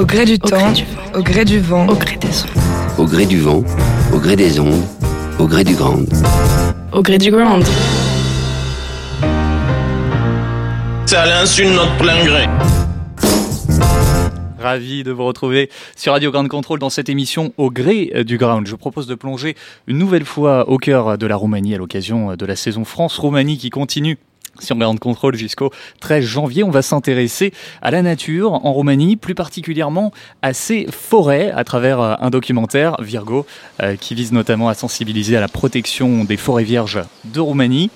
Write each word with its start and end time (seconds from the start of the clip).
Au 0.00 0.06
gré 0.06 0.24
du 0.24 0.38
temps, 0.38 0.72
au 1.14 1.22
gré 1.22 1.44
du 1.44 1.60
vent, 1.60 1.86
Au 1.86 1.94
gré 1.94 2.16
des 2.16 2.42
ondes. 2.42 2.96
Au 2.96 3.04
gré 3.04 3.26
du 3.26 3.38
vent, 3.38 3.62
au 4.14 4.18
gré 4.18 4.34
des 4.34 4.58
ondes, 4.58 4.82
au 5.38 5.46
gré 5.46 5.62
du 5.62 5.74
grand. 5.74 5.98
Au 6.90 7.02
gré 7.02 7.18
du 7.18 7.30
ground. 7.30 7.62
C'est 11.04 11.16
à 11.16 11.26
l'insu 11.26 11.64
de 11.66 11.72
notre 11.72 11.94
plein 11.98 12.24
gré. 12.24 12.46
Ravi 14.58 15.04
de 15.04 15.12
vous 15.12 15.26
retrouver 15.26 15.68
sur 15.96 16.14
Radio 16.14 16.30
Ground 16.30 16.48
Control 16.48 16.78
dans 16.78 16.88
cette 16.88 17.10
émission 17.10 17.52
au 17.58 17.70
gré 17.70 18.10
euh, 18.14 18.24
du 18.24 18.38
ground. 18.38 18.66
Je 18.66 18.76
propose 18.76 19.06
de 19.06 19.14
plonger 19.14 19.54
une 19.86 19.98
nouvelle 19.98 20.24
fois 20.24 20.66
au 20.70 20.78
cœur 20.78 21.18
de 21.18 21.26
la 21.26 21.36
Roumanie 21.36 21.74
à 21.74 21.78
l'occasion 21.78 22.36
de 22.36 22.46
la 22.46 22.56
saison 22.56 22.86
France-Roumanie 22.86 23.58
qui 23.58 23.68
continue 23.68 24.16
sur 24.60 24.76
Ground 24.76 24.98
Control 24.98 25.34
jusqu'au 25.34 25.70
13 26.00 26.24
janvier. 26.24 26.64
On 26.64 26.70
va 26.70 26.82
s'intéresser 26.82 27.52
à 27.82 27.90
la 27.90 28.02
nature 28.02 28.52
en 28.52 28.72
Roumanie, 28.72 29.16
plus 29.16 29.34
particulièrement 29.34 30.12
à 30.42 30.52
ces 30.52 30.86
forêts 30.90 31.50
à 31.50 31.64
travers 31.64 32.00
euh, 32.00 32.14
un 32.20 32.30
documentaire, 32.30 32.96
Virgo, 33.00 33.46
euh, 33.82 33.96
qui 33.96 34.14
vise 34.14 34.32
notamment 34.32 34.68
à 34.68 34.74
sensibiliser 34.74 35.36
à 35.36 35.40
la 35.40 35.48
protection 35.48 36.24
des 36.24 36.36
forêts 36.36 36.64
vierges 36.64 37.00
de 37.24 37.40
Roumanie. 37.40 37.90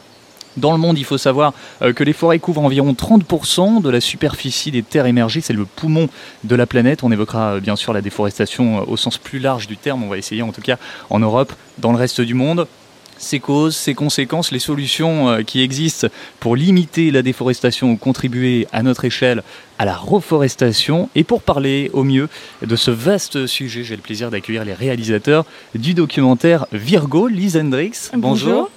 Dans 0.57 0.71
le 0.71 0.79
monde, 0.79 0.99
il 0.99 1.05
faut 1.05 1.19
savoir 1.19 1.53
euh, 1.83 1.93
que 1.93 2.05
les 2.05 2.13
forêts 2.13 2.39
couvrent 2.39 2.63
environ 2.63 2.93
30% 2.93 3.83
de 3.83 3.91
la 3.91 4.01
superficie 4.01 4.71
des 4.71 4.83
terres 4.83 5.07
émergées. 5.07 5.41
C'est 5.41 5.53
le 5.53 5.65
poumon 5.65 6.09
de 6.45 6.55
la 6.55 6.67
planète. 6.67 7.03
On 7.03 7.11
évoquera 7.11 7.59
bien 7.59 7.75
sûr 7.75 7.93
la 7.93 8.01
déforestation 8.01 8.89
au 8.89 8.97
sens 8.97 9.19
plus 9.19 9.41
large 9.41 9.67
du 9.67 9.77
terme. 9.77 10.05
On 10.05 10.09
va 10.09 10.19
essayer 10.19 10.43
en 10.43 10.53
tout 10.53 10.63
cas 10.63 10.77
en 11.11 11.19
Europe, 11.19 11.53
dans 11.79 11.91
le 11.91 11.99
reste 11.99 12.21
du 12.21 12.35
monde. 12.35 12.69
Ses 13.19 13.41
causes, 13.41 13.77
ses 13.77 13.95
conséquences, 13.95 14.51
les 14.51 14.59
solutions 14.59 15.29
euh, 15.29 15.43
qui 15.43 15.63
existent 15.63 16.09
pour 16.41 16.57
limiter 16.57 17.11
la 17.11 17.23
déforestation 17.23 17.93
ou 17.93 17.97
contribuer 17.97 18.67
à 18.73 18.83
notre 18.83 19.05
échelle 19.05 19.43
à 19.79 19.85
la 19.85 19.97
reforestation. 19.97 21.09
Et 21.15 21.25
pour 21.25 21.43
parler 21.43 21.91
au 21.93 22.05
mieux 22.05 22.29
de 22.63 22.77
ce 22.77 22.91
vaste 22.91 23.47
sujet, 23.47 23.85
j'ai 23.85 23.97
le 23.97 24.03
plaisir 24.03 24.31
d'accueillir 24.31 24.65
les 24.65 24.75
réalisateurs 24.75 25.45
du 25.75 25.95
documentaire 25.95 26.67
Virgo, 26.73 27.29
Lise 27.29 27.57
Hendricks. 27.57 28.11
Bonjour. 28.15 28.71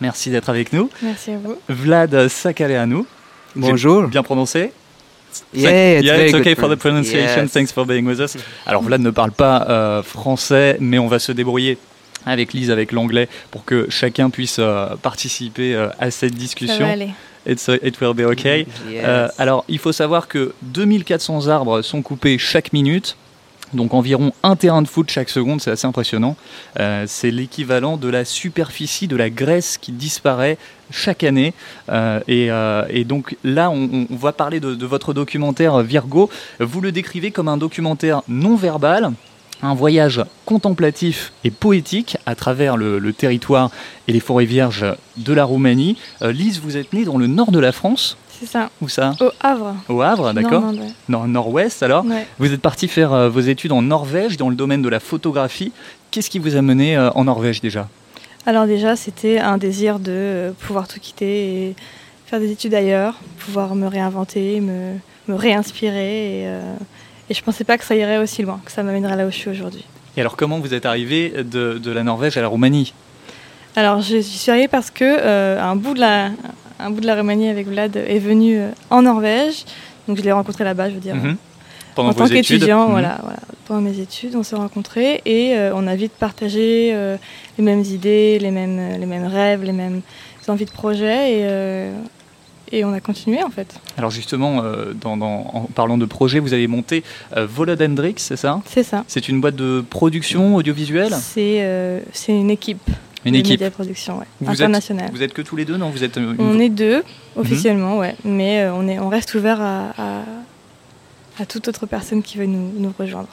Merci 0.00 0.30
d'être 0.30 0.48
avec 0.48 0.72
nous. 0.72 0.88
Merci 1.02 1.32
à 1.32 1.38
vous. 1.38 1.56
Vlad 1.68 2.28
Sakaleanu. 2.28 3.04
Bonjour. 3.54 4.08
Bien 4.08 4.22
prononcé? 4.22 4.72
Yeah, 5.54 5.98
it's 5.98 6.04
yeah, 6.04 6.16
it's 6.16 6.34
okay 6.34 6.54
for 6.54 6.68
the 6.68 6.76
pronunciation. 6.76 7.42
Yes. 7.42 7.52
Thanks 7.52 7.72
for 7.72 7.86
being 7.86 8.04
with 8.04 8.18
us. 8.18 8.36
Alors 8.66 8.82
Vlad 8.82 9.00
ne 9.00 9.10
parle 9.10 9.30
pas 9.30 9.66
euh, 9.68 10.02
français, 10.02 10.76
mais 10.80 10.98
on 10.98 11.06
va 11.06 11.18
se 11.18 11.32
débrouiller 11.32 11.78
avec 12.26 12.52
Lise, 12.52 12.70
avec 12.70 12.92
l'anglais, 12.92 13.28
pour 13.50 13.64
que 13.64 13.86
chacun 13.90 14.30
puisse 14.30 14.56
euh, 14.58 14.96
participer 15.02 15.74
euh, 15.74 15.88
à 15.98 16.10
cette 16.10 16.32
Ça 16.34 16.38
discussion. 16.38 16.86
va 16.86 16.92
aller. 16.92 17.10
It's, 17.46 17.68
uh, 17.68 17.78
it 17.82 17.98
will 18.00 18.14
be 18.14 18.20
okay. 18.26 18.66
Yes. 18.88 19.02
Euh, 19.04 19.28
alors, 19.38 19.64
il 19.68 19.78
faut 19.78 19.92
savoir 19.92 20.28
que 20.28 20.52
2400 20.62 21.48
arbres 21.48 21.80
sont 21.82 22.02
coupés 22.02 22.36
chaque 22.38 22.72
minute. 22.72 23.16
Donc 23.72 23.94
environ 23.94 24.32
un 24.42 24.56
terrain 24.56 24.82
de 24.82 24.88
foot 24.88 25.08
chaque 25.10 25.30
seconde, 25.30 25.60
c'est 25.60 25.70
assez 25.70 25.86
impressionnant. 25.86 26.36
Euh, 26.80 27.04
c'est 27.06 27.30
l'équivalent 27.30 27.96
de 27.96 28.08
la 28.08 28.24
superficie 28.24 29.06
de 29.06 29.14
la 29.14 29.30
Grèce 29.30 29.78
qui 29.78 29.92
disparaît 29.92 30.58
chaque 30.90 31.22
année. 31.22 31.54
Euh, 31.88 32.18
et, 32.26 32.50
euh, 32.50 32.84
et 32.90 33.04
donc 33.04 33.36
là, 33.44 33.70
on, 33.70 34.08
on 34.10 34.16
va 34.16 34.32
parler 34.32 34.58
de, 34.58 34.74
de 34.74 34.86
votre 34.86 35.14
documentaire 35.14 35.78
Virgo. 35.78 36.28
Vous 36.58 36.80
le 36.80 36.90
décrivez 36.90 37.30
comme 37.30 37.46
un 37.46 37.56
documentaire 37.56 38.22
non 38.26 38.56
verbal, 38.56 39.12
un 39.62 39.74
voyage 39.74 40.22
contemplatif 40.46 41.32
et 41.44 41.50
poétique 41.50 42.16
à 42.26 42.34
travers 42.34 42.76
le, 42.76 42.98
le 42.98 43.12
territoire 43.12 43.70
et 44.08 44.12
les 44.12 44.20
forêts 44.20 44.44
vierges 44.44 44.86
de 45.16 45.32
la 45.32 45.44
Roumanie. 45.44 45.96
Euh, 46.22 46.32
Lise, 46.32 46.60
vous 46.60 46.76
êtes 46.76 46.92
née 46.92 47.04
dans 47.04 47.18
le 47.18 47.26
nord 47.26 47.50
de 47.52 47.58
la 47.58 47.72
France. 47.72 48.16
C'est 48.40 48.46
ça. 48.46 48.70
Où 48.80 48.88
ça? 48.88 49.14
Au 49.20 49.30
Havre. 49.40 49.74
Au 49.88 50.00
Havre, 50.00 50.32
d'accord 50.32 50.62
Normande, 50.62 50.78
ouais. 50.80 50.92
Nord- 51.10 51.28
Nord-ouest 51.28 51.82
alors. 51.82 52.06
Ouais. 52.06 52.26
Vous 52.38 52.52
êtes 52.52 52.62
parti 52.62 52.88
faire 52.88 53.12
euh, 53.12 53.28
vos 53.28 53.40
études 53.40 53.72
en 53.72 53.82
Norvège 53.82 54.38
dans 54.38 54.48
le 54.48 54.56
domaine 54.56 54.80
de 54.80 54.88
la 54.88 54.98
photographie. 55.00 55.72
Qu'est-ce 56.10 56.30
qui 56.30 56.38
vous 56.38 56.56
a 56.56 56.62
mené 56.62 56.96
euh, 56.96 57.10
en 57.10 57.24
Norvège 57.24 57.60
déjà? 57.60 57.88
Alors 58.46 58.66
déjà, 58.66 58.96
c'était 58.96 59.38
un 59.38 59.58
désir 59.58 59.98
de 59.98 60.54
pouvoir 60.60 60.88
tout 60.88 60.98
quitter 60.98 61.66
et 61.68 61.76
faire 62.24 62.40
des 62.40 62.50
études 62.50 62.72
ailleurs, 62.72 63.20
pouvoir 63.38 63.74
me 63.74 63.86
réinventer, 63.86 64.60
me, 64.60 64.94
me 65.28 65.34
réinspirer. 65.34 66.44
Et, 66.44 66.46
et 67.30 67.34
je 67.34 67.42
pensais 67.42 67.64
pas 67.64 67.78
que 67.78 67.84
ça 67.84 67.94
irait 67.94 68.18
aussi 68.18 68.42
loin, 68.42 68.60
que 68.64 68.72
ça 68.72 68.82
m'amènerait 68.82 69.16
là 69.16 69.26
où 69.26 69.30
je 69.30 69.36
suis 69.36 69.48
aujourd'hui. 69.50 69.84
Et 70.16 70.20
alors 70.20 70.36
comment 70.36 70.58
vous 70.58 70.74
êtes 70.74 70.84
arrivé 70.84 71.32
de, 71.44 71.78
de 71.78 71.90
la 71.92 72.02
Norvège 72.02 72.36
à 72.36 72.42
la 72.42 72.48
Roumanie? 72.48 72.92
Alors 73.76 74.00
je 74.02 74.20
suis 74.20 74.50
arrivée 74.50 74.68
parce 74.68 74.90
que 74.90 75.04
euh, 75.04 75.62
un, 75.62 75.76
bout 75.76 75.94
de 75.94 76.00
la, 76.00 76.30
un 76.80 76.90
bout 76.90 77.00
de 77.00 77.06
la 77.06 77.14
Roumanie 77.14 77.48
avec 77.48 77.68
Vlad 77.68 77.96
est 77.96 78.18
venu 78.18 78.58
euh, 78.58 78.70
en 78.90 79.02
Norvège. 79.02 79.64
Donc 80.08 80.18
je 80.18 80.22
l'ai 80.22 80.32
rencontré 80.32 80.64
là-bas, 80.64 80.90
je 80.90 80.94
veux 80.94 81.00
dire. 81.00 81.14
Mhm. 81.14 81.36
Pendant 81.94 82.08
en 82.08 82.12
vos 82.12 82.18
tant 82.18 82.28
qu'étudiant, 82.28 82.86
Mhm. 82.86 82.90
voilà, 82.90 83.18
voilà. 83.22 83.38
Pendant 83.66 83.80
mes 83.82 84.00
études, 84.00 84.34
on 84.34 84.42
s'est 84.42 84.56
rencontrés 84.56 85.22
et 85.24 85.56
euh, 85.56 85.72
on 85.74 85.86
a 85.86 85.94
vite 85.94 86.12
partagé 86.18 86.90
euh, 86.92 87.16
les 87.56 87.62
mêmes 87.64 87.82
idées, 87.82 88.40
les 88.40 88.50
mêmes, 88.50 88.98
les 88.98 89.06
mêmes 89.06 89.26
rêves, 89.26 89.62
les 89.62 89.72
mêmes 89.72 90.00
envies 90.48 90.64
de 90.64 90.72
projet 90.72 91.32
et, 91.32 91.90
et 92.72 92.84
on 92.84 92.92
a 92.92 93.00
continué 93.00 93.42
en 93.42 93.50
fait. 93.50 93.74
Alors 93.96 94.10
justement, 94.10 94.62
euh, 94.62 94.92
dans- 94.94 95.16
dans- 95.16 95.50
en 95.54 95.60
parlant 95.74 95.98
de 95.98 96.04
projet, 96.06 96.38
vous 96.38 96.52
avez 96.52 96.66
monté 96.66 97.02
euh, 97.36 97.46
Volod 97.46 97.80
Hendrix, 97.82 98.14
c'est 98.18 98.36
ça? 98.36 98.60
C'est 98.66 98.82
ça. 98.82 99.04
C'est 99.08 99.28
une 99.28 99.40
boîte 99.40 99.56
de 99.56 99.84
production 99.88 100.54
audiovisuelle? 100.56 101.12
C'est 101.20 101.58
euh, 101.62 102.00
c'est 102.12 102.32
une 102.32 102.50
équipe. 102.50 102.88
Une 103.26 103.34
de 103.34 103.38
équipe 103.40 103.60
média 103.60 103.70
production, 103.70 104.18
ouais, 104.18 104.24
Vous 104.40 104.46
êtes- 104.46 104.60
internationale. 104.60 105.10
Vous 105.12 105.22
êtes 105.22 105.34
que 105.34 105.42
tous 105.42 105.54
les 105.54 105.66
deux, 105.66 105.76
non? 105.76 105.90
Vous 105.90 106.02
êtes 106.04 106.16
euh, 106.16 106.32
une- 106.34 106.40
On 106.40 106.58
est 106.58 106.70
deux 106.70 107.02
officiellement, 107.36 107.98
ouais, 107.98 108.16
mais 108.24 108.62
euh, 108.62 108.72
on, 108.74 108.88
est, 108.88 108.98
on 108.98 109.10
reste 109.10 109.34
ouvert 109.34 109.60
à, 109.60 109.90
à, 109.98 110.22
à 111.38 111.44
toute 111.46 111.68
autre 111.68 111.84
personne 111.84 112.22
qui 112.22 112.38
veut 112.38 112.46
nous, 112.46 112.72
nous 112.78 112.94
rejoindre. 112.98 113.28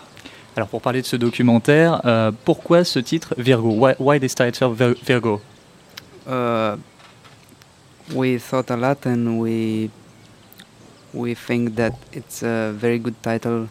Alors 0.58 0.68
pour 0.68 0.81
parler 0.81 1.02
de 1.02 1.06
ce 1.06 1.16
documentaire, 1.16 2.02
euh, 2.06 2.31
pourquoi 2.44 2.84
ce 2.84 3.00
titre 3.00 3.34
Virgo? 3.38 3.70
Why, 3.78 3.94
why 4.00 4.20
this 4.20 4.36
title 4.36 4.74
Vir- 4.74 4.96
Virgo? 5.06 5.40
We 8.13 8.40
thought 8.40 8.69
a 8.72 8.75
lot 8.78 9.06
and 9.06 9.40
we 9.40 9.90
we 11.13 11.35
think 11.35 11.75
that 11.75 11.94
it's 12.13 12.44
a 12.44 12.72
very 12.73 13.00
good 13.00 13.16
title 13.22 13.68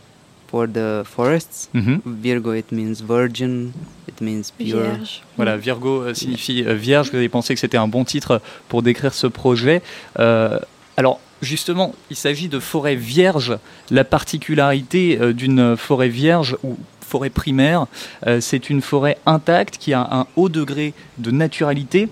for 0.48 0.66
the 0.66 1.02
forests. 1.04 1.68
Mhm. 1.74 2.00
Virgo, 2.04 2.52
it 2.52 2.70
means 2.72 3.00
virgin, 3.02 3.72
it 4.08 4.20
means 4.20 4.50
pure. 4.56 4.82
Vierge. 4.82 5.22
Voilà, 5.36 5.56
Virgo 5.56 6.02
euh, 6.02 6.14
signifie 6.14 6.64
euh, 6.64 6.74
vierge. 6.74 7.10
Vous 7.10 7.16
avez 7.16 7.28
pensé 7.28 7.54
que 7.54 7.60
c'était 7.60 7.76
un 7.76 7.88
bon 7.88 8.04
titre 8.04 8.40
pour 8.68 8.82
décrire 8.82 9.12
ce 9.12 9.26
projet. 9.26 9.82
Euh, 10.18 10.58
alors, 10.96 11.20
justement, 11.42 11.94
il 12.10 12.16
s'agit 12.16 12.48
de 12.48 12.58
forêt 12.58 12.96
vierge. 12.96 13.58
La 13.90 14.04
particularité 14.04 15.18
euh, 15.20 15.32
d'une 15.32 15.76
forêt 15.76 16.08
vierge 16.08 16.56
ou 16.62 16.76
forêt 17.00 17.30
primaire, 17.30 17.86
euh, 18.26 18.40
c'est 18.40 18.68
une 18.70 18.82
forêt 18.82 19.18
intacte 19.26 19.78
qui 19.78 19.92
a 19.92 20.08
un 20.10 20.26
haut 20.36 20.48
degré 20.48 20.92
de 21.18 21.30
naturalité. 21.30 22.08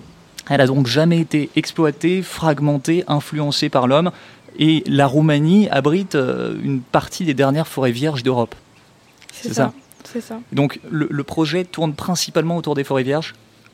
Elle 0.49 0.61
a 0.61 0.67
donc 0.67 0.87
jamais 0.87 1.19
été 1.19 1.49
exploitée, 1.55 2.21
fragmentée, 2.21 3.03
influencée 3.07 3.69
par 3.69 3.87
l'homme. 3.87 4.11
Et 4.57 4.83
la 4.87 5.05
Roumanie 5.07 5.67
abrite 5.69 6.15
euh, 6.15 6.55
une 6.63 6.79
partie 6.81 7.25
des 7.25 7.33
dernières 7.33 7.67
forêts 7.67 7.91
vierges 7.91 8.23
d'Europe. 8.23 8.55
C'est 9.33 9.49
ça. 9.49 9.53
ça. 9.53 9.73
C'est 10.05 10.21
ça. 10.21 10.39
Donc 10.53 10.79
le, 10.89 11.07
le 11.09 11.23
projet 11.23 11.63
tourne 11.65 11.93
principalement 11.93 12.55
autour 12.57 12.75
des 12.75 12.83
forêts 12.83 13.03
vierges 13.03 13.33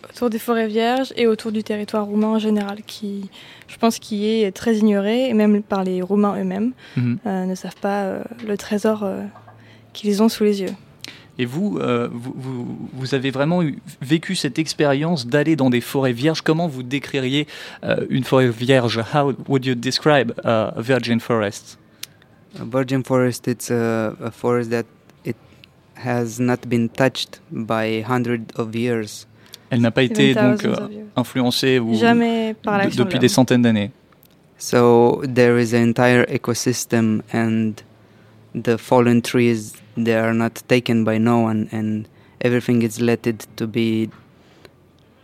autour 0.09 0.31
des 0.31 0.39
forêts 0.39 0.67
vierges 0.67 1.13
et 1.15 1.27
autour 1.27 1.51
du 1.51 1.63
territoire 1.63 2.05
roumain 2.05 2.29
en 2.29 2.39
général, 2.39 2.79
qui, 2.87 3.29
je 3.67 3.77
pense, 3.77 3.99
qui 3.99 4.27
est 4.27 4.51
très 4.51 4.75
ignoré, 4.77 5.29
et 5.29 5.33
même 5.33 5.61
par 5.61 5.83
les 5.83 6.01
Roumains 6.01 6.35
eux-mêmes, 6.41 6.71
Mhm. 6.97 7.19
euh, 7.27 7.45
ne 7.45 7.55
savent 7.55 7.75
pas 7.79 8.01
euh, 8.01 8.23
le 8.45 8.57
trésor 8.57 9.03
euh, 9.03 9.21
qu'ils 9.93 10.21
ont 10.23 10.27
sous 10.27 10.43
les 10.43 10.61
yeux. 10.63 10.73
Et 11.39 11.45
vous, 11.45 11.79
euh, 11.79 12.09
vous, 12.11 12.33
vous, 12.35 12.77
vous 12.93 13.15
avez 13.15 13.31
vraiment 13.31 13.63
eu- 13.63 13.79
vécu 14.01 14.35
cette 14.35 14.59
expérience 14.59 15.25
d'aller 15.25 15.55
dans 15.55 15.69
des 15.69 15.81
forêts 15.81 16.11
vierges. 16.13 16.41
Comment 16.41 16.67
vous 16.67 16.83
décririez 16.83 17.47
euh, 17.83 18.05
une 18.09 18.23
forêt 18.23 18.49
vierge? 18.49 19.01
How 19.13 19.33
would 19.47 19.65
you 19.65 19.73
describe 19.75 20.31
uh, 20.43 20.71
a 20.77 20.81
virgin 20.81 21.19
forest? 21.19 21.79
A 22.59 22.65
virgin 22.65 23.03
forest, 23.03 23.47
it's 23.47 23.71
a, 23.71 24.13
a 24.23 24.29
forest 24.29 24.69
that 24.71 24.83
it 25.25 25.37
has 26.05 26.37
not 26.39 26.67
been 26.67 26.89
touched 26.89 27.39
by 27.49 28.03
hundreds 28.07 28.45
of 28.57 28.75
years. 28.75 29.25
Elle 29.69 29.79
n'a 29.79 29.91
pas 29.91 30.03
été 30.03 30.33
donc 30.35 30.65
euh, 30.65 30.75
influencée 31.15 31.79
ou 31.79 31.95
Jamais 31.95 32.53
par 32.61 32.85
de- 32.85 32.93
depuis 32.93 33.19
des 33.19 33.29
centaines 33.29 33.61
d'années. 33.61 33.91
So 34.57 35.23
there 35.33 35.57
is 35.59 35.73
an 35.73 35.87
entire 35.89 36.25
ecosystem, 36.29 37.21
and 37.33 37.71
the 38.53 38.77
fallen 38.77 39.21
trees 39.21 39.73
they 39.95 40.15
are 40.15 40.33
not 40.33 40.63
taken 40.67 41.03
by 41.03 41.17
no 41.17 41.39
one, 41.39 41.69
and 41.71 42.07
everything 42.41 42.81
is 42.81 42.99
let 43.01 43.27
it 43.27 43.47
to 43.57 43.67
be 43.67 44.09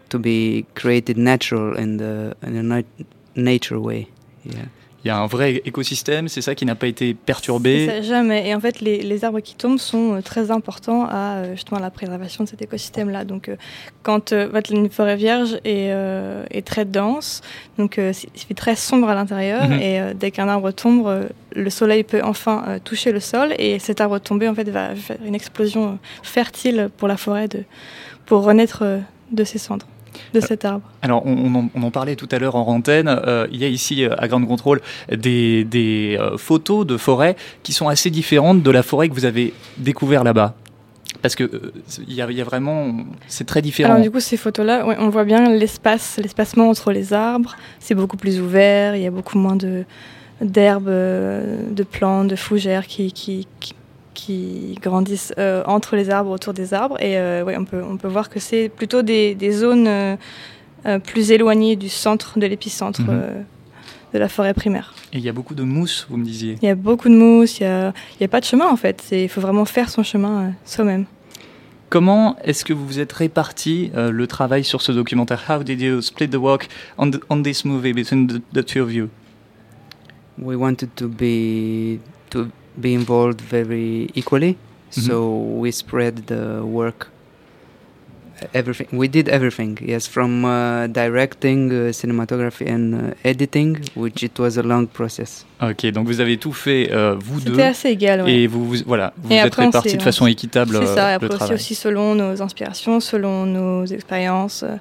to 0.10 0.20
be 0.20 0.66
created 0.76 1.18
natural 1.18 1.78
in 1.78 1.98
the 1.98 2.36
in 2.42 2.56
a 2.56 2.64
nat- 2.64 3.06
nature 3.36 3.80
way. 3.80 4.08
Yeah. 4.44 4.68
Il 5.08 5.12
y 5.12 5.14
a 5.14 5.20
un 5.20 5.26
vrai 5.28 5.62
écosystème, 5.64 6.28
c'est 6.28 6.42
ça 6.42 6.54
qui 6.54 6.66
n'a 6.66 6.76
pas 6.76 6.88
été 6.88 7.14
perturbé. 7.14 7.86
Ça, 7.88 8.02
jamais. 8.02 8.50
Et 8.50 8.54
en 8.54 8.60
fait, 8.60 8.82
les, 8.82 9.02
les 9.02 9.24
arbres 9.24 9.40
qui 9.40 9.56
tombent 9.56 9.78
sont 9.80 10.16
euh, 10.16 10.22
très 10.22 10.52
importants 10.52 11.06
à 11.10 11.38
euh, 11.38 11.52
justement 11.56 11.80
la 11.80 11.90
préservation 11.90 12.44
de 12.44 12.50
cet 12.50 12.62
écosystème-là. 12.62 13.24
Donc, 13.24 13.48
euh, 13.48 13.56
quand 14.04 14.34
euh, 14.34 14.50
une 14.70 14.90
forêt 14.90 15.16
vierge 15.16 15.54
est, 15.64 15.92
euh, 15.94 16.44
est 16.52 16.68
très 16.68 16.84
dense, 16.84 17.40
donc 17.78 17.98
euh, 18.00 18.12
c'est- 18.12 18.28
il 18.36 18.42
fait 18.42 18.54
très 18.54 18.76
sombre 18.76 19.08
à 19.08 19.16
l'intérieur, 19.16 19.70
Mhm. 19.70 19.80
et 19.82 20.14
dès 20.14 20.32
qu'un 20.32 20.50
arbre 20.50 20.72
tombe, 20.72 21.30
le 21.56 21.70
soleil 21.70 22.04
peut 22.04 22.20
enfin 22.22 22.80
toucher 22.84 23.14
le 23.14 23.22
sol, 23.22 23.54
et 23.58 23.80
cet 23.80 24.02
arbre 24.02 24.20
tombé 24.20 24.50
en 24.50 24.56
fait 24.56 24.70
va 24.70 24.94
faire 24.94 25.20
une 25.26 25.36
explosion 25.36 26.00
fertile 26.22 26.90
pour 26.98 27.08
la 27.08 27.16
forêt 27.16 27.48
de, 27.48 27.64
pour 28.26 28.44
renaître 28.44 28.84
de 29.32 29.44
ses 29.46 29.58
cendres, 29.58 29.88
de 30.34 30.40
cet 30.40 30.66
arbre. 30.66 30.84
Alors, 31.02 31.26
on, 31.26 31.34
on 31.34 31.56
en, 31.56 31.70
on 31.76 31.84
en 31.84 31.92
parlait 31.92 32.16
tout 32.16 32.28
à 32.32 32.40
l'heure 32.40 32.56
en 32.56 32.66
antenne. 32.68 33.08
euh, 33.08 33.48
il 33.52 33.62
y 33.62 33.66
a 33.66 33.68
ici 33.68 34.04
euh, 34.04 34.16
à 34.18 34.28
Grande 34.28 34.48
Contrôle 34.48 34.82
des, 35.12 35.64
des, 35.64 36.18
euh, 36.20 36.38
photos 36.38 36.86
de 36.86 36.98
forêt 36.98 37.36
qui 37.64 37.74
sont 37.74 37.88
assez 37.88 38.10
différentes 38.10 38.64
de 38.64 38.72
la 38.72 38.84
forêt 38.84 39.10
que 39.10 39.14
vous 39.14 39.26
avez 39.26 39.54
découvert 39.78 40.24
là-bas. 40.24 40.56
Parce 41.22 41.36
que 41.36 41.44
euh, 41.46 41.72
il 42.08 42.14
y, 42.14 42.22
a, 42.22 42.30
il 42.30 42.38
y 42.38 42.42
a 42.42 42.44
vraiment, 42.44 42.94
c'est 43.28 43.46
très 43.48 43.62
différent. 43.62 43.92
Alors 43.92 44.04
du 44.04 44.12
coup, 44.12 44.20
ces 44.20 44.38
photos-là, 44.38 44.86
ouais, 44.86 44.98
on 45.00 45.10
voit 45.10 45.24
bien 45.24 45.50
l'espace, 45.50 46.20
l'espacement 46.22 46.70
entre 46.70 46.92
les 46.92 47.12
arbres. 47.14 47.56
C'est 47.80 47.96
beaucoup 47.96 48.18
plus 48.18 48.40
ouvert. 48.40 48.96
Il 48.96 49.02
y 49.02 49.08
a 49.08 49.12
beaucoup 49.12 49.38
moins 49.38 49.56
de 49.56 49.84
d'herbes, 50.42 50.90
euh, 50.90 51.72
de 51.72 51.82
plantes, 51.84 52.28
de 52.28 52.36
fougères 52.36 52.86
qui 52.86 53.12
qui, 53.12 53.48
qui, 53.60 53.74
qui 54.22 54.78
grandissent 54.82 55.34
euh, 55.38 55.64
entre 55.66 55.96
les 55.96 56.10
arbres, 56.10 56.32
autour 56.32 56.54
des 56.54 56.74
arbres. 56.74 56.98
Et 57.00 57.14
euh, 57.18 57.44
ouais, 57.46 57.56
on 57.58 57.66
peut 57.66 57.82
on 57.94 57.98
peut 58.02 58.08
voir 58.18 58.28
que 58.30 58.40
c'est 58.48 58.68
plutôt 58.80 59.02
des, 59.12 59.36
des 59.36 59.52
zones 59.52 59.88
euh, 59.88 60.16
euh, 60.88 61.00
plus 61.00 61.32
éloignées 61.32 61.76
du 61.76 61.90
centre, 61.90 62.38
de 62.40 62.46
l'épicentre 62.52 63.02
Mhm. 63.02 63.08
euh, 63.12 63.42
de 64.14 64.20
la 64.20 64.30
forêt 64.30 64.54
primaire. 64.54 64.94
Et 65.14 65.18
il 65.20 65.24
y 65.24 65.30
a 65.30 65.34
beaucoup 65.34 65.54
de 65.62 65.64
mousse, 65.64 66.08
vous 66.10 66.18
me 66.18 66.26
disiez. 66.26 66.54
Il 66.62 66.66
y 66.68 66.72
a 66.72 66.76
beaucoup 66.76 67.10
de 67.10 67.18
mousse. 67.26 67.60
Il 67.60 67.64
y 67.64 67.66
a 67.68 67.94
il 68.16 68.22
y 68.22 68.24
a 68.24 68.32
pas 68.36 68.40
de 68.40 68.46
chemin 68.52 68.68
en 68.76 68.78
fait. 68.84 68.98
Il 69.12 69.30
faut 69.30 69.42
vraiment 69.42 69.66
faire 69.66 69.90
son 69.90 70.04
chemin 70.04 70.36
euh, 70.42 70.50
soi-même. 70.66 71.06
Comment 71.90 72.36
est-ce 72.44 72.66
que 72.66 72.74
vous 72.74 72.86
vous 72.86 73.00
êtes 73.00 73.14
réparti 73.14 73.92
euh, 73.96 74.12
le 74.12 74.26
travail 74.28 74.64
sur 74.64 74.82
ce 74.82 74.92
documentaire? 74.92 75.42
How 75.50 75.64
did 75.64 75.80
you 75.80 76.02
split 76.02 76.28
the 76.30 76.36
work 76.50 76.68
on, 76.98 77.12
the- 77.12 77.22
on 77.30 77.42
this 77.44 77.64
movie 77.66 77.94
between 77.94 78.28
the, 78.28 78.42
the 78.54 78.64
two 78.66 78.82
of 78.84 78.92
you? 78.92 79.08
We 80.38 80.56
wanted 80.56 80.90
to 80.96 81.08
be 81.08 82.00
to 82.32 82.48
be 82.82 82.88
involved 82.94 83.42
very 83.42 84.10
equally 84.16 84.56
so 84.92 85.30
we 85.60 85.72
spread 85.72 86.26
the 86.28 86.62
work 86.64 87.10
everything 88.54 88.88
we 88.94 89.08
did 89.10 89.28
everything 89.30 89.78
yes 89.82 90.08
from 90.08 90.46
uh, 90.46 90.86
directing 90.88 91.72
uh, 91.72 91.92
cinematography 91.92 92.68
and 92.70 92.94
uh, 92.94 93.14
editing 93.26 93.78
which 93.96 94.22
it 94.24 94.38
was 94.40 94.58
a 94.58 94.64
long 94.64 94.86
process 94.88 95.44
Ok, 95.60 95.88
donc 95.92 96.06
vous 96.06 96.22
avez 96.22 96.38
tout 96.38 96.54
fait, 96.54 96.92
euh, 96.92 97.16
vous 97.20 97.40
deux, 97.42 97.50
C'était 97.54 97.64
assez 97.64 97.90
égal. 97.90 98.22
ouais. 98.22 98.32
et 98.32 98.48
vous, 98.48 98.64
vous- 98.64 98.84
voilà, 98.86 99.12
vous 99.18 99.32
Et 99.34 99.40
vous 99.40 99.48
êtes 99.48 99.56
répartis 99.56 99.98
de 99.98 100.02
on 100.02 100.06
façon 100.06 100.26
s'est- 100.26 100.32
équitable 100.34 100.76
C'est 100.78 100.84
euh, 100.88 100.96
ça, 100.96 101.08
et 101.08 101.12
le 101.14 101.16
après 101.16 101.28
aussi, 101.30 101.36
travail. 101.38 101.56
aussi 101.56 101.74
selon 101.74 102.14
nos 102.14 102.40
inspirations, 102.44 103.00
selon 103.00 103.48
nos 103.48 103.86
expériences. 103.86 104.62
euh, 104.62 104.76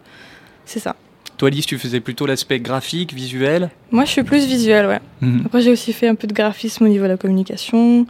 C'est 0.67 0.81
ça. 0.81 0.95
Toi, 1.37 1.51
Lise, 1.51 1.67
tu 1.67 1.77
faisais 1.79 2.01
plutôt 2.01 2.25
l'aspect 2.27 2.61
graphique, 2.61 3.13
visuel. 3.13 3.71
Moi, 3.91 4.05
je 4.07 4.11
suis 4.11 4.23
plus 4.23 4.47
visuelle, 4.47 4.87
ouais. 4.87 5.01
Mhm. 5.21 5.43
Après, 5.47 5.61
j'ai 5.61 5.71
aussi 5.71 5.93
fait 5.93 6.09
un 6.09 6.15
peu 6.15 6.27
de 6.27 6.33
graphisme 6.33 6.85
au 6.85 6.89
niveau 6.89 7.05
de 7.05 7.11
la 7.11 7.17
communication. 7.19 8.07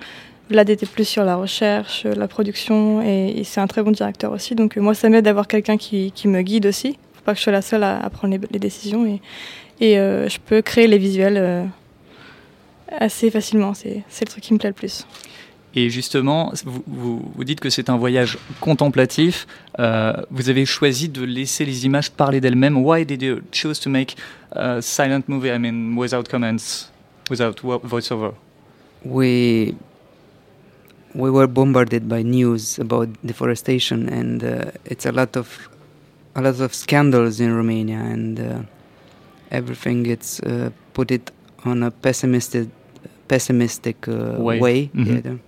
Vlad 0.49 0.71
était 0.71 0.87
plus 0.87 1.05
sur 1.05 1.25
la 1.25 1.35
recherche, 1.35 2.05
euh, 2.07 2.15
la 2.15 2.29
production, 2.29 3.03
et, 3.03 3.35
et 3.37 3.43
c'est 3.43 3.61
un 3.61 3.67
très 3.67 3.83
bon 3.83 3.91
directeur 3.91 4.31
aussi. 4.31 4.55
Donc, 4.55 4.77
euh, 4.77 4.81
moi, 4.81 4.95
ça 4.95 5.09
m'aide 5.09 5.25
d'avoir 5.25 5.49
quelqu'un 5.49 5.77
qui, 5.77 6.13
qui 6.13 6.29
me 6.29 6.41
guide 6.43 6.67
aussi. 6.67 6.99
Faut 7.15 7.23
pas 7.25 7.33
que 7.33 7.39
je 7.39 7.43
sois 7.43 7.53
la 7.53 7.63
seule 7.63 7.83
à, 7.83 7.99
à 7.99 8.11
prendre 8.11 8.33
les, 8.33 8.41
les 8.53 8.61
décisions. 8.61 9.05
Et, 9.07 9.21
et 9.81 9.99
euh, 9.99 10.29
je 10.29 10.39
peux 10.39 10.63
créer 10.63 10.87
les 10.87 10.99
visuels 10.99 11.37
euh, 11.37 11.65
assez 12.97 13.31
facilement. 13.33 13.75
C'est 13.75 14.05
c'est 14.09 14.25
le 14.25 14.31
truc 14.31 14.45
qui 14.45 14.55
me 14.55 14.59
plaît 14.59 14.71
le 14.71 14.75
plus. 14.75 15.05
Et 15.79 15.91
justement, 15.91 16.53
vous, 16.65 16.83
vous- 16.87 17.33
vous 17.35 17.45
dites 17.45 17.61
que 17.61 17.69
c'est 17.69 17.91
un 17.91 17.99
voyage 17.99 18.39
contemplatif. 18.61 19.47
Euh, 19.79 20.15
vous 20.31 20.49
avez 20.49 20.65
choisi 20.65 21.09
de 21.11 21.23
laisser 21.23 21.67
les 21.67 21.85
images 21.85 22.11
parler 22.11 22.41
d'elles-mêmes. 22.41 22.79
Why 22.79 23.05
did 23.05 23.21
you 23.23 23.41
choose 23.53 23.79
to 23.81 23.91
make 23.91 24.17
a 24.53 24.81
silent 24.81 25.25
movie? 25.29 25.51
I 25.51 25.59
mean, 25.59 25.95
without 25.97 26.25
comments, 26.31 26.91
without 27.31 27.61
vo- 27.63 27.81
voiceover. 27.85 28.33
we 29.05 29.75
we 31.15 31.31
were 31.31 31.47
bombarded 31.47 32.09
by 32.09 32.23
news 32.23 32.79
about 32.79 33.09
deforestation 33.23 34.09
and 34.09 34.43
uh, 34.43 34.71
it's 34.85 35.07
a 35.07 35.13
lot 35.13 35.37
of 35.37 35.47
a 36.35 36.41
lot 36.43 36.59
of 36.61 36.75
scandals 36.75 37.39
in 37.41 37.55
Romania 37.55 37.99
and 37.99 38.41
uh, 38.41 38.45
everything 39.51 40.07
it's 40.07 40.41
uh, 40.41 40.71
put 40.93 41.11
it 41.11 41.31
on 41.65 41.83
a 41.83 41.91
pessimistic 41.91 42.69
pessimistic 43.29 44.09
uh, 44.09 44.41
Way. 44.41 44.59
way. 44.61 44.91
Yeah, 44.95 45.21
the- 45.21 45.39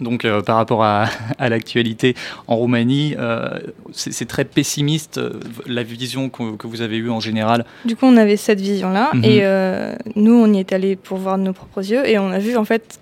Donc, 0.00 0.24
euh, 0.24 0.40
par 0.42 0.56
rapport 0.56 0.84
à, 0.84 1.06
à 1.38 1.48
l'actualité 1.48 2.14
en 2.46 2.56
Roumanie, 2.56 3.14
euh, 3.18 3.58
c'est 3.92 4.28
très 4.28 4.44
pessimiste 4.44 5.18
euh, 5.18 5.40
la 5.66 5.82
vision 5.82 6.28
que, 6.28 6.56
que 6.56 6.66
vous 6.66 6.82
avez 6.82 6.96
eue 6.98 7.10
en 7.10 7.20
général. 7.20 7.64
Du 7.84 7.96
coup, 7.96 8.06
on 8.06 8.16
avait 8.16 8.36
cette 8.36 8.60
vision-là, 8.60 9.10
Mhm. 9.14 9.24
et 9.24 9.42
nous, 10.16 10.34
on 10.34 10.52
y 10.52 10.58
est 10.60 10.72
allé 10.72 10.96
pour 10.96 11.18
voir 11.18 11.38
de 11.38 11.42
nos 11.42 11.52
propres 11.52 11.78
yeux, 11.90 12.06
et 12.08 12.18
on 12.18 12.30
a 12.30 12.38
vu 12.38 12.56
en 12.56 12.64
fait 12.64 13.00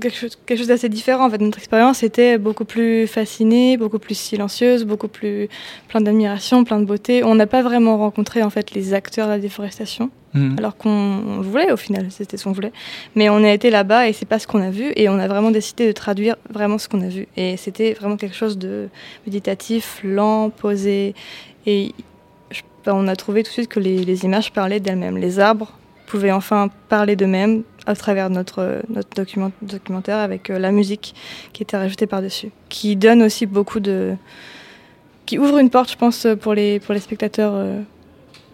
quelque 0.00 0.14
chose, 0.14 0.38
quelque 0.46 0.58
chose 0.58 0.68
d'assez 0.68 0.88
différent. 0.88 1.26
En 1.26 1.30
fait, 1.30 1.40
notre 1.40 1.58
expérience 1.58 2.02
était 2.02 2.38
beaucoup 2.38 2.64
plus 2.64 3.06
fascinée, 3.06 3.76
beaucoup 3.76 3.98
plus 3.98 4.16
silencieuse, 4.16 4.84
beaucoup 4.84 5.08
plus 5.08 5.48
plein 5.88 6.00
d'admiration, 6.00 6.64
plein 6.64 6.78
de 6.80 6.84
beauté. 6.84 7.24
On 7.24 7.34
n'a 7.34 7.46
pas 7.46 7.62
vraiment 7.62 7.98
rencontré 7.98 8.42
en 8.42 8.50
fait 8.50 8.72
les 8.74 8.94
acteurs 8.94 9.26
de 9.26 9.32
la 9.32 9.38
déforestation, 9.38 10.10
Mhm. 10.32 10.56
alors 10.58 10.76
qu'on 10.76 10.88
on 10.90 11.40
voulait 11.40 11.72
au 11.72 11.76
final, 11.76 12.06
c'était 12.10 12.36
ce 12.36 12.44
qu'on 12.44 12.52
voulait. 12.52 12.72
Mais 13.16 13.28
on 13.28 13.42
a 13.42 13.50
été 13.50 13.68
là-bas 13.70 14.08
et 14.08 14.12
c'est 14.12 14.26
pas 14.26 14.38
ce 14.38 14.46
qu'on 14.46 14.62
a 14.62 14.70
vu, 14.70 14.92
et 14.94 15.08
on 15.08 15.18
a 15.18 15.26
vraiment 15.26 15.50
décidé 15.50 15.86
de 15.86 15.92
traduire 15.92 16.36
vraiment 16.50 16.78
ce 16.78 16.88
qu'on 16.88 17.00
a 17.02 17.08
vu. 17.08 17.26
Et 17.36 17.56
c'était 17.56 17.94
vraiment 17.94 18.16
quelque 18.16 18.36
chose 18.36 18.56
de 18.56 18.88
méditatif, 19.26 20.00
lent, 20.04 20.50
posé, 20.50 21.14
et 21.66 21.92
ben, 22.84 22.94
on 22.94 23.08
a 23.08 23.16
trouvé 23.16 23.42
tout 23.42 23.48
de 23.48 23.52
suite 23.52 23.68
que 23.68 23.80
les, 23.80 24.04
les 24.04 24.24
images 24.24 24.52
parlaient 24.52 24.80
d'elles-mêmes. 24.80 25.18
Les 25.18 25.38
arbres 25.38 25.72
pouvaient 26.06 26.32
enfin 26.32 26.70
parler 26.88 27.14
d'eux-mêmes 27.14 27.62
à 27.86 27.94
travers 27.94 28.30
notre, 28.30 28.82
notre 28.88 29.10
document- 29.14 29.52
documentaire 29.62 30.18
avec 30.18 30.48
euh, 30.50 30.58
la 30.58 30.70
musique 30.72 31.14
qui 31.52 31.62
était 31.62 31.76
rajoutée 31.76 32.06
par-dessus, 32.06 32.50
qui 32.68 32.96
donne 32.96 33.22
aussi 33.22 33.46
beaucoup 33.46 33.80
de... 33.80 34.14
qui 35.26 35.38
ouvre 35.38 35.58
une 35.58 35.70
porte, 35.70 35.90
je 35.90 35.96
pense, 35.96 36.26
pour 36.40 36.54
les, 36.54 36.80
pour 36.80 36.94
les 36.94 37.00
spectateurs, 37.00 37.52
euh, 37.54 37.80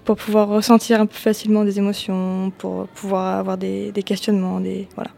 pour 0.07 0.17
pouvoir 0.17 0.49
ressentir 0.49 1.01
un 1.01 1.07
peu 1.07 1.15
facilement 1.17 1.65
des 1.65 1.79
émotions, 1.79 2.51
pour 2.57 2.87
pouvoir 2.89 3.39
avoir 3.39 3.59
des, 3.59 3.93
des 3.93 4.03
questionnements, 4.03 4.61
des... 4.61 4.89
Voilà. 4.95 5.11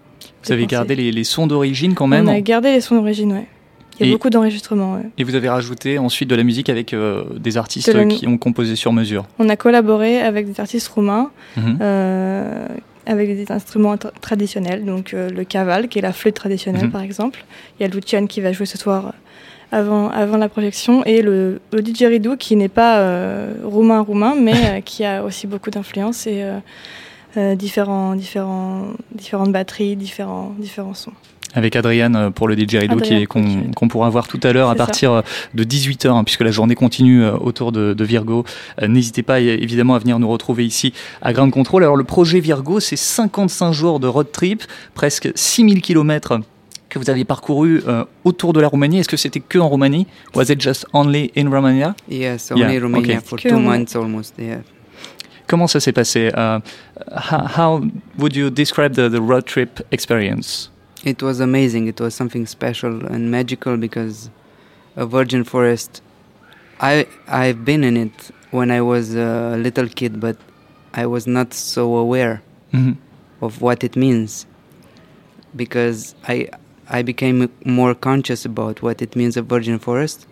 Vous 0.43 0.53
avez 0.53 0.63
pensées. 0.63 0.73
gardé 0.75 0.97
les, 0.97 1.13
les 1.13 1.25
sons 1.25 1.47
d'origine 1.47 1.95
quand 1.95 2.07
même 2.09 2.27
On 2.27 2.33
a 2.33 2.41
gardé 2.41 2.73
les 2.73 2.81
sons 2.81 2.97
d'origine, 2.97 3.33
ouais. 3.33 3.47
Il 4.01 4.07
y 4.07 4.09
a 4.09 4.11
Et- 4.11 4.13
beaucoup 4.15 4.31
d'enregistrements, 4.31 4.95
ouais. 4.95 5.03
et 5.19 5.25
vous 5.25 5.35
avez 5.35 5.49
rajouté 5.49 5.99
ensuite 5.99 6.31
de 6.31 6.37
la 6.37 6.43
musique 6.45 6.71
avec 6.71 6.95
euh, 6.95 7.25
des 7.37 7.57
artistes 7.57 7.95
De 7.95 8.05
qui 8.05 8.27
ont 8.27 8.39
composé 8.39 8.77
sur 8.77 8.93
mesure. 8.93 9.27
On 9.39 9.49
a 9.49 9.57
collaboré 9.57 10.21
avec 10.21 10.51
des 10.51 10.59
artistes 10.61 10.89
roumains, 10.89 11.31
Mhm. 11.57 11.79
euh, 11.83 12.67
avec 13.07 13.29
des 13.37 13.51
instruments 13.53 13.97
tra- 13.97 14.13
traditionnels, 14.21 14.85
donc 14.85 15.13
euh, 15.15 15.29
le 15.31 15.45
caval, 15.45 15.89
qui 15.89 15.99
est 15.99 16.03
la 16.03 16.13
flûte 16.13 16.35
traditionnelle 16.37 16.85
Mhm. 16.87 16.91
par 16.93 17.03
exemple. 17.03 17.45
Il 17.79 17.83
y 17.83 17.87
a 17.87 17.93
Lucian 17.93 18.27
qui 18.27 18.41
va 18.41 18.53
jouer 18.53 18.67
ce 18.67 18.79
soir 18.79 19.13
avant, 19.73 20.09
avant 20.11 20.37
la 20.37 20.49
projection, 20.49 21.05
et 21.05 21.23
le, 21.23 21.61
le 21.73 21.83
didgeridoo 21.83 22.37
qui 22.37 22.57
n'est 22.57 22.69
pas 22.69 22.99
euh, 22.99 23.53
roumain 23.65 24.01
roumain, 24.01 24.35
mais 24.41 24.55
euh, 24.55 24.81
qui 24.85 25.05
a 25.05 25.23
aussi 25.25 25.47
beaucoup 25.47 25.71
d'influence 25.71 26.27
et 26.27 26.43
euh, 26.43 26.59
euh, 27.37 27.55
différents, 27.55 28.15
différents, 28.15 28.89
différentes 29.13 29.53
batteries, 29.53 29.97
différents, 29.97 30.55
différents 30.59 30.95
sons. 30.95 31.13
Avec 31.55 31.77
Adriane 31.77 32.15
euh, 32.17 32.31
pour 32.31 32.47
le 32.47 32.57
didgeridoo 32.57 32.95
qu'on 32.97 33.01
didgeridoo. 33.01 33.73
qu'on 33.75 33.89
pourra 33.89 34.11
voir 34.11 34.29
tout 34.29 34.41
à 34.43 34.53
l'heure 34.53 34.69
à 34.69 34.73
ça. 34.73 34.79
partir 34.79 35.13
euh, 35.13 35.23
de 35.55 35.65
18h, 35.65 36.25
puisque 36.25 36.43
la 36.43 36.51
journée 36.51 36.75
continue 36.75 37.25
euh, 37.25 37.33
autour 37.39 37.73
de, 37.73 37.95
de 37.95 38.05
Virgo. 38.05 38.45
Euh, 38.83 38.89
N'hésitez 38.89 39.23
pas 39.23 39.41
évidemment 39.41 39.95
à 39.95 39.99
venir 39.99 40.19
nous 40.19 40.29
retrouver 40.29 40.67
ici 40.67 40.93
à 41.23 41.33
Ground 41.33 41.53
Control. 41.53 41.83
Alors 41.85 41.97
le 41.97 42.05
projet 42.05 42.41
Virgo, 42.41 42.81
c'est 42.81 42.97
55 42.97 43.73
jours 43.73 43.99
de 43.99 44.07
road 44.07 44.31
trip, 44.31 44.63
presque 44.95 45.31
6000 45.35 45.81
km 45.81 46.41
que 46.89 46.99
vous 46.99 47.11
avez 47.11 47.25
parcouru 47.25 47.83
euh, 47.87 48.05
autour 48.25 48.53
de 48.53 48.61
la 48.61 48.69
Roumanie. 48.69 48.99
Est-ce 48.99 49.09
que 49.09 49.17
c'était 49.17 49.41
que 49.41 49.59
en 49.59 49.69
Roumanie? 49.69 50.07
Was 50.35 50.45
it 50.51 50.61
just 50.61 50.87
only 50.93 51.31
in 51.37 51.51
Romania? 51.51 51.95
yes 52.09 52.51
only 52.51 52.63
Yeah, 52.75 52.81
Romania 52.81 53.17
okay. 53.19 53.27
for 53.27 53.39
Que 53.39 53.49
two 53.49 53.57
en- 53.57 53.61
months 53.63 53.95
almost 53.97 54.35
yeah 54.39 54.63
Comment 55.47 55.67
ça 55.67 55.81
s'est 55.81 55.93
passé? 55.95 56.29
Uh, 56.37 56.61
how, 57.11 57.47
how 57.57 57.81
would 58.19 58.37
you 58.37 58.51
describe 58.51 58.93
the, 58.95 59.09
the 59.09 59.21
road 59.21 59.47
trip 59.47 59.81
experience? 59.91 60.71
It 61.05 61.23
was 61.23 61.41
amazing. 61.41 61.87
It 61.89 62.01
was 62.01 62.15
something 62.15 62.45
special 62.47 63.07
and 63.07 63.31
magical 63.31 63.79
because 63.79 64.31
a 64.97 65.07
virgin 65.07 65.45
forest. 65.45 66.03
I 66.81 67.07
I've 67.29 67.65
been 67.65 67.83
in 67.83 67.97
it 67.97 68.31
when 68.51 68.71
I 68.71 68.83
was 68.83 69.15
a 69.15 69.57
little 69.57 69.89
kid, 69.89 70.21
but 70.21 70.37
I 70.93 71.07
was 71.07 71.27
not 71.27 71.55
so 71.55 71.97
aware 71.97 72.43
Mhm. 72.75 72.97
of 73.41 73.63
what 73.63 73.83
it 73.85 73.97
means 73.97 74.47
because 75.57 76.15
I 76.29 76.49
I 76.91 77.03
became 77.03 77.49
more 77.65 77.95
conscious 77.95 78.47
about 78.47 78.83
what 78.83 78.97
it 79.03 79.15
means 79.17 79.37
a 79.37 79.43
virgin 79.43 79.79
forest 79.79 80.27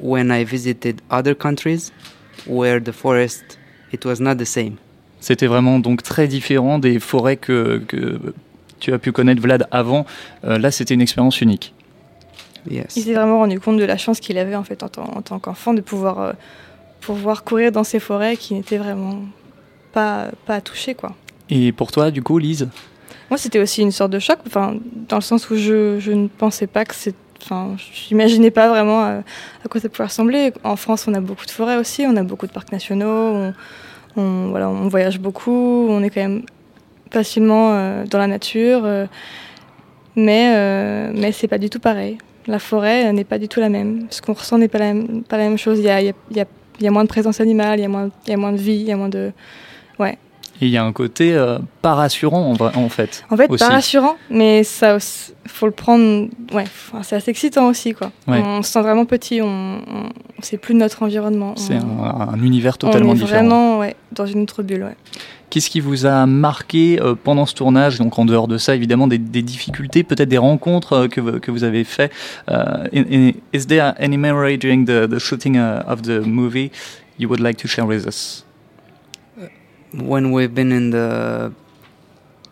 when 0.00 0.30
I 0.30 0.44
visited 0.44 1.00
other 1.10 1.34
countries 1.34 1.92
where 2.46 2.80
the 2.82 2.92
forest 2.92 3.58
it 3.92 4.04
was 4.04 4.16
not 4.20 4.36
the 4.36 4.44
same. 4.44 4.76
C'était 5.20 5.46
vraiment 5.46 5.78
donc 5.78 6.02
très 6.02 6.26
différent 6.26 6.80
des 6.80 6.98
forêts 6.98 7.36
que, 7.36 7.78
que 7.86 8.18
tu 8.80 8.92
as 8.92 8.98
pu 8.98 9.12
connaître 9.12 9.40
Vlad 9.40 9.68
avant. 9.70 10.04
Euh, 10.44 10.58
là, 10.58 10.72
c'était 10.72 10.94
une 10.94 11.00
expérience 11.00 11.40
unique. 11.40 11.72
Yes. 12.68 12.96
Il 12.96 13.02
s'est 13.04 13.14
vraiment 13.14 13.38
rendu 13.38 13.60
compte 13.60 13.76
de 13.78 13.84
la 13.84 13.96
chance 13.96 14.18
qu'il 14.18 14.38
avait 14.38 14.56
en 14.56 14.64
fait 14.64 14.82
en, 14.82 14.88
tant- 14.88 15.10
en 15.16 15.22
tant 15.22 15.38
qu'enfant 15.38 15.74
de 15.74 15.80
pouvoir, 15.80 16.18
euh, 16.20 16.32
pouvoir 17.00 17.44
courir 17.44 17.70
dans 17.70 17.84
ces 17.84 18.00
forêts 18.00 18.36
qui 18.36 18.54
n'étaient 18.54 18.78
vraiment 18.78 19.20
pas, 19.92 20.30
pas 20.46 20.60
touchées 20.60 20.94
quoi. 20.94 21.14
Et 21.50 21.70
pour 21.70 21.92
toi, 21.92 22.10
du 22.10 22.22
coup, 22.22 22.38
Lise? 22.38 22.68
Moi, 23.30 23.38
c'était 23.38 23.58
aussi 23.58 23.82
une 23.82 23.92
sorte 23.92 24.10
de 24.10 24.18
choc, 24.18 24.38
enfin, 24.46 24.74
dans 25.08 25.16
le 25.16 25.22
sens 25.22 25.50
où 25.50 25.56
je, 25.56 25.98
je 25.98 26.12
ne 26.12 26.28
pensais 26.28 26.66
pas 26.66 26.84
que 26.84 26.94
c'est. 26.94 27.14
Enfin, 27.42 27.74
j'imaginais 27.92 28.52
pas 28.52 28.68
vraiment 28.68 29.04
euh, 29.04 29.20
à 29.64 29.68
quoi 29.68 29.80
ça 29.80 29.88
pouvait 29.88 30.04
ressembler. 30.04 30.52
En 30.62 30.76
France, 30.76 31.06
on 31.08 31.14
a 31.14 31.20
beaucoup 31.20 31.44
de 31.44 31.50
forêts 31.50 31.76
aussi, 31.76 32.04
on 32.06 32.16
a 32.16 32.22
beaucoup 32.22 32.46
de 32.46 32.52
parcs 32.52 32.70
nationaux, 32.70 33.52
on, 34.16 34.48
voilà, 34.50 34.68
on 34.68 34.88
voyage 34.88 35.18
beaucoup, 35.18 35.88
on 35.88 36.02
est 36.04 36.10
quand 36.10 36.20
même 36.20 36.42
facilement 37.12 37.72
euh, 37.72 38.04
dans 38.06 38.18
la 38.18 38.26
nature, 38.26 38.82
euh, 38.84 39.06
mais, 40.16 40.52
euh, 40.56 41.12
mais 41.14 41.32
c'est 41.32 41.48
pas 41.48 41.58
du 41.58 41.70
tout 41.70 41.80
pareil. 41.80 42.18
La 42.46 42.58
forêt 42.58 43.12
n'est 43.12 43.24
pas 43.24 43.38
du 43.38 43.48
tout 43.48 43.60
la 43.60 43.68
même. 43.68 44.06
Ce 44.10 44.20
qu'on 44.20 44.32
ressent 44.32 44.58
n'est 44.58 44.68
pas 44.68 44.78
pas 45.28 45.36
la 45.36 45.44
même 45.44 45.58
chose. 45.58 45.78
Il 45.78 45.84
y 45.84 45.90
a, 45.90 46.00
y, 46.00 46.08
a, 46.08 46.12
y, 46.34 46.44
y 46.80 46.88
a 46.88 46.90
moins 46.90 47.04
de 47.04 47.08
présence 47.08 47.40
animale, 47.40 47.78
il 47.78 47.82
y 47.82 47.84
a 47.84 47.88
moins, 47.88 48.52
de 48.52 48.56
vie, 48.56 48.80
il 48.80 48.88
y 48.88 48.92
a 48.92 48.96
moins 48.96 49.08
de. 49.08 49.32
Et 50.00 50.16
il 50.66 50.72
y 50.72 50.76
a 50.76 50.84
un 50.84 50.92
côté 50.92 51.34
euh, 51.34 51.58
pas 51.82 51.94
rassurant 51.94 52.42
en, 52.42 52.52
vrai- 52.54 52.74
en 52.76 52.88
fait. 52.88 53.24
En 53.30 53.36
fait, 53.36 53.50
aussi. 53.50 53.64
pas 53.64 53.70
rassurant, 53.70 54.16
mais 54.30 54.64
ça, 54.64 54.98
faut 55.46 55.66
le 55.66 55.72
prendre. 55.72 56.28
Ouais, 56.52 56.64
c'est 57.02 57.16
assez 57.16 57.30
excitant 57.30 57.66
aussi, 57.68 57.92
quoi. 57.94 58.12
Ouais. 58.28 58.40
On 58.44 58.62
se 58.62 58.70
sent 58.72 58.80
vraiment 58.82 59.04
petit, 59.04 59.40
on, 59.42 59.46
on, 59.46 60.08
c'est 60.40 60.58
plus 60.58 60.74
notre 60.74 61.02
environnement. 61.02 61.54
C'est 61.56 61.74
on, 61.76 62.04
un, 62.04 62.28
un 62.34 62.42
univers 62.42 62.74
on 62.74 62.86
totalement 62.86 63.12
est 63.12 63.16
différent. 63.16 63.30
vraiment 63.40 63.78
ouais, 63.78 63.96
dans 64.12 64.26
une 64.26 64.42
autre 64.42 64.62
bulle, 64.62 64.84
ouais. 64.84 64.96
Qu'est-ce 65.50 65.68
qui 65.68 65.80
vous 65.80 66.06
a 66.06 66.24
marqué 66.24 66.98
euh, 67.02 67.14
pendant 67.14 67.44
ce 67.44 67.54
tournage 67.54 67.98
Donc 67.98 68.18
en 68.18 68.24
dehors 68.24 68.48
de 68.48 68.56
ça, 68.56 68.74
évidemment, 68.74 69.06
des, 69.06 69.18
des 69.18 69.42
difficultés, 69.42 70.02
peut-être 70.02 70.30
des 70.30 70.38
rencontres 70.38 70.92
euh, 70.94 71.08
que, 71.08 71.20
vous- 71.20 71.40
que 71.40 71.50
vous 71.50 71.62
avez 71.64 71.84
fait. 71.84 72.10
Euh, 72.50 72.86
in- 72.94 73.04
in- 73.12 73.32
is 73.52 73.66
there 73.66 73.92
any 73.98 74.16
memory 74.16 74.56
during 74.56 74.86
the, 74.86 75.06
the 75.06 75.18
shooting 75.18 75.56
uh, 75.58 75.82
of 75.86 76.02
the 76.02 76.24
movie 76.24 76.70
you 77.18 77.28
would 77.28 77.40
like 77.40 77.58
to 77.58 77.68
share 77.68 77.84
with 77.86 78.06
us? 78.06 78.46
When 79.94 80.32
we've 80.32 80.54
been 80.54 80.72
in 80.72 80.90
the 80.90 81.52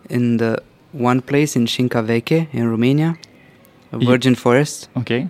in 0.09 0.37
the 0.39 0.63
one 0.93 1.21
place 1.21 1.55
in 1.57 1.67
Shinkaveche 1.67 2.49
in 2.53 2.69
Romania, 2.69 3.17
a 3.93 3.99
Ye- 3.99 4.07
virgin 4.07 4.35
forest, 4.35 4.89
Ok. 4.97 5.29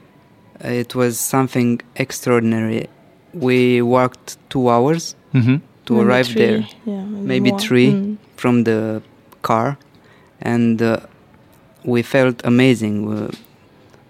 it 0.65 0.95
was 0.95 1.19
something 1.19 1.81
extraordinary. 1.97 2.89
We 3.35 3.83
walked 3.83 4.39
two 4.49 4.69
hours 4.71 5.15
Mhm. 5.35 5.61
to 5.87 5.93
Maybe 5.95 6.05
arrive 6.07 6.27
three, 6.27 6.41
there 6.47 6.67
yeah, 6.87 7.05
Maybe 7.05 7.51
more. 7.51 7.59
three. 7.61 7.91
Mm. 7.93 8.17
from 8.37 8.65
the 8.65 9.03
car, 9.43 9.77
and 10.41 10.81
uh, 10.81 10.97
we 11.85 12.01
felt 12.03 12.41
amazing. 12.43 13.07
Uh, 13.07 13.31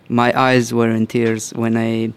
my 0.08 0.30
eyes 0.38 0.72
were 0.72 0.88
in 0.88 1.06
tears 1.08 1.52
when 1.54 1.76
I 1.76 2.12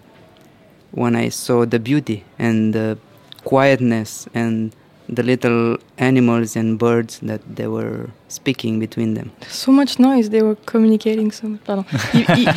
when 0.92 1.16
I 1.16 1.30
saw 1.30 1.66
the 1.66 1.80
beauty 1.80 2.24
and 2.38 2.72
the 2.74 2.98
quietness 3.44 4.28
and 4.36 4.76
the 5.14 5.22
little 5.22 5.78
animals 5.98 6.56
and 6.56 6.78
birds 6.78 7.20
that 7.26 7.40
they 7.56 7.68
were 7.68 8.08
speaking 8.30 8.80
between 8.80 9.14
them. 9.16 9.30
So 9.50 9.72
much 9.72 10.00
noise, 10.00 10.30
they 10.30 10.42
were 10.42 10.56
communicating 10.66 11.32
so 11.32 11.48
much. 11.48 11.60
Pardon. 11.66 11.84
Il, 12.14 12.26
il, 12.38 12.50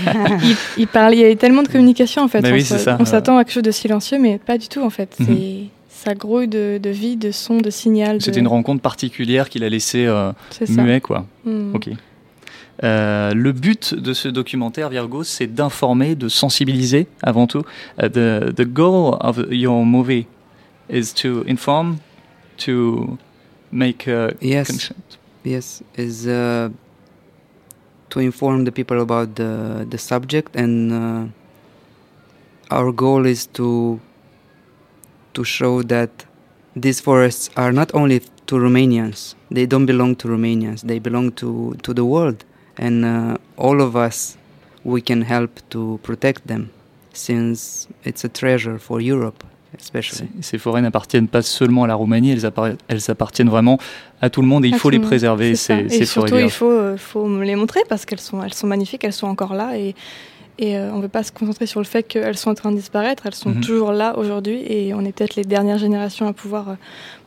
il- 0.44 0.56
il 0.78 0.86
parlait, 0.92 1.16
il 1.16 1.20
y 1.20 1.24
avait 1.24 1.36
tellement 1.36 1.62
de 1.62 1.68
communication 1.68 2.22
en 2.22 2.28
fait. 2.28 2.40
Bah 2.42 2.48
on 2.50 2.54
oui, 2.54 2.62
se- 2.62 2.76
c'est 2.76 2.84
ça, 2.84 2.96
on 2.96 3.00
ouais. 3.00 3.04
s'attend 3.06 3.36
à 3.38 3.44
quelque 3.44 3.54
chose 3.54 3.62
de 3.62 3.70
silencieux, 3.70 4.18
mais 4.18 4.38
pas 4.38 4.58
du 4.58 4.68
tout 4.68 4.80
en 4.82 4.90
fait. 4.90 5.16
Mhm. 5.18 5.26
C'est 5.26 5.64
ça 6.10 6.14
grouille 6.14 6.46
de, 6.48 6.78
de 6.80 6.90
vie, 6.90 7.16
de 7.16 7.30
son, 7.32 7.58
de 7.58 7.70
signal. 7.70 8.20
C'était 8.20 8.36
de- 8.36 8.40
une 8.40 8.48
rencontre 8.48 8.80
particulière 8.82 9.48
qu'il 9.48 9.64
a 9.64 9.68
laissé 9.68 10.06
euh, 10.06 10.30
muet, 10.68 11.00
quoi. 11.00 11.26
Mm. 11.44 11.74
Ok. 11.74 11.88
Euh, 12.84 13.32
le 13.32 13.52
but 13.52 13.94
de 13.94 14.12
ce 14.12 14.28
documentaire, 14.28 14.90
Virgo, 14.90 15.24
c'est 15.24 15.46
d'informer, 15.46 16.14
de 16.14 16.28
sensibiliser 16.28 17.06
avant 17.22 17.46
tout. 17.46 17.62
Uh, 18.00 18.08
the, 18.10 18.54
the 18.54 18.66
goal 18.66 19.16
of 19.20 19.40
your 19.50 19.84
movie 19.84 20.26
is 20.92 21.14
to 21.14 21.42
inform, 21.48 21.96
to 22.58 23.18
make 23.70 24.06
a 24.06 24.36
Yes. 24.40 24.68
conscious. 24.68 25.18
Yes, 25.44 25.82
is 25.94 26.26
uh, 26.26 26.70
to 28.10 28.20
inform 28.20 28.64
the 28.64 28.72
people 28.72 29.00
about 29.00 29.34
the 29.36 29.86
the 29.88 29.98
subject, 29.98 30.56
and 30.56 30.92
uh, 30.92 31.25
our 32.70 32.90
goal 32.92 33.26
is 33.26 33.46
to 33.46 34.00
to 35.34 35.44
show 35.44 35.82
that 35.82 36.10
these 36.75 37.00
forests 37.00 37.50
are 37.56 37.72
not 37.72 37.94
only 37.94 38.20
to 38.46 38.56
Romanians; 38.56 39.34
they 39.50 39.66
don't 39.66 39.86
belong 39.86 40.16
to 40.16 40.28
Romanians; 40.28 40.82
they 40.82 40.98
belong 40.98 41.30
to 41.32 41.75
to 41.82 41.94
the 41.94 42.04
world, 42.04 42.44
and 42.76 43.04
uh, 43.04 43.36
all 43.56 43.80
of 43.80 43.94
us 43.96 44.36
we 44.84 45.00
can 45.00 45.22
help 45.22 45.50
to 45.70 45.98
protect 46.02 46.46
them, 46.46 46.70
since 47.12 47.86
it's 48.04 48.25
a 48.25 48.28
treasure 48.28 48.78
for 48.78 49.00
Europe, 49.00 49.44
especially. 49.80 50.28
Ces, 50.40 50.59
forêts 50.59 50.83
n'appartiennent 50.83 51.28
pas 51.28 51.42
seulement 51.42 51.85
à 51.85 51.87
la 51.87 51.95
Roumanie, 51.95 52.30
elles, 52.33 53.11
appartiennent 53.11 53.50
vraiment 53.50 53.78
à 54.21 54.30
tout 54.30 54.42
le 54.42 54.49
monde 54.49 54.64
et 54.64 54.68
il 54.68 54.75
À 54.75 54.78
faut 54.78 54.90
les 54.90 54.99
monde, 54.99 55.06
préserver, 55.06 55.54
ces, 55.54 55.75
Et 55.75 55.88
ces 55.88 56.06
forêts 56.06 56.28
surtout, 56.28 56.45
il 56.45 56.50
faut, 56.50 56.71
euh, 56.71 56.97
faut 56.97 57.42
les 57.42 57.56
montrer 57.56 57.80
parce 57.88 58.04
qu'elles 58.04 58.21
sont, 58.21 58.42
elles 58.42 58.54
sont 58.54 58.66
magnifiques, 58.66 59.04
elles 59.04 59.12
sont 59.12 59.26
encore 59.26 59.54
là 59.54 59.76
et, 59.76 59.95
et 60.59 60.76
euh, 60.76 60.90
on 60.92 60.97
ne 60.99 61.02
veut 61.02 61.09
pas 61.09 61.23
se 61.23 61.33
concentrer 61.33 61.66
sur 61.66 61.80
le 61.80 61.87
fait 61.87 62.02
qu'elles 62.02 62.37
sont 62.37 62.50
en 62.50 62.54
train 62.54 62.71
de 62.71 62.76
disparaître. 62.76 63.26
Elles 63.26 63.35
sont 63.35 63.50
Mhm. 63.50 63.61
toujours 63.61 63.92
là 63.92 64.16
aujourd'hui 64.16 64.62
et 64.66 64.95
on 64.95 65.00
est 65.04 65.12
peut-être 65.12 65.37
les 65.37 65.45
dernières 65.45 65.78
générations 65.78 66.26
à 66.26 66.33
pouvoir, 66.33 66.71
euh, 66.71 66.75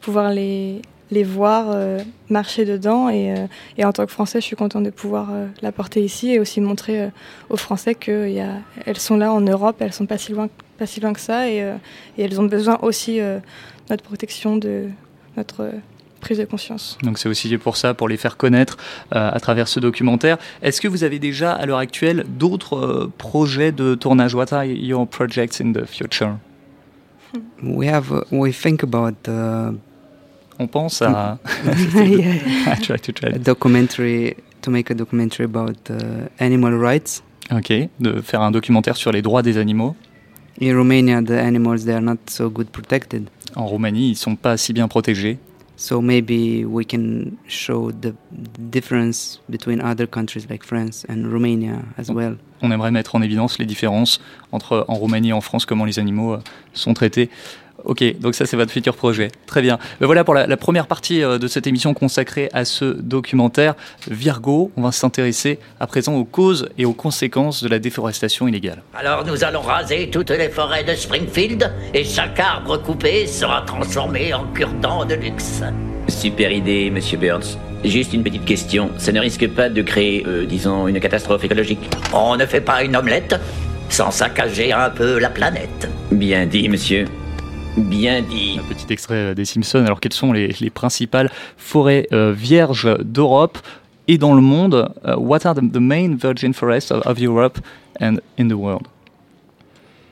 pouvoir 0.01 0.31
les, 0.31 0.81
les 1.11 1.23
voir 1.23 1.67
euh, 1.69 1.99
marcher 2.29 2.65
dedans. 2.65 3.09
Et, 3.09 3.35
et 3.77 3.85
en 3.85 3.91
tant 3.91 4.05
que 4.05 4.11
Français, 4.11 4.41
je 4.41 4.45
suis 4.45 4.55
contente 4.55 4.83
de 4.83 4.89
pouvoir 4.89 5.27
la 5.61 5.71
porter 5.71 6.01
ici 6.03 6.31
et 6.31 6.39
aussi 6.39 6.59
montrer 6.61 7.09
aux 7.49 7.57
Français 7.57 7.95
qu'elles 7.95 8.63
sont 8.95 9.17
là 9.17 9.31
en 9.31 9.41
Europe, 9.41 9.77
elles 9.79 9.93
sont 9.93 10.05
pas 10.05 10.17
si 10.17 10.31
loin, 10.31 10.49
pas 10.79 10.87
si 10.87 10.99
loin 11.01 11.13
que 11.13 11.19
ça 11.19 11.49
et, 11.49 11.61
euh, 11.61 11.75
et 12.17 12.23
elles 12.23 12.39
ont 12.39 12.45
besoin 12.45 12.79
aussi 12.81 13.19
euh, 13.19 13.37
de 13.37 13.41
notre 13.91 14.03
protection, 14.03 14.57
de 14.57 14.85
notre 15.37 15.61
euh, 15.61 15.71
prise 16.19 16.37
de 16.37 16.45
conscience. 16.45 16.97
Donc 17.03 17.17
c'est 17.17 17.29
aussi 17.29 17.55
pour 17.57 17.77
ça, 17.77 17.93
pour 17.93 18.07
les 18.07 18.17
faire 18.17 18.37
connaître 18.37 18.77
euh, 19.15 19.29
à 19.31 19.39
travers 19.39 19.67
ce 19.67 19.79
documentaire. 19.79 20.37
Est-ce 20.61 20.81
que 20.81 20.87
vous 20.87 21.03
avez 21.03 21.19
déjà 21.19 21.51
à 21.53 21.65
l'heure 21.65 21.77
actuelle 21.79 22.25
d'autres 22.27 22.77
euh, 22.77 23.11
projets 23.17 23.71
de 23.71 23.95
tournage 23.95 24.33
What 24.35 24.53
are 24.53 24.65
your 24.65 25.07
projects 25.07 25.61
in 25.61 25.73
the 25.73 25.85
future? 25.85 26.37
We 27.61 27.87
have 27.87 28.11
uh, 28.11 28.21
we 28.31 28.51
think 28.51 28.83
about. 28.83 29.27
Uh, 29.27 29.73
On 30.61 30.67
pense 30.67 31.01
à... 31.01 31.37
yeah. 31.95 32.33
I 32.67 32.81
try 32.81 32.97
to 32.97 33.13
try. 33.13 33.29
a 33.29 33.37
documentary 33.37 34.35
to 34.61 34.71
make 34.71 34.91
a 34.91 34.93
documentary 34.93 35.45
about 35.45 35.77
uh, 35.89 36.27
animal 36.39 36.73
rights. 36.73 37.23
Ok, 37.51 37.71
de 37.99 38.21
faire 38.21 38.41
un 38.41 38.51
documentaire 38.51 38.97
sur 38.97 39.11
les 39.11 39.21
droits 39.21 39.41
des 39.41 39.57
animaux. 39.57 39.95
In 40.61 40.75
Romania, 40.75 41.21
the 41.21 41.39
animals 41.39 41.85
they 41.85 41.93
are 41.93 42.01
not 42.01 42.17
so 42.29 42.49
good 42.49 42.67
protected. 42.69 43.29
En 43.55 43.65
Roumanie, 43.65 44.09
ils 44.09 44.15
sont 44.17 44.35
pas 44.35 44.57
si 44.57 44.73
bien 44.73 44.87
protégés. 44.87 45.37
So 45.77 46.01
maybe 46.01 46.65
we 46.65 46.83
can 46.85 47.37
show 47.47 47.89
the 47.93 48.13
difference 48.31 49.39
between 49.47 49.79
other 49.79 50.05
countries 50.05 50.47
like 50.49 50.65
France 50.65 51.05
and 51.07 51.31
Romania 51.31 51.79
as 51.97 52.09
well. 52.09 52.35
On 52.61 52.71
aimerait 52.71 52.91
mettre 52.91 53.15
en 53.15 53.21
évidence 53.21 53.59
les 53.59 53.65
différences 53.65 54.19
entre 54.51 54.83
en 54.89 54.95
Roumanie 54.95 55.29
et 55.29 55.33
en 55.33 55.39
France, 55.39 55.65
comment 55.65 55.85
les 55.85 55.97
animaux 55.97 56.33
euh, 56.33 56.39
sont 56.73 56.93
traités. 56.93 57.29
Ok, 57.89 58.03
donc 58.19 58.35
ça 58.35 58.45
c'est 58.45 58.55
votre 58.55 58.71
futur 58.71 58.95
projet. 58.95 59.29
Très 59.47 59.63
bien. 59.63 59.79
Ben 59.99 60.05
voilà 60.05 60.23
pour 60.23 60.35
la, 60.35 60.45
la 60.45 60.57
première 60.57 60.85
partie 60.85 61.23
euh, 61.23 61.39
de 61.39 61.47
cette 61.47 61.65
émission 61.65 61.95
consacrée 61.95 62.47
à 62.53 62.63
ce 62.63 62.85
documentaire 62.85 63.73
Virgo. 64.07 64.71
On 64.77 64.83
va 64.83 64.91
s'intéresser 64.91 65.57
à 65.79 65.87
présent 65.87 66.13
aux 66.13 66.23
causes 66.23 66.69
et 66.77 66.85
aux 66.85 66.93
conséquences 66.93 67.63
de 67.63 67.67
la 67.67 67.79
déforestation 67.79 68.47
illégale. 68.47 68.83
Alors 68.93 69.25
nous 69.25 69.43
allons 69.43 69.61
raser 69.61 70.11
toutes 70.11 70.29
les 70.29 70.49
forêts 70.49 70.83
de 70.83 70.93
Springfield 70.93 71.73
et 71.95 72.03
chaque 72.03 72.39
arbre 72.39 72.77
coupé 72.77 73.25
sera 73.25 73.63
transformé 73.63 74.35
en 74.35 74.45
cure-dent 74.53 75.05
de 75.05 75.15
luxe. 75.15 75.63
Super 76.07 76.51
idée, 76.51 76.91
monsieur 76.91 77.17
Burns. 77.17 77.57
Juste 77.83 78.13
une 78.13 78.21
petite 78.21 78.45
question. 78.45 78.91
Ça 78.99 79.11
ne 79.11 79.19
risque 79.19 79.47
pas 79.47 79.67
de 79.67 79.81
créer, 79.81 80.23
euh, 80.27 80.45
disons, 80.45 80.87
une 80.87 80.99
catastrophe 80.99 81.43
écologique? 81.43 81.89
On 82.13 82.35
ne 82.35 82.45
fait 82.45 82.61
pas 82.61 82.83
une 82.83 82.95
omelette 82.95 83.35
sans 83.89 84.11
saccager 84.11 84.71
un 84.73 84.91
peu 84.91 85.17
la 85.17 85.31
planète. 85.31 85.89
Bien 86.11 86.45
dit, 86.45 86.69
monsieur. 86.69 87.05
Bien 87.77 88.21
dit. 88.21 88.57
Un 88.59 88.63
petit 88.73 88.91
extrait 88.91 89.15
euh, 89.15 89.33
des 89.33 89.45
Simpsons. 89.45 89.83
Alors 89.85 89.99
quelles 89.99 90.13
sont 90.13 90.33
les, 90.33 90.49
les 90.59 90.69
principales 90.69 91.31
forêts 91.57 92.07
euh, 92.11 92.33
vierges 92.33 92.89
d'Europe 93.03 93.57
et 94.07 94.17
dans 94.17 94.33
le 94.33 94.41
monde 94.41 94.91
Uh, 95.05 95.15
What 95.17 95.45
are 95.45 95.55
the, 95.55 95.61
the 95.71 95.77
main 95.79 96.15
virgin 96.15 96.53
forests 96.53 96.91
of, 96.91 97.05
of 97.05 97.19
Europe 97.19 97.59
and 98.01 98.17
in 98.37 98.47
the 98.49 98.53
world? 98.57 98.87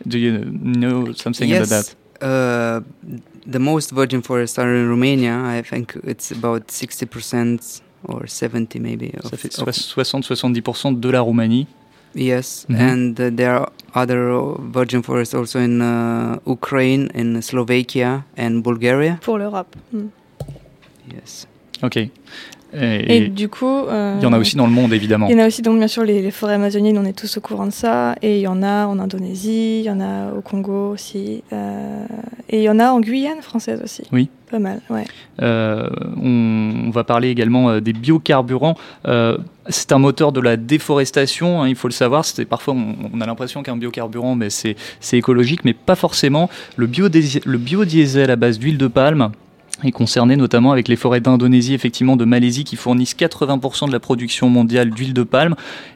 Do 0.06 0.18
you 0.18 0.40
know 0.46 1.12
something 1.14 1.52
about 1.52 1.68
that? 1.70 1.86
yes, 1.88 1.96
uh, 2.22 2.80
the 3.52 3.60
most 3.60 3.92
virgin 3.92 4.22
forests 4.22 4.58
are 4.58 4.74
in 4.74 4.88
Romania. 4.88 5.42
I 5.60 5.62
think 5.64 5.98
it's 6.06 6.32
about 6.32 6.68
60% 6.70 7.82
or 8.08 8.28
70 8.28 8.80
maybe. 8.80 9.12
Ça 9.24 9.30
of- 9.34 9.40
fait 9.40 9.60
of- 9.60 9.68
60-70% 9.70 11.00
de 11.00 11.10
la 11.10 11.20
Roumanie. 11.22 11.68
Yes, 12.18 12.66
Mhm. 12.66 12.80
and 12.82 13.14
uh, 13.22 13.30
there 13.30 13.54
are 13.54 13.70
other 13.94 14.32
uh, 14.34 14.58
virgin 14.74 15.02
forests 15.06 15.36
also 15.38 15.60
in 15.62 15.82
uh, 15.82 16.40
Ukraine, 16.50 17.12
in 17.14 17.38
Slovakia, 17.46 18.26
and 18.36 18.64
Bulgaria. 18.66 19.20
For 19.22 19.38
Europe. 19.40 19.78
Mm. 19.94 20.10
Yes. 21.14 21.46
Ok. 21.86 22.10
Et, 22.74 23.18
Et, 23.18 23.28
du 23.30 23.48
coup. 23.50 23.66
euh, 23.66 24.16
il 24.20 24.24
y 24.24 24.26
en 24.26 24.34
a 24.34 24.38
aussi 24.38 24.56
dans 24.58 24.68
le 24.68 24.74
monde, 24.74 24.94
évidemment. 24.94 25.28
Il 25.30 25.36
y 25.38 25.40
en 25.40 25.44
a 25.44 25.48
aussi, 25.48 25.62
donc 25.62 25.78
bien 25.78 25.88
sûr, 25.88 26.04
les, 26.04 26.22
les 26.22 26.32
forêts 26.32 26.56
amazoniennes, 26.56 26.98
on 26.98 27.06
est 27.06 27.18
tous 27.18 27.38
au 27.38 27.42
courant 27.42 27.66
de 27.66 27.72
ça. 27.72 28.16
Et 28.22 28.38
il 28.38 28.42
y 28.42 28.48
en 28.48 28.62
a 28.62 28.86
en 28.86 29.00
Indonésie, 29.00 29.80
il 29.80 29.86
y 29.86 29.90
en 29.90 30.00
a 30.02 30.32
au 30.34 30.42
Congo 30.42 30.92
aussi. 30.92 31.44
euh, 31.54 32.06
et 32.50 32.58
il 32.60 32.64
y 32.64 32.70
en 32.70 32.80
a 32.80 32.92
en 32.92 33.00
Guyane 33.00 33.42
française 33.42 33.82
aussi. 33.84 34.04
Oui. 34.12 34.30
Pas 34.50 34.60
mal, 34.60 34.80
ouais. 34.90 35.04
Euh, 35.42 35.90
on, 36.22 36.86
on 36.88 36.90
va 36.90 37.04
parler 37.04 37.28
également 37.30 37.70
euh, 37.70 37.82
des 37.82 37.92
biocarburants. 37.92 38.76
Euh, 39.06 39.38
c'est 39.68 39.92
un 39.92 39.98
moteur 40.00 40.32
de 40.32 40.40
la 40.40 40.56
déforestation, 40.56 41.62
hein, 41.62 41.68
il 41.68 41.76
faut 41.76 41.90
le 41.90 41.94
savoir. 41.94 42.24
C'est 42.24 42.46
parfois 42.46 42.74
on, 42.74 42.96
on 43.14 43.20
a 43.20 43.26
l'impression 43.26 43.62
qu'un 43.62 43.76
biocarburant, 43.76 44.36
mais 44.36 44.50
c'est 44.50 44.78
écologique, 45.12 45.66
mais 45.66 45.74
pas 45.74 45.96
forcément. 45.96 46.50
Le 46.78 46.88
biodiesel 46.88 48.32
à 48.32 48.38
base 48.38 48.58
d'huile 48.58 48.78
de 48.78 48.88
palme 48.88 49.32
est 49.84 49.92
concerné 49.92 50.36
notamment 50.36 50.72
avec 50.72 50.88
les 50.88 50.96
forêts 50.96 51.20
d'Indonésie, 51.20 51.74
effectivement 51.74 52.16
de 52.16 52.26
Malaisie, 52.26 52.64
qui 52.64 52.76
fournissent 52.76 53.16
80% 53.16 53.88
de 53.88 53.92
la 53.92 54.00
production 54.00 54.50
mondiale 54.50 54.90
d'huile 54.90 55.14
de 55.14 55.24
palme. 55.24 55.56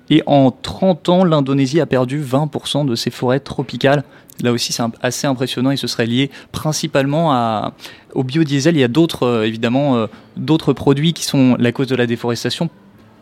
Et 0.10 0.24
en 0.26 0.52
30 0.52 1.10
ans, 1.10 1.24
l'Indonésie 1.24 1.80
a 1.80 1.86
perdu 1.86 2.22
20% 2.22 2.86
de 2.86 2.96
ses 2.96 3.12
forêts 3.12 3.40
tropicales. 3.40 4.04
Là 4.44 4.52
aussi, 4.52 4.74
c'est 4.74 4.84
assez 5.02 5.28
impressionnant 5.28 5.72
et 5.72 5.78
ce 5.78 5.88
serait 5.88 6.06
lié 6.06 6.32
principalement 6.52 7.32
à, 7.32 7.74
au 8.14 8.24
biodiesel. 8.24 8.76
Il 8.76 8.80
y 8.80 8.84
a 8.84 8.88
d'autres, 8.88 9.24
euh, 9.24 9.48
évidemment, 9.48 9.96
euh, 9.96 10.08
d'autres 10.38 10.74
produits 10.74 11.14
qui 11.14 11.24
sont 11.24 11.56
la 11.60 11.72
cause 11.72 11.88
de 11.88 11.96
la 11.96 12.08
déforestation 12.08 12.70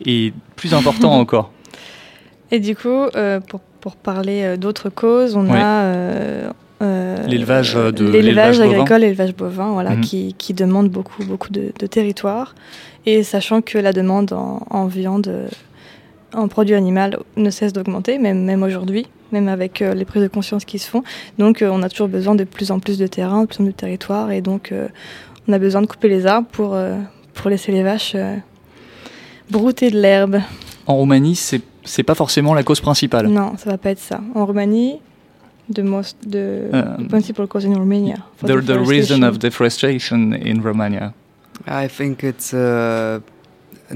et 0.06 0.34
plus 0.56 0.74
important 0.74 1.12
encore. 1.20 1.52
Et 2.52 2.60
du 2.60 2.76
coup, 2.76 2.88
euh, 2.88 3.40
pour, 3.40 3.60
pour 3.82 3.96
parler 3.96 4.58
d'autres 4.58 4.90
causes, 4.90 5.36
on 5.36 5.50
a 5.52 5.84
euh, 5.84 6.50
euh, 6.82 7.26
L'élevage 7.28 7.74
de- 7.76 8.10
l'élevage 8.10 8.60
agricole, 8.60 9.02
l'élevage 9.02 9.36
bovin, 9.36 9.72
voilà, 9.74 9.92
Mhm. 9.96 10.02
qui, 10.02 10.36
qui 10.38 10.54
demande 10.54 10.90
beaucoup, 10.90 11.24
beaucoup 11.26 11.50
de, 11.52 11.72
de 11.78 11.88
territoire. 11.88 12.56
Et 13.06 13.24
sachant 13.24 13.62
que 13.62 13.78
la 13.78 13.92
demande 13.94 14.32
en, 14.34 14.66
en 14.70 14.86
viande, 14.86 15.28
euh, 15.28 15.48
en 16.34 16.48
produits 16.48 16.76
animaux, 16.76 17.18
ne 17.38 17.50
cesse 17.50 17.74
d'augmenter, 17.74 18.18
même, 18.18 18.44
même 18.46 18.64
aujourd'hui, 18.64 19.08
même 19.32 19.48
avec 19.48 19.82
euh, 19.82 19.94
les 19.94 20.06
prises 20.06 20.22
de 20.24 20.28
conscience 20.28 20.64
qui 20.66 20.80
se 20.80 20.90
font. 20.90 21.04
Donc, 21.38 21.62
euh, 21.62 21.70
on 21.72 21.82
a 21.84 21.90
toujours 21.90 22.08
besoin 22.08 22.36
de 22.36 22.44
plus 22.44 22.72
en 22.72 22.80
plus 22.80 22.98
de 22.98 23.08
terrain, 23.08 23.42
de 23.42 23.48
plus 23.48 23.56
en 23.62 23.64
plus 23.66 23.72
de 23.74 23.78
territoire, 23.78 24.32
et 24.32 24.42
donc 24.42 24.72
euh, 24.72 24.88
on 25.48 25.54
a 25.54 25.60
besoin 25.60 25.82
de 25.82 25.88
couper 25.88 26.08
les 26.10 26.26
arbres 26.28 26.48
pour, 26.52 26.76
euh, 26.76 26.98
pour 27.34 27.50
laisser 27.50 27.72
les 27.72 27.84
vaches 27.84 28.14
euh, 28.16 28.36
brouter 29.50 29.90
de 29.92 30.00
l'herbe. 30.00 30.40
En 30.88 30.96
Roumanie, 30.96 31.36
c'est 31.36 31.62
c'est 31.86 32.04
pas 32.04 32.14
forcément 32.14 32.54
la 32.54 32.62
cause 32.62 32.82
principale. 32.82 33.28
Non, 33.28 33.54
ça 33.58 33.72
va 33.72 33.78
pas 33.80 33.90
être 33.92 34.00
ça. 34.00 34.20
En 34.36 34.46
Roumanie, 34.46 35.00
the 35.74 35.84
most 35.84 36.16
the 36.22 36.46
the 36.72 37.06
principal 37.10 37.48
cause 37.48 37.66
in 37.66 37.74
Romania. 37.74 38.26
for 38.38 38.48
The, 38.48 38.62
the 38.62 38.80
reason 38.80 39.22
deforestation. 39.22 39.24
of 39.24 39.40
deforestation 39.40 40.34
in 40.34 40.62
Romania. 40.62 41.14
I 41.68 41.88
think 41.88 42.24
it's 42.24 42.54
uh, 42.54 43.20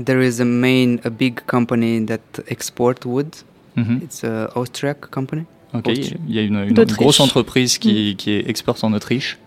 there 0.06 0.22
is 0.22 0.40
a 0.40 0.46
main 0.46 1.00
a 1.04 1.10
big 1.10 1.46
company 1.46 2.06
that 2.06 2.22
export 2.48 3.06
wood. 3.06 3.32
Mhm. 3.76 4.02
It's 4.04 4.24
a 4.24 4.50
Austriac 4.56 5.00
company. 5.10 5.46
Ok, 5.74 5.88
Austri- 5.88 6.18
il 6.28 6.36
y 6.36 6.40
a 6.40 6.44
une, 6.44 6.58
une 6.68 6.74
D'Autriche. 6.74 6.98
grosse 7.00 7.20
entreprise 7.20 7.78
qui, 7.80 8.16
qui 8.16 8.32
est 8.32 8.48
exporte 8.50 8.84
en 8.84 8.94
Autriche. 8.94 9.38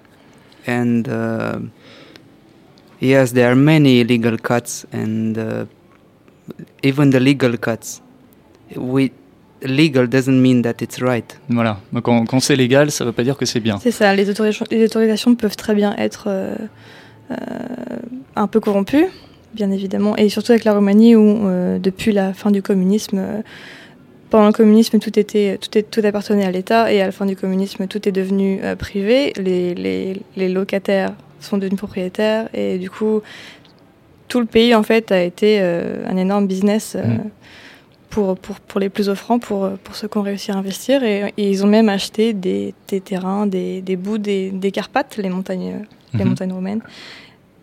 and 0.66 1.06
uh, 1.06 1.61
yes, 3.00 3.33
there 3.33 3.47
are 3.47 3.54
many 3.54 4.00
illegal 4.00 4.37
cuts, 4.37 4.85
and 4.92 5.38
uh, 5.38 5.64
even 6.83 7.11
the 7.11 7.21
legal 7.21 7.56
cuts. 7.56 8.00
We 8.75 9.12
legal 9.66 10.09
doesn't 10.09 10.40
mean 10.40 10.62
that 10.62 10.76
it's 10.81 11.00
right. 11.00 11.38
Voilà. 11.48 11.79
Donc 11.92 12.05
quand, 12.05 12.24
quand 12.26 12.40
c'est 12.40 12.57
légal, 12.57 12.90
ça 12.90 13.05
veut 13.05 13.12
pas 13.12 13.24
dire 13.24 13.37
que 13.37 13.46
c'est 13.46 13.61
bien. 13.61 13.79
C'est 13.83 13.90
ça. 13.90 14.14
Les 14.14 14.29
autorisations, 14.31 14.66
les 14.70 14.85
autorisations 14.85 15.35
peuvent 15.35 15.57
très 15.57 15.74
bien 15.74 15.94
être 15.98 16.24
euh, 16.29 16.55
euh, 17.31 17.35
un 18.37 18.46
peu 18.46 18.61
corrompues, 18.61 19.07
bien 19.55 19.70
évidemment, 19.70 20.16
et 20.16 20.29
surtout 20.29 20.52
avec 20.52 20.64
la 20.64 20.74
Roumanie 20.74 21.16
où 21.16 21.48
euh, 21.48 21.79
depuis 21.79 22.12
la 22.12 22.33
fin 22.33 22.50
du 22.50 22.62
communisme. 22.62 23.18
euh, 23.18 23.42
pendant 24.29 24.46
le 24.48 24.52
communisme, 24.52 24.98
tout, 24.98 25.16
était, 25.18 25.57
tout, 25.61 25.79
est, 25.79 25.85
tout 25.85 26.00
appartenait 26.05 26.44
à 26.44 26.50
l'État 26.50 26.92
et 26.92 27.00
à 27.00 27.07
la 27.07 27.12
fin 27.12 27.26
du 27.26 27.37
communisme, 27.37 27.87
tout 27.87 28.09
est 28.09 28.12
devenu 28.12 28.59
euh, 28.62 28.74
privé. 28.74 29.33
Les, 29.37 29.72
les, 29.74 30.20
les 30.37 30.48
locataires 30.48 31.12
sont 31.40 31.59
devenus 31.59 31.79
propriétaires 31.79 32.48
et 32.52 32.76
du 32.79 32.90
coup, 32.90 33.22
tout 34.26 34.40
le 34.40 34.46
pays 34.46 34.74
en 34.74 34.83
fait 34.83 35.12
a 35.12 35.22
été 35.22 35.59
euh, 35.61 36.05
un 36.11 36.16
énorme 36.16 36.46
business 36.48 36.96
euh, 36.96 37.02
Mm. 37.07 37.31
Pour, 38.16 38.35
pour, 38.38 38.61
pour 38.61 38.81
les 38.81 38.88
plus 38.88 39.11
offrants, 39.11 39.38
pour, 39.38 39.68
pour 39.85 39.94
ceux 39.94 40.09
qui 40.09 40.16
ont 40.16 40.22
réussi 40.22 40.50
à 40.50 40.55
investir. 40.57 41.02
Et, 41.02 41.35
et 41.37 41.50
ils 41.50 41.62
ont 41.64 41.68
même 41.68 41.90
acheté 41.90 42.33
des, 42.33 42.72
des 42.88 43.02
terrains, 43.02 43.46
des, 43.46 43.83
des 43.83 43.96
bouts 43.96 44.16
des, 44.16 44.50
des 44.50 44.70
Carpates, 44.70 45.18
les 45.18 45.29
montagnes, 45.29 45.85
les 46.14 46.20
Mhm. 46.24 46.29
montagnes 46.31 46.52
roumaines. 46.55 46.81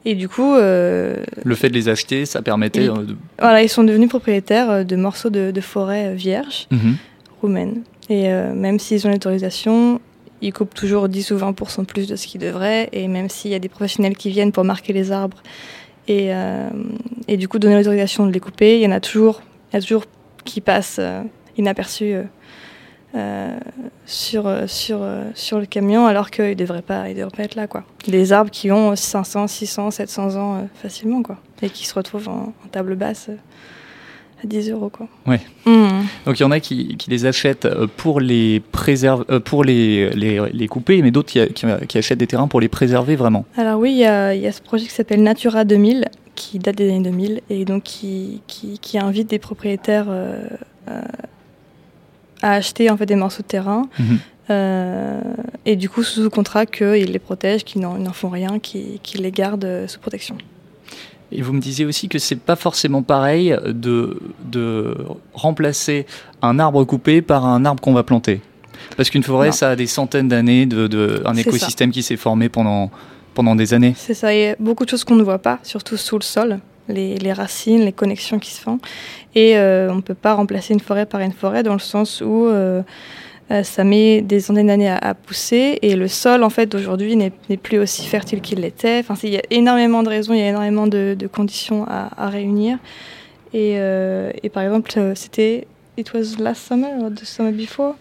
Et 0.05 0.13
du 0.13 0.29
coup, 0.29 0.53
euh, 0.53 1.23
Le 1.43 1.55
fait 1.55 1.69
de 1.69 1.73
les 1.73 1.89
acheter, 1.89 2.27
ça 2.27 2.43
permettait. 2.43 2.83
Et- 2.83 2.89
euh, 2.89 2.97
de- 3.03 3.15
voilà, 3.39 3.63
ils 3.63 3.69
sont 3.69 3.83
devenus 3.83 4.09
propriétaires 4.09 4.69
euh, 4.69 4.83
de 4.83 4.95
morceaux 4.95 5.31
de, 5.31 5.49
de 5.49 5.61
forêt 5.61 6.13
vierges 6.13 6.67
Mhm. 6.69 6.97
roumaines. 7.41 7.81
Et 8.09 8.31
euh, 8.31 8.53
même 8.53 8.77
s'ils 8.77 9.07
ont 9.07 9.09
l'autorisation, 9.11 9.99
ils 10.43 10.53
coupent 10.53 10.75
toujours 10.75 11.09
10 11.09 11.31
ou 11.31 11.37
20% 11.37 11.83
plus 11.85 12.07
de 12.07 12.15
ce 12.15 12.27
qu'ils 12.27 12.41
devraient. 12.41 12.89
Et 12.91 13.07
même 13.07 13.27
s'il 13.27 13.49
y 13.49 13.55
a 13.55 13.59
des 13.59 13.69
professionnels 13.69 14.15
qui 14.15 14.29
viennent 14.29 14.51
pour 14.51 14.65
marquer 14.65 14.93
les 14.93 15.11
arbres 15.11 15.41
et, 16.07 16.29
et 17.29 17.37
du 17.37 17.47
coup 17.47 17.57
donner 17.57 17.75
l'autorisation 17.77 18.27
de 18.27 18.31
les 18.31 18.39
couper, 18.41 18.75
il 18.77 18.83
y 18.83 18.87
en 18.87 18.91
a 18.91 18.99
toujours, 18.99 19.41
il 19.71 19.77
y 19.77 19.79
a 19.79 19.81
toujours 19.81 20.03
qui 20.45 20.61
passent 20.61 20.97
euh, 20.99 21.21
inaperçus 21.57 22.13
euh, 22.13 22.23
euh, 23.15 23.55
sur, 24.05 24.51
sur, 24.67 24.99
sur 25.35 25.59
le 25.59 25.65
camion 25.65 26.07
alors 26.07 26.31
qu'ils 26.31 26.49
ne 26.49 26.53
devraient, 26.55 26.81
pas- 26.81 27.03
pas 27.03 27.43
être 27.43 27.55
là. 27.55 27.67
Quoi. 27.67 27.83
Des 28.07 28.33
arbres 28.33 28.49
qui 28.51 28.71
ont 28.71 28.95
500, 28.95 29.47
600, 29.47 29.91
700 29.91 30.35
ans 30.35 30.67
facilement 30.73 31.21
quoi, 31.21 31.37
et 31.61 31.69
qui 31.69 31.85
se 31.85 31.93
retrouvent 31.93 32.29
en, 32.29 32.53
en 32.65 32.67
table 32.71 32.95
basse 32.95 33.27
euh, 33.29 33.35
à 34.43 34.47
10 34.47 34.71
euros. 34.71 34.89
Quoi. 34.89 35.07
Ouais. 35.27 35.39
Mhm. 35.67 36.05
Donc 36.25 36.39
il 36.39 36.41
y 36.41 36.45
en 36.45 36.51
a 36.51 36.59
qui, 36.59 36.97
qui 36.97 37.09
les 37.11 37.25
achètent 37.27 37.67
pour 37.97 38.19
les 38.19 38.59
préserver, 38.71 39.39
pour 39.41 39.63
les, 39.63 40.09
les, 40.09 40.41
les 40.51 40.67
couper, 40.67 41.01
mais 41.03 41.11
d'autres 41.11 41.29
qui, 41.31 41.45
qui, 41.53 41.67
qui 41.87 41.97
achètent 41.99 42.17
des 42.17 42.27
terrains 42.27 42.47
pour 42.47 42.61
les 42.61 42.67
préserver 42.67 43.15
vraiment. 43.15 43.45
Alors 43.57 43.79
oui, 43.79 43.91
il 43.91 43.97
y 43.97 43.99
y 43.99 44.47
a 44.47 44.51
ce 44.51 44.61
projet 44.61 44.85
qui 44.85 44.91
s'appelle 44.91 45.21
Natura 45.21 45.63
2000, 45.65 46.05
qui 46.35 46.59
date 46.59 46.75
des 46.75 46.89
années 46.89 47.01
2000, 47.09 47.41
et 47.49 47.65
donc 47.65 47.83
qui, 47.83 48.41
qui, 48.47 48.79
qui 48.79 48.97
invite 48.97 49.29
des 49.29 49.39
propriétaires 49.39 50.05
euh, 50.09 50.39
euh, 50.89 51.01
à 52.41 52.53
acheter 52.53 52.89
en 52.89 52.97
fait 52.97 53.05
des 53.05 53.15
morceaux 53.15 53.43
de 53.43 53.47
terrain, 53.47 53.87
Mhm. 53.99 54.17
euh, 54.49 55.21
et 55.65 55.75
du 55.75 55.89
coup 55.89 56.03
sous 56.03 56.29
contrat 56.29 56.65
qu'ils 56.65 57.11
les 57.11 57.19
protègent, 57.19 57.63
qu'ils 57.63 57.81
n'en 57.81 57.97
n'en 57.97 58.13
font 58.13 58.29
rien, 58.29 58.59
qu'ils 58.59 58.99
qu'ils 59.01 59.21
les 59.21 59.31
gardent 59.31 59.85
sous 59.87 59.99
protection. 59.99 60.35
Et 61.31 61.41
vous 61.41 61.53
me 61.53 61.61
disiez 61.61 61.85
aussi 61.85 62.09
que 62.09 62.19
c'est 62.19 62.35
pas 62.35 62.55
forcément 62.55 63.01
pareil 63.01 63.55
de, 63.65 64.19
de 64.45 64.95
remplacer 65.33 66.05
un 66.43 66.59
arbre 66.59 66.83
coupé 66.83 67.21
par 67.23 67.45
un 67.45 67.65
arbre 67.65 67.81
qu'on 67.81 67.93
va 67.93 68.03
planter. 68.03 68.41
Parce 68.97 69.09
qu'une 69.09 69.23
forêt, 69.23 69.47
Non. 69.47 69.51
ça 69.53 69.69
a 69.71 69.75
des 69.75 69.87
centaines 69.87 70.27
d'années, 70.27 70.67
de, 70.67 70.85
de, 70.87 71.23
un 71.25 71.33
C'est 71.33 71.43
ça. 71.43 71.49
écosystème 71.49 71.91
qui 71.91 72.03
s'est 72.03 72.17
formé 72.17 72.49
pendant, 72.49 72.91
pendant 73.33 73.55
des 73.55 73.73
années. 73.73 73.93
C'est 73.97 74.13
ça, 74.13 74.33
il 74.33 74.39
y 74.39 74.47
a 74.47 74.55
beaucoup 74.59 74.85
de 74.85 74.89
choses 74.89 75.03
qu'on 75.03 75.15
ne 75.15 75.23
voit 75.23 75.39
pas, 75.39 75.59
surtout 75.63 75.97
sous 75.97 76.17
le 76.17 76.23
sol, 76.23 76.59
les, 76.87 77.33
racines, 77.33 77.83
les 77.83 77.91
connexions 77.91 78.39
qui 78.39 78.51
se 78.51 78.61
font. 78.61 78.79
Et 79.35 79.57
euh, 79.57 79.91
on 79.91 79.95
ne 79.95 80.01
peut 80.01 80.13
pas 80.13 80.33
remplacer 80.33 80.73
une 80.73 80.79
forêt 80.79 81.05
par 81.05 81.21
une 81.21 81.31
forêt 81.31 81.63
dans 81.63 81.73
le 81.73 81.79
sens 81.79 82.21
où 82.21 82.47
euh, 82.47 82.81
euh, 83.51 83.63
ça 83.63 83.83
met 83.83 84.21
des 84.21 84.39
centaines 84.39 84.67
d'années 84.67 84.89
à, 84.89 84.97
à 84.97 85.13
pousser 85.13 85.79
et 85.81 85.95
le 85.95 86.07
sol, 86.07 86.43
en 86.43 86.49
fait, 86.49 86.75
aujourd'hui 86.75 87.15
n'est 87.15 87.31
plus 87.61 87.79
aussi 87.79 88.05
fertile 88.05 88.41
qu'il 88.41 88.59
l'était. 88.59 88.99
Enfin, 88.99 89.15
il 89.23 89.33
y 89.33 89.37
a 89.37 89.43
énormément 89.49 90.03
de 90.03 90.09
raisons, 90.09 90.33
il 90.33 90.39
y 90.39 90.43
a 90.43 90.49
énormément 90.49 90.87
de, 90.87 91.15
conditions 91.31 91.85
à, 91.87 92.29
réunir. 92.29 92.77
Et, 93.53 93.75
et 93.75 94.49
par 94.49 94.63
exemple, 94.63 94.91
c'était 95.15 95.67
It 95.95 96.11
was 96.11 96.37
last 96.39 96.67
summer 96.67 96.89
or 97.03 97.11
the 97.11 97.23
summer 97.23 97.51
before. 97.51 97.95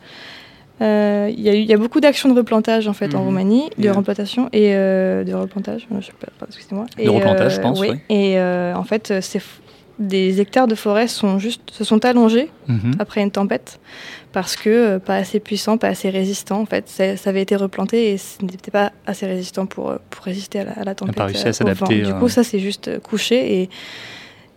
Euh, 0.81 1.31
Il 1.33 1.41
y, 1.41 1.49
a 1.49 1.55
eu- 1.55 1.59
il 1.59 1.67
y 1.67 1.73
a 1.73 1.77
beaucoup 1.77 2.01
d'actions 2.01 2.29
de 2.29 2.35
replantage 2.37 2.89
en 2.89 2.93
fait 2.93 3.15
en 3.15 3.21
Mhm. 3.21 3.25
Roumanie, 3.27 3.71
de 3.79 3.85
Yeah. 3.85 3.93
replantation 3.93 4.49
et 4.53 4.75
euh, 4.75 5.23
de 5.23 5.33
replantage. 5.35 5.87
Je 6.01 6.07
sais 6.07 6.13
pas, 6.19 6.47
excusez-moi. 6.47 6.87
De 6.97 7.03
Et, 7.03 7.09
replantage, 7.09 7.55
je 7.57 7.61
pense, 7.61 7.79
oui. 7.81 7.91
Et 8.09 8.39
euh, 8.39 8.75
en 8.75 8.83
fait, 8.85 9.13
ces 9.21 9.39
f- 9.39 9.61
des 9.99 10.41
hectares 10.41 10.67
de 10.67 10.75
forêt 10.75 11.07
sont 11.07 11.39
juste 11.39 11.61
se 11.71 11.85
sont 11.85 12.05
allongés 12.05 12.51
Mhm. 12.67 12.95
après 12.99 13.23
une 13.23 13.31
tempête 13.31 13.79
parce 14.33 14.57
que 14.57 14.71
euh, 14.71 14.99
pas 14.99 15.17
assez 15.17 15.39
puissant, 15.39 15.77
pas 15.79 15.89
assez 15.89 16.11
résistant. 16.11 16.61
En 16.61 16.67
fait, 16.67 16.89
ça, 16.89 17.17
ça 17.17 17.31
avait 17.31 17.43
été 17.43 17.55
replanté 17.55 18.11
et 18.13 18.17
ce 18.19 18.43
n'était 18.45 18.71
pas 18.73 18.91
assez 19.07 19.27
résistant 19.27 19.67
pour 19.67 19.91
euh, 19.91 19.99
pour 20.11 20.25
résister 20.25 20.61
à 20.61 20.65
la, 20.65 20.73
à 20.73 20.85
la 20.85 20.95
tempête. 20.97 21.15
pas 21.15 21.27
réussi 21.27 21.45
à 21.45 21.49
euh, 21.51 21.53
s'adapter. 21.53 22.01
Du 22.03 22.11
euh. 22.11 22.15
coup, 22.19 22.29
ça 22.29 22.43
c'est 22.43 22.59
juste 22.59 22.89
euh, 22.89 22.99
couché 22.99 23.61
et 23.63 23.71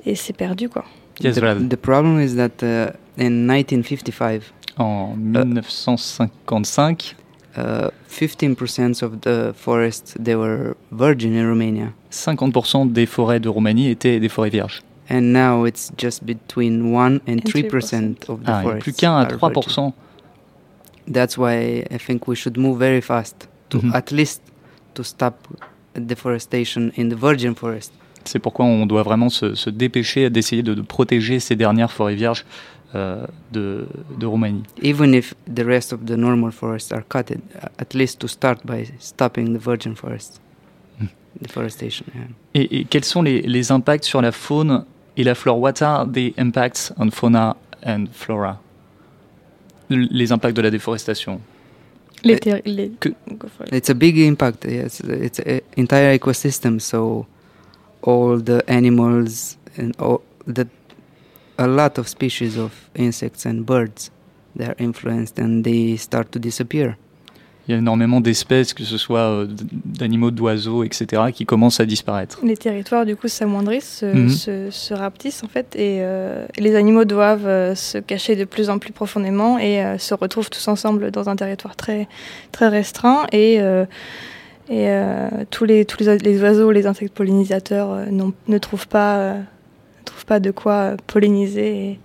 et 0.07 0.15
c'est 0.15 0.33
perdu 0.35 0.69
quoi. 0.69 0.85
Yes, 1.21 1.35
the, 1.35 1.69
the 1.69 1.75
problem 1.75 2.19
is 2.19 2.35
that 2.35 2.63
uh, 2.63 2.89
in 3.21 3.45
1955, 3.47 4.41
En 4.77 5.15
1955, 5.17 7.15
uh, 7.57 7.87
15% 8.09 9.03
of 9.03 9.21
the 9.21 9.51
forests 9.55 10.15
they 10.23 10.35
were 10.35 10.73
virgin 10.91 11.33
in 11.33 11.47
Romania. 11.47 11.91
50% 12.11 12.85
des 12.91 13.05
forêts 13.05 13.39
de 13.39 13.47
Roumanie 13.49 13.89
étaient 13.89 14.19
des 14.19 14.29
forêts 14.29 14.49
vierges. 14.49 14.81
And 15.09 15.21
now 15.33 15.65
it's 15.67 15.91
just 15.97 16.23
between 16.23 16.81
1 16.93 17.19
and 17.27 17.37
3% 17.45 18.27
of 18.27 18.39
the 18.41 18.47
Ah, 18.47 18.61
forests. 18.63 18.83
plus 18.83 18.93
qu'un 18.93 19.13
à 19.17 19.21
are 19.21 19.27
virgin. 19.29 19.37
3%. 19.39 19.93
That's 21.11 21.37
why 21.37 21.83
I 21.91 21.97
think 21.99 22.27
we 22.27 22.35
should 22.35 22.57
move 22.57 22.79
very 22.79 23.01
fast 23.01 23.47
to 23.69 23.77
Mhm. 23.81 23.91
at 23.93 24.11
least 24.11 24.41
to 24.95 25.03
stop 25.03 25.35
deforestation 25.95 26.91
in 26.97 27.09
the 27.09 27.15
virgin 27.15 27.55
forest. 27.55 27.93
C'est 28.25 28.39
pourquoi 28.39 28.65
on 28.65 28.87
doit 28.87 29.03
vraiment 29.03 29.29
se, 29.29 29.53
se 29.53 29.69
dépêcher 29.69 30.29
d'essayer 30.31 30.63
de, 30.63 30.73
de 30.73 30.81
protéger 30.81 31.39
ces 31.39 31.55
dernières 31.55 31.91
forêts 31.91 32.15
vierges 32.15 32.43
euh, 32.95 33.25
de, 33.51 33.85
de 34.17 34.25
Roumanie. 34.25 34.63
Even 34.81 35.13
if 35.13 35.33
the 35.53 35.63
rest 35.65 35.91
of 35.93 36.05
the 36.05 36.15
normal 36.17 36.51
forests 36.51 36.91
are 36.91 37.03
cut, 37.09 37.29
uh, 37.31 37.35
at 37.77 37.93
least 37.93 38.19
to 38.19 38.27
start 38.27 38.65
by 38.65 38.85
stopping 38.99 39.53
the 39.53 39.59
virgin 39.59 39.95
forest 39.95 40.39
deforestation. 41.41 42.05
yeah. 42.15 42.27
Et, 42.53 42.79
et 42.79 42.85
quels 42.85 43.03
sont 43.03 43.21
les, 43.21 43.41
les 43.41 43.71
impacts 43.71 44.05
sur 44.05 44.21
la 44.21 44.31
faune 44.31 44.85
et 45.17 45.23
la 45.23 45.35
flore 45.35 45.59
What 45.59 45.81
are 45.81 46.05
the 46.09 46.33
impacts 46.37 46.93
on 46.97 47.09
fauna 47.11 47.57
and 47.85 48.05
flora 48.13 48.59
L- 49.91 50.07
Les 50.11 50.31
impacts 50.31 50.55
de 50.55 50.61
la 50.61 50.71
déforestation. 50.71 51.41
Les, 52.23 52.39
les- 52.65 52.91
Que- 52.99 53.09
Go 53.37 53.47
for 53.49 53.67
it. 53.67 53.73
It's 53.73 53.89
a 53.89 53.93
big 53.93 54.17
impact. 54.17 54.65
Yes, 54.65 55.01
it's 55.01 55.39
an 55.39 55.59
entire 55.77 56.13
ecosystem. 56.17 56.79
So 56.79 57.27
all 58.01 58.39
the 58.41 58.63
animals 58.67 59.57
and 59.77 59.91
all 59.99 60.21
the 60.47 60.65
a 61.57 61.67
lot 61.67 61.97
of 61.97 62.07
species 62.07 62.57
of 62.57 62.71
insects 62.95 63.45
and 63.45 63.61
birds 63.65 64.11
they 64.57 64.65
are 64.67 64.75
influenced 64.79 65.39
and 65.39 65.63
they 65.63 65.97
start 65.97 66.31
to 66.31 66.39
disappear. 66.39 66.95
Il 67.67 67.71
y 67.71 67.73
a 67.73 67.79
énormément 67.79 68.21
d'espèces, 68.21 68.75
que 68.75 68.83
ce 68.83 68.95
soit 68.95 69.21
euh, 69.21 69.47
d'animaux, 69.85 70.29
d'oiseaux, 70.29 70.83
etc., 70.83 71.23
qui 71.33 71.47
commencent 71.47 71.79
à 71.79 71.85
disparaître. 71.87 72.39
Les 72.43 72.55
territoires 72.57 73.07
du 73.07 73.15
coup 73.15 73.27
s'amoindrissent, 73.27 74.01
se, 74.01 74.27
se- 74.29 74.69
se 74.69 74.93
rapetissent 74.93 75.43
en 75.43 75.47
fait, 75.47 75.75
et 75.75 75.97
euh, 76.03 76.45
les 76.59 76.75
animaux 76.75 77.05
doivent 77.05 77.47
euh, 77.47 77.73
se 77.73 77.97
cacher 77.97 78.35
de 78.35 78.45
plus 78.45 78.69
en 78.69 78.77
plus 78.77 78.91
profondément 78.93 79.57
et 79.57 79.83
euh, 79.83 79.97
se 79.97 80.13
retrouvent 80.13 80.51
tous 80.51 80.67
ensemble 80.67 81.09
dans 81.09 81.27
un 81.27 81.35
territoire 81.35 81.75
très 81.75 82.07
très 82.51 82.67
restreint 82.67 83.25
et 83.31 83.59
euh, 83.61 83.85
et 84.69 84.89
euh, 84.89 85.29
tous 85.49 85.65
les 85.65 85.85
tous 85.85 86.03
les, 86.03 86.41
oiseaux, 86.43 86.69
les 86.71 86.85
insectes 86.85 87.15
pollinisateurs 87.15 87.91
euh, 87.93 88.05
ne 88.47 88.57
trouvent 88.59 88.87
pas 88.87 89.37
trouvent 90.15 90.25
pas 90.25 90.39
de 90.39 90.51
quoi 90.51 90.95
polliniser. 91.07 91.75
Et, 91.77 91.99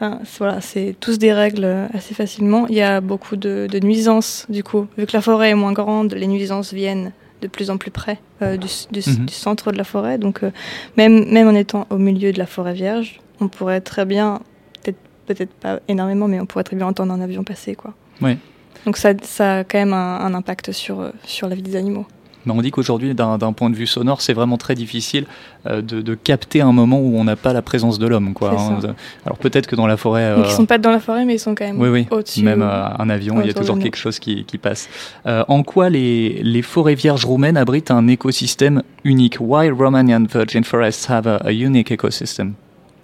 enfin, 0.00 0.20
c'est- 0.24 0.38
voilà, 0.38 0.60
c'est 0.60 0.94
tous 1.00 1.18
des 1.18 1.32
règles 1.32 1.64
euh, 1.64 1.86
assez 1.94 2.14
facilement. 2.14 2.66
Il 2.68 2.74
y 2.76 2.82
a 2.82 3.00
beaucoup 3.00 3.36
de, 3.36 3.66
de 3.70 3.78
nuisances 3.80 4.46
du 4.48 4.62
coup, 4.62 4.86
vu 4.96 5.06
que 5.06 5.12
la 5.12 5.20
forêt 5.20 5.50
est 5.50 5.54
moins 5.54 5.72
grande, 5.72 6.14
les 6.14 6.26
nuisances 6.26 6.72
viennent 6.72 7.12
de 7.42 7.46
plus 7.48 7.70
en 7.70 7.76
plus 7.78 7.90
près 7.92 8.18
euh, 8.42 8.56
du, 8.56 8.66
du- 8.90 9.10
Mhm. 9.10 9.26
du 9.26 9.34
centre 9.34 9.70
de 9.72 9.76
la 9.78 9.84
forêt. 9.84 10.18
Donc, 10.18 10.42
euh, 10.42 10.50
même, 10.96 11.24
même 11.30 11.46
en 11.48 11.54
étant 11.54 11.86
au 11.90 11.96
milieu 11.98 12.32
de 12.32 12.38
la 12.38 12.46
forêt 12.46 12.74
vierge, 12.74 13.20
on 13.40 13.48
pourrait 13.48 13.80
très 13.80 14.04
bien, 14.04 14.40
peut-être 14.82 14.98
peut-être 15.26 15.52
pas 15.54 15.80
énormément, 15.88 16.26
mais 16.26 16.40
on 16.40 16.46
pourrait 16.46 16.64
très 16.64 16.74
bien 16.76 16.86
entendre 16.86 17.12
un 17.12 17.20
avion 17.20 17.44
passer. 17.44 17.74
Quoi. 17.76 17.94
Ouais. 18.22 18.38
Donc, 18.86 18.96
ça, 18.96 19.10
ça 19.22 19.58
a 19.58 19.64
quand 19.64 19.78
même 19.78 19.92
un, 19.92 20.16
un 20.20 20.34
impact 20.34 20.72
sur, 20.72 21.12
sur 21.24 21.48
la 21.48 21.54
vie 21.54 21.62
des 21.62 21.76
animaux. 21.76 22.06
Mais 22.48 22.54
on 22.54 22.62
dit 22.62 22.70
qu'aujourd'hui, 22.70 23.14
d'un 23.14 23.52
point 23.52 23.68
de 23.70 23.76
vue 23.76 23.86
sonore, 23.86 24.22
c'est 24.22 24.32
vraiment 24.32 24.56
très 24.56 24.74
difficile 24.74 25.26
euh, 25.66 25.82
de, 25.82 26.00
de 26.00 26.14
capter 26.14 26.62
un 26.62 26.72
moment 26.72 26.98
où 26.98 27.16
on 27.16 27.24
n'a 27.24 27.36
pas 27.36 27.52
la 27.52 27.60
présence 27.62 27.98
de 27.98 28.06
l'homme. 28.06 28.32
quoi. 28.32 28.52
Hein. 28.58 28.94
Alors 29.26 29.36
peut-être 29.38 29.66
que 29.66 29.76
dans 29.76 29.86
la 29.86 29.96
forêt... 29.98 30.34
Donc, 30.34 30.46
euh, 30.46 30.48
ils 30.48 30.54
sont 30.54 30.66
pas 30.66 30.78
dans 30.78 30.90
la 30.90 31.00
forêt, 31.00 31.24
mais 31.26 31.34
ils 31.34 31.38
sont 31.38 31.54
quand 31.54 31.66
même 31.66 31.80
Oui, 31.80 31.88
oui. 31.90 32.06
au-dessus. 32.10 32.42
Même 32.42 32.62
euh, 32.62 32.88
un 32.98 33.10
avion, 33.10 33.40
il 33.42 33.46
y 33.46 33.50
a 33.50 33.54
toujours 33.54 33.78
quelque 33.78 33.96
chose 33.98 34.18
qui, 34.18 34.44
qui 34.44 34.56
passe. 34.58 34.88
Euh, 35.26 35.44
en 35.48 35.62
quoi 35.62 35.90
les, 35.90 36.40
les 36.42 36.62
forêts 36.62 36.94
vierges 36.94 37.24
roumaines 37.26 37.56
abritent 37.58 37.90
un 37.90 38.08
écosystème 38.08 38.82
unique? 39.04 39.36
Why 39.40 39.68
Romanian 39.70 40.24
virgin 40.24 40.64
forests 40.64 41.10
have 41.10 41.26
a, 41.26 41.36
a 41.44 41.52
unique 41.52 41.90
ecosystem? 41.90 42.54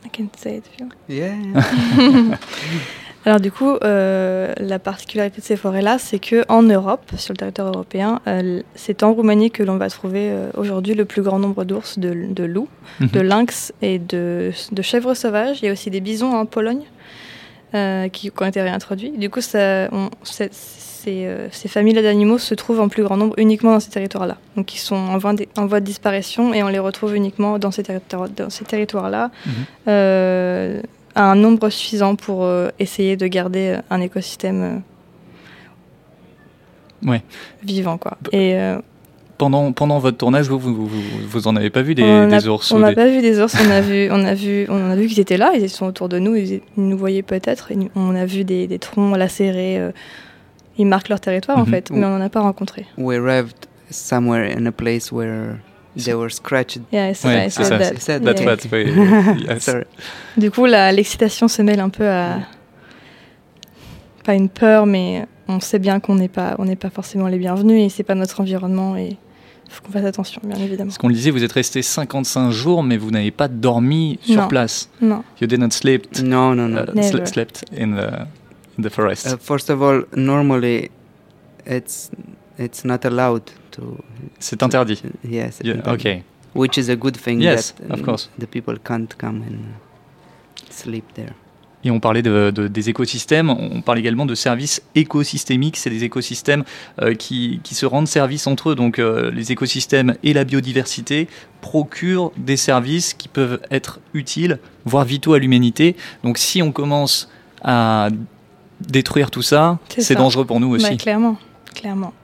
I 0.07 0.09
can 0.11 0.29
say 0.37 0.57
it 0.57 0.65
if 0.67 0.81
you 0.81 0.87
want. 0.87 0.95
Yeah. 1.09 2.39
Alors 3.27 3.41
du 3.41 3.51
coup, 3.51 3.71
euh, 3.85 4.53
la 4.59 4.79
particularité 4.79 5.41
de 5.41 5.47
ces 5.47 5.57
forêts-là, 5.57 5.97
c'est 5.99 6.19
que 6.19 6.45
en 6.49 6.63
Europe, 6.63 7.11
sur 7.17 7.33
le 7.33 7.39
territoire 7.39 7.69
européen, 7.69 8.21
euh, 8.27 8.61
c'est 8.75 9.03
en 9.03 9.15
Roumanie 9.15 9.51
que 9.51 9.63
l'on 9.63 9.77
va 9.79 9.89
trouver 9.89 10.29
euh, 10.31 10.51
aujourd'hui 10.59 10.95
le 10.95 11.07
plus 11.07 11.23
grand 11.23 11.39
nombre 11.39 11.65
d'ours, 11.65 11.99
de, 11.99 12.15
de 12.29 12.45
loups, 12.45 12.69
de 13.01 13.21
Mhm. 13.21 13.27
lynx 13.27 13.73
et 13.81 13.99
de, 13.99 14.51
de 14.73 14.83
chèvres 14.83 15.15
sauvages. 15.15 15.59
Il 15.63 15.67
y 15.67 15.69
a 15.69 15.73
aussi 15.73 15.91
des 15.91 16.01
bisons 16.01 16.33
en 16.35 16.45
Pologne 16.47 16.83
qui, 18.13 18.31
qui 18.31 18.33
ont 18.41 18.47
été 18.47 18.63
réintroduits. 18.63 19.11
Du 19.19 19.31
coup, 19.31 19.41
ça, 19.41 19.89
on- 19.91 20.11
c'est- 20.23 20.53
ces, 20.55 21.29
ces 21.51 21.69
familles 21.69 21.93
d'animaux 21.95 22.39
se 22.39 22.55
trouvent 22.55 22.81
en 22.81 22.89
plus 22.89 23.03
grand 23.03 23.17
nombre 23.19 23.35
uniquement 23.39 23.73
dans 23.73 23.81
ces 23.81 23.91
territoires-là. 23.91 24.37
Donc 24.57 24.75
ils 24.75 24.79
sont 24.79 24.95
en 24.97 25.19
voie, 25.19 25.35
de, 25.35 25.45
en 25.59 25.67
voie 25.67 25.81
de 25.81 25.85
disparition 25.85 26.55
et 26.55 26.63
on 26.63 26.69
les 26.69 26.79
retrouve 26.79 27.15
uniquement 27.17 27.59
dans 27.59 27.71
ces, 27.71 27.83
territoires- 27.83 28.29
dans 28.31 28.49
ces 28.49 28.65
territoires-là. 28.65 29.31
Mhm. 29.47 30.83
Euh, 31.17 31.21
à 31.21 31.31
un 31.31 31.35
nombre 31.37 31.69
suffisant 31.71 32.17
pour 32.17 32.45
euh, 32.45 32.69
essayer 32.79 33.17
de 33.17 33.27
garder 33.27 33.79
un 33.91 34.01
écosystème 34.01 34.63
euh, 34.63 34.79
Ouais. 37.11 37.23
vivant. 37.63 37.99
Quoi. 37.99 38.17
Et 38.33 38.55
euh, 38.55 38.79
pendant, 39.39 39.73
pendant 39.73 39.99
votre 39.99 40.17
tournage, 40.17 40.49
vous, 40.49 40.59
vous, 40.59 40.87
vous, 40.87 41.01
vous 41.29 41.49
en 41.49 41.57
avez 41.57 41.71
pas 41.71 41.83
vu 41.83 41.95
des, 41.95 42.03
on 42.03 42.29
des 42.29 42.47
a- 42.47 42.51
ours 42.51 42.71
On 42.73 42.79
n'a 42.79 42.91
des- 42.91 42.95
pas 42.95 43.09
vu 43.09 43.21
des 43.21 43.41
ours, 43.41 43.55
on 43.65 43.71
a 43.71 43.81
vu, 43.81 44.09
on 44.11 44.25
a 44.25 44.35
vu, 44.35 44.67
on 44.71 44.91
a 44.91 44.97
vu 44.97 45.07
qu'ils 45.09 45.21
étaient 45.21 45.37
là, 45.37 45.53
ils 45.55 45.69
sont 45.69 45.87
autour 45.87 46.09
de 46.09 46.19
nous, 46.19 46.35
ils, 46.37 46.55
ils 46.55 46.63
nous 46.89 46.97
voyaient 46.99 47.23
peut-être. 47.23 47.71
On 47.95 48.15
a 48.15 48.25
vu 48.27 48.45
des, 48.45 48.67
des 48.67 48.79
troncs 48.79 49.17
lacérés, 49.17 49.79
euh, 49.79 49.91
ils 50.79 50.87
marquent 50.87 51.09
leur 51.11 51.21
territoire 51.21 51.59
en 51.59 51.63
Mhm. 51.65 51.71
fait, 51.71 51.91
mais 51.91 52.05
on 52.07 52.19
n'en 52.19 52.25
a 52.25 52.29
pas 52.31 52.41
rencontré. 52.41 52.87
we 52.97 53.17
arrived 53.19 53.55
somewhere 53.91 54.51
in 54.57 54.65
a 54.67 54.73
place 54.73 55.13
where 55.13 55.57
they 55.97 56.15
were 56.15 56.31
scratched. 56.31 56.81
Yeah, 56.93 57.11
I 57.11 57.15
said- 57.15 57.31
Ouais, 57.31 57.47
I 57.47 57.51
c'est 57.51 57.65
said 57.65 57.73
ça. 57.73 57.79
that. 57.79 58.01
Said 58.01 58.23
That's 58.25 58.65
Yeah. 58.73 59.37
yes. 59.55 59.63
Sorry. 59.65 59.85
Du 60.37 60.51
coup, 60.51 60.67
l'excitation 60.67 61.49
se 61.49 61.63
mêle 61.63 61.81
un 61.81 61.89
peu 61.91 62.09
à 62.09 62.39
pas 64.25 64.35
une 64.35 64.49
peur, 64.49 64.87
mais 64.87 65.27
on 65.49 65.61
sait 65.61 65.79
bien 65.79 66.01
qu'on 66.01 66.15
n'est 66.15 66.29
pas, 66.29 66.55
on 66.59 66.65
n'est 66.65 66.77
pas 66.77 66.91
forcément 66.91 67.27
les 67.29 67.39
bienvenus 67.39 67.83
et 67.85 67.89
c'est 67.91 68.03
pas 68.05 68.15
notre 68.15 68.41
environnement 68.41 68.97
et 68.97 69.17
faut 69.69 69.83
qu'on 69.83 69.93
fasse 69.93 70.05
attention, 70.05 70.41
bien 70.45 70.57
évidemment. 70.59 70.89
Parce 70.89 70.99
qu'on 70.99 71.09
le 71.09 71.15
disait, 71.15 71.31
vous 71.31 71.43
êtes 71.43 71.53
resté 71.53 71.83
55 71.83 72.51
jours, 72.51 72.83
mais 72.83 72.97
vous 72.97 73.11
n'avez 73.11 73.31
pas 73.31 73.49
dormi 73.49 74.19
sur 74.23 74.43
Non. 74.43 74.49
place. 74.49 74.89
Non. 75.01 75.23
You 75.41 75.47
didn't 75.47 75.73
sleep, 75.73 76.07
No, 76.23 76.55
no, 76.55 76.69
no. 76.69 76.83
uh, 76.83 76.85
Never. 76.95 77.09
sle- 77.23 77.27
slept 77.27 77.65
in 77.77 77.89
the, 77.97 78.79
in 78.79 78.83
the 78.83 78.89
forest. 78.91 79.27
Uh, 79.27 79.37
first 79.39 79.69
of 79.71 79.83
all, 79.83 80.05
normally, 80.17 80.91
it's 81.67 82.11
it's 82.59 82.85
not 82.85 82.99
allowed 83.05 83.43
to. 83.73 83.83
C'est 84.39 84.63
interdit. 84.63 85.03
Yes. 85.29 85.61
it's 85.61 85.67
Yeah, 85.67 85.77
interdit. 85.77 86.07
ok. 86.09 86.23
Which 86.55 86.77
is 86.79 86.89
a 86.91 86.95
good 86.97 87.17
thing 87.17 87.41
Yes, 87.41 87.75
that 87.75 87.93
of 87.93 88.01
um, 88.01 88.05
course. 88.05 88.31
the 88.39 88.47
people 88.47 88.77
can't 88.85 89.09
come 89.19 89.43
and 89.43 89.59
sleep 90.71 91.05
there. 91.15 91.33
Et 91.87 91.91
on 91.91 92.01
parlait 92.01 92.23
de, 92.23 92.51
de- 92.51 92.67
des 92.67 92.89
écosystèmes, 92.89 93.51
on 93.51 93.83
parle 93.83 93.99
également 93.99 94.25
de 94.25 94.35
services 94.35 94.81
écosystémiques, 94.95 95.77
c'est 95.77 95.91
des 95.91 96.03
écosystèmes 96.05 96.65
euh, 97.03 97.13
qui, 97.15 97.61
qui 97.63 97.75
se 97.75 97.85
rendent 97.85 98.09
service 98.09 98.47
entre 98.47 98.71
eux. 98.71 98.75
Donc 98.75 98.99
euh, 98.99 99.31
les 99.31 99.53
écosystèmes 99.53 100.15
et 100.23 100.33
la 100.33 100.45
biodiversité 100.45 101.29
procurent 101.61 102.33
des 102.39 102.57
services 102.57 103.13
qui 103.13 103.29
peuvent 103.29 103.61
être 103.71 104.01
utiles, 104.15 104.61
voire 104.87 105.05
vitaux 105.05 105.35
à 105.35 105.39
l'humanité. 105.39 105.95
Donc 106.23 106.39
si 106.39 106.63
on 106.63 106.73
commence 106.73 107.29
à 107.63 108.09
détruire 108.81 109.31
tout 109.31 109.43
ça, 109.43 109.79
C'est 109.99 110.15
dangereux 110.15 110.47
pour 110.47 110.61
nous 110.61 110.71
aussi. 110.75 110.89
Bah, 110.89 110.97
clairement, 110.97 111.37
clairement. 111.75 112.15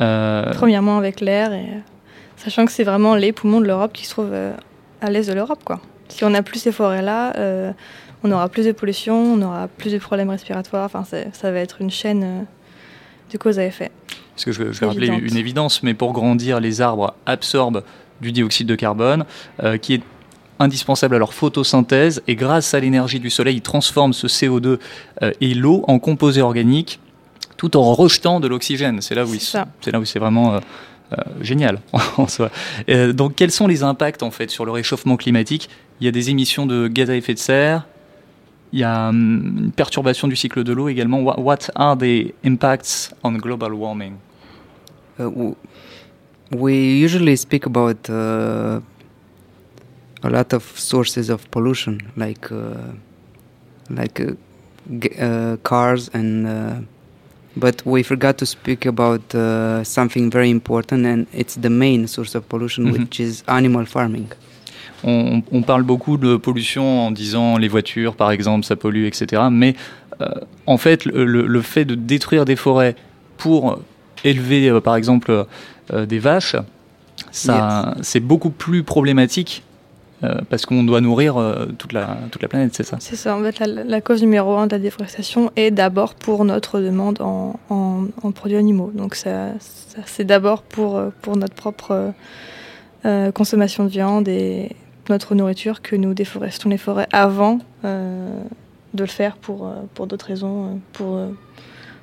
Euh, 0.00 0.52
Premièrement 0.54 0.98
avec 0.98 1.20
l'air 1.20 1.52
et 1.52 1.60
euh, 1.60 1.78
sachant 2.36 2.64
que 2.66 2.72
c'est 2.72 2.84
vraiment 2.84 3.14
les 3.14 3.32
poumons 3.32 3.60
de 3.60 3.66
l'Europe 3.66 3.92
qui 3.92 4.04
se 4.04 4.10
trouvent 4.10 4.30
euh, 4.32 4.52
à 5.00 5.10
l'est 5.10 5.28
de 5.28 5.32
l'Europe, 5.34 5.60
quoi. 5.64 5.80
Si 6.08 6.24
on 6.24 6.30
n'a 6.30 6.42
plus 6.42 6.58
ces 6.60 6.72
forêts-là, 6.72 7.34
euh, 7.36 7.72
on 8.22 8.30
aura 8.32 8.48
plus 8.48 8.66
de 8.66 8.72
pollution, 8.72 9.16
on 9.34 9.42
aura 9.42 9.68
plus 9.68 9.92
de 9.92 9.98
problèmes 9.98 10.30
respiratoires. 10.30 10.84
Enfin, 10.84 11.04
c'est- 11.08 11.28
ça 11.34 11.50
va 11.50 11.58
être 11.60 11.80
une 11.80 11.90
chaîne 11.90 12.46
de 13.32 13.38
cause 13.38 13.58
à 13.58 13.64
effet. 13.64 13.90
Parce 14.34 14.44
que 14.44 14.52
je, 14.52 14.62
vais- 14.62 14.72
je 14.72 14.80
vais 14.80 14.86
rappeler 14.86 15.06
une 15.08 15.36
évidence, 15.36 15.82
mais 15.82 15.94
pour 15.94 16.12
grandir, 16.12 16.60
les 16.60 16.80
arbres 16.80 17.14
absorbent 17.26 17.82
du 18.20 18.32
dioxyde 18.32 18.66
de 18.66 18.74
carbone, 18.74 19.24
euh, 19.62 19.76
qui 19.76 19.94
est 19.94 20.02
indispensable 20.60 21.16
à 21.16 21.18
leur 21.18 21.34
photosynthèse, 21.34 22.22
et 22.28 22.36
grâce 22.36 22.74
à 22.74 22.80
l'énergie 22.80 23.18
du 23.20 23.28
soleil, 23.30 23.56
ils 23.56 23.60
transforment 23.62 24.12
ce 24.12 24.28
CO2 24.28 24.78
euh, 25.22 25.32
et 25.40 25.54
l'eau 25.54 25.84
en 25.88 25.98
composés 25.98 26.42
organiques, 26.42 27.00
tout 27.68 27.78
en 27.78 27.94
rejetant 27.94 28.40
de 28.40 28.48
l'oxygène. 28.48 29.00
C'est 29.00 29.14
là 29.14 29.24
où 29.24 29.34
C'est 29.34 29.92
là 29.92 30.00
où 30.00 30.04
vraiment 30.16 30.54
euh, 30.54 30.60
euh, 31.12 31.16
génial 31.40 31.80
en 32.18 32.28
soi. 32.28 32.50
Euh, 32.88 33.12
donc, 33.12 33.36
quels 33.36 33.50
sont 33.50 33.66
les 33.66 33.82
impacts 33.82 34.22
en 34.22 34.30
fait 34.30 34.50
sur 34.50 34.64
le 34.64 34.72
réchauffement 34.72 35.16
climatique? 35.16 35.68
Il 36.00 36.04
y 36.04 36.08
a 36.08 36.12
des 36.12 36.30
émissions 36.30 36.66
de 36.66 36.88
gaz 36.88 37.08
à 37.10 37.16
effet 37.16 37.34
de 37.34 37.38
serre. 37.38 37.86
Il 38.72 38.80
y 38.80 38.84
a 38.84 39.08
hum, 39.08 39.64
une 39.64 39.72
perturbation 39.72 40.28
du 40.28 40.36
cycle 40.36 40.62
de 40.62 40.72
l'eau 40.72 40.88
également. 40.88 41.20
What, 41.20 41.40
what 41.40 41.70
are 41.74 41.96
the 41.96 42.34
impacts 42.44 43.14
on 43.22 43.32
global 43.32 43.72
warming? 43.72 44.14
Uh, 45.18 45.54
we 46.50 46.74
usually 46.74 47.36
speak 47.36 47.66
about 47.66 48.10
uh, 48.10 48.80
a 50.22 50.28
lot 50.30 50.52
of 50.52 50.64
sources 50.76 51.30
of 51.30 51.48
pollution, 51.50 51.98
like 52.16 52.50
uh, 52.50 52.92
like 53.88 54.20
uh, 54.20 54.32
g- 54.98 55.14
uh, 55.20 55.56
cars 55.62 56.10
and 56.12 56.46
uh, 56.46 56.80
But 57.56 57.82
we 57.86 58.02
forgot 58.02 58.36
to 58.38 58.46
speak 58.46 58.84
about 58.86 59.32
uh, 59.34 59.84
something 59.84 60.30
very 60.30 60.50
important, 60.50 61.06
and 61.06 61.26
it's 61.32 61.56
the 61.60 61.70
main 61.70 62.06
source 62.08 62.34
of 62.34 62.42
pollution, 62.48 62.84
Mhm. 62.86 62.92
which 62.92 63.20
is 63.20 63.42
animal 63.46 63.86
farming. 63.86 64.26
On, 65.04 65.42
on 65.52 65.62
parle 65.62 65.82
beaucoup 65.84 66.16
de 66.16 66.36
pollution 66.36 67.06
en 67.06 67.10
disant 67.12 67.58
les 67.58 67.68
voitures, 67.68 68.16
par 68.16 68.30
exemple, 68.32 68.64
ça 68.64 68.74
pollue, 68.74 69.04
etc. 69.06 69.42
Mais 69.52 69.74
euh, 70.20 70.26
en 70.66 70.78
fait, 70.78 71.04
le, 71.04 71.24
le- 71.46 71.62
fait 71.62 71.84
de 71.84 71.94
détruire 71.94 72.44
des 72.44 72.56
forêts 72.56 72.96
pour 73.36 73.78
élever, 74.24 74.68
euh, 74.70 74.80
par 74.80 74.96
exemple, 74.96 75.44
euh, 75.92 76.06
des 76.06 76.18
vaches, 76.18 76.56
ça, 77.30 77.94
c'est 78.02 78.20
beaucoup 78.20 78.50
plus 78.50 78.82
problématique 78.82 79.62
euh, 80.24 80.40
parce 80.48 80.64
qu'on 80.66 80.82
doit 80.84 81.00
nourrir 81.00 81.36
euh, 81.36 81.66
toute, 81.78 81.92
la, 81.92 82.16
toute 82.30 82.40
la 82.42 82.48
planète, 82.48 82.74
c'est 82.74 82.82
ça 82.82 82.96
C'est 83.00 83.16
ça, 83.16 83.36
en 83.36 83.42
fait, 83.42 83.58
la, 83.66 84.00
cause 84.00 84.22
numéro 84.22 84.56
un 84.56 84.66
de 84.66 84.72
la 84.72 84.78
déforestation 84.78 85.50
est 85.56 85.70
d'abord 85.70 86.14
pour 86.14 86.44
notre 86.44 86.80
demande 86.80 87.20
en, 87.20 87.58
en- 87.70 88.30
produits 88.32 88.56
animaux. 88.56 88.90
Donc 88.94 89.14
ça, 89.14 89.48
c'est 90.06 90.24
d'abord 90.24 90.62
pour, 90.62 90.96
euh, 90.96 91.10
pour 91.22 91.36
notre 91.36 91.54
propre 91.54 92.12
consommation 93.34 93.84
de 93.84 93.90
viande 93.90 94.28
et 94.28 94.74
notre 95.10 95.34
nourriture 95.34 95.82
que 95.82 95.94
nous 95.94 96.14
déforestons 96.14 96.70
les 96.70 96.78
forêts 96.78 97.06
avant 97.12 97.58
de 97.82 99.00
le 99.00 99.06
faire 99.06 99.36
pour, 99.36 99.70
pour 99.92 100.06
d'autres 100.06 100.24
raisons, 100.26 100.80
pour, 100.94 101.20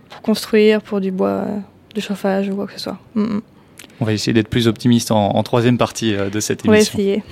pour 0.10 0.22
construire, 0.22 0.80
pour 0.84 1.02
du 1.02 1.10
bois 1.10 1.46
de 1.96 2.02
chauffage 2.02 2.50
ou 2.50 2.56
quoi 2.56 2.68
que 2.68 2.74
ce 2.74 2.80
soit. 2.80 3.00
Mm, 3.16 3.22
mm. 3.24 3.42
On 4.02 4.06
va 4.06 4.14
essayer 4.14 4.34
d'être 4.34 4.50
plus 4.50 4.68
optimiste 4.68 5.12
en, 5.12 5.36
en 5.36 5.44
troisième 5.44 5.78
partie 5.78 6.16
euh, 6.16 6.30
de 6.32 6.40
cette 6.40 6.62
On 6.68 6.72
va 6.72 6.78
émission. 6.78 6.98
essayer. 6.98 7.24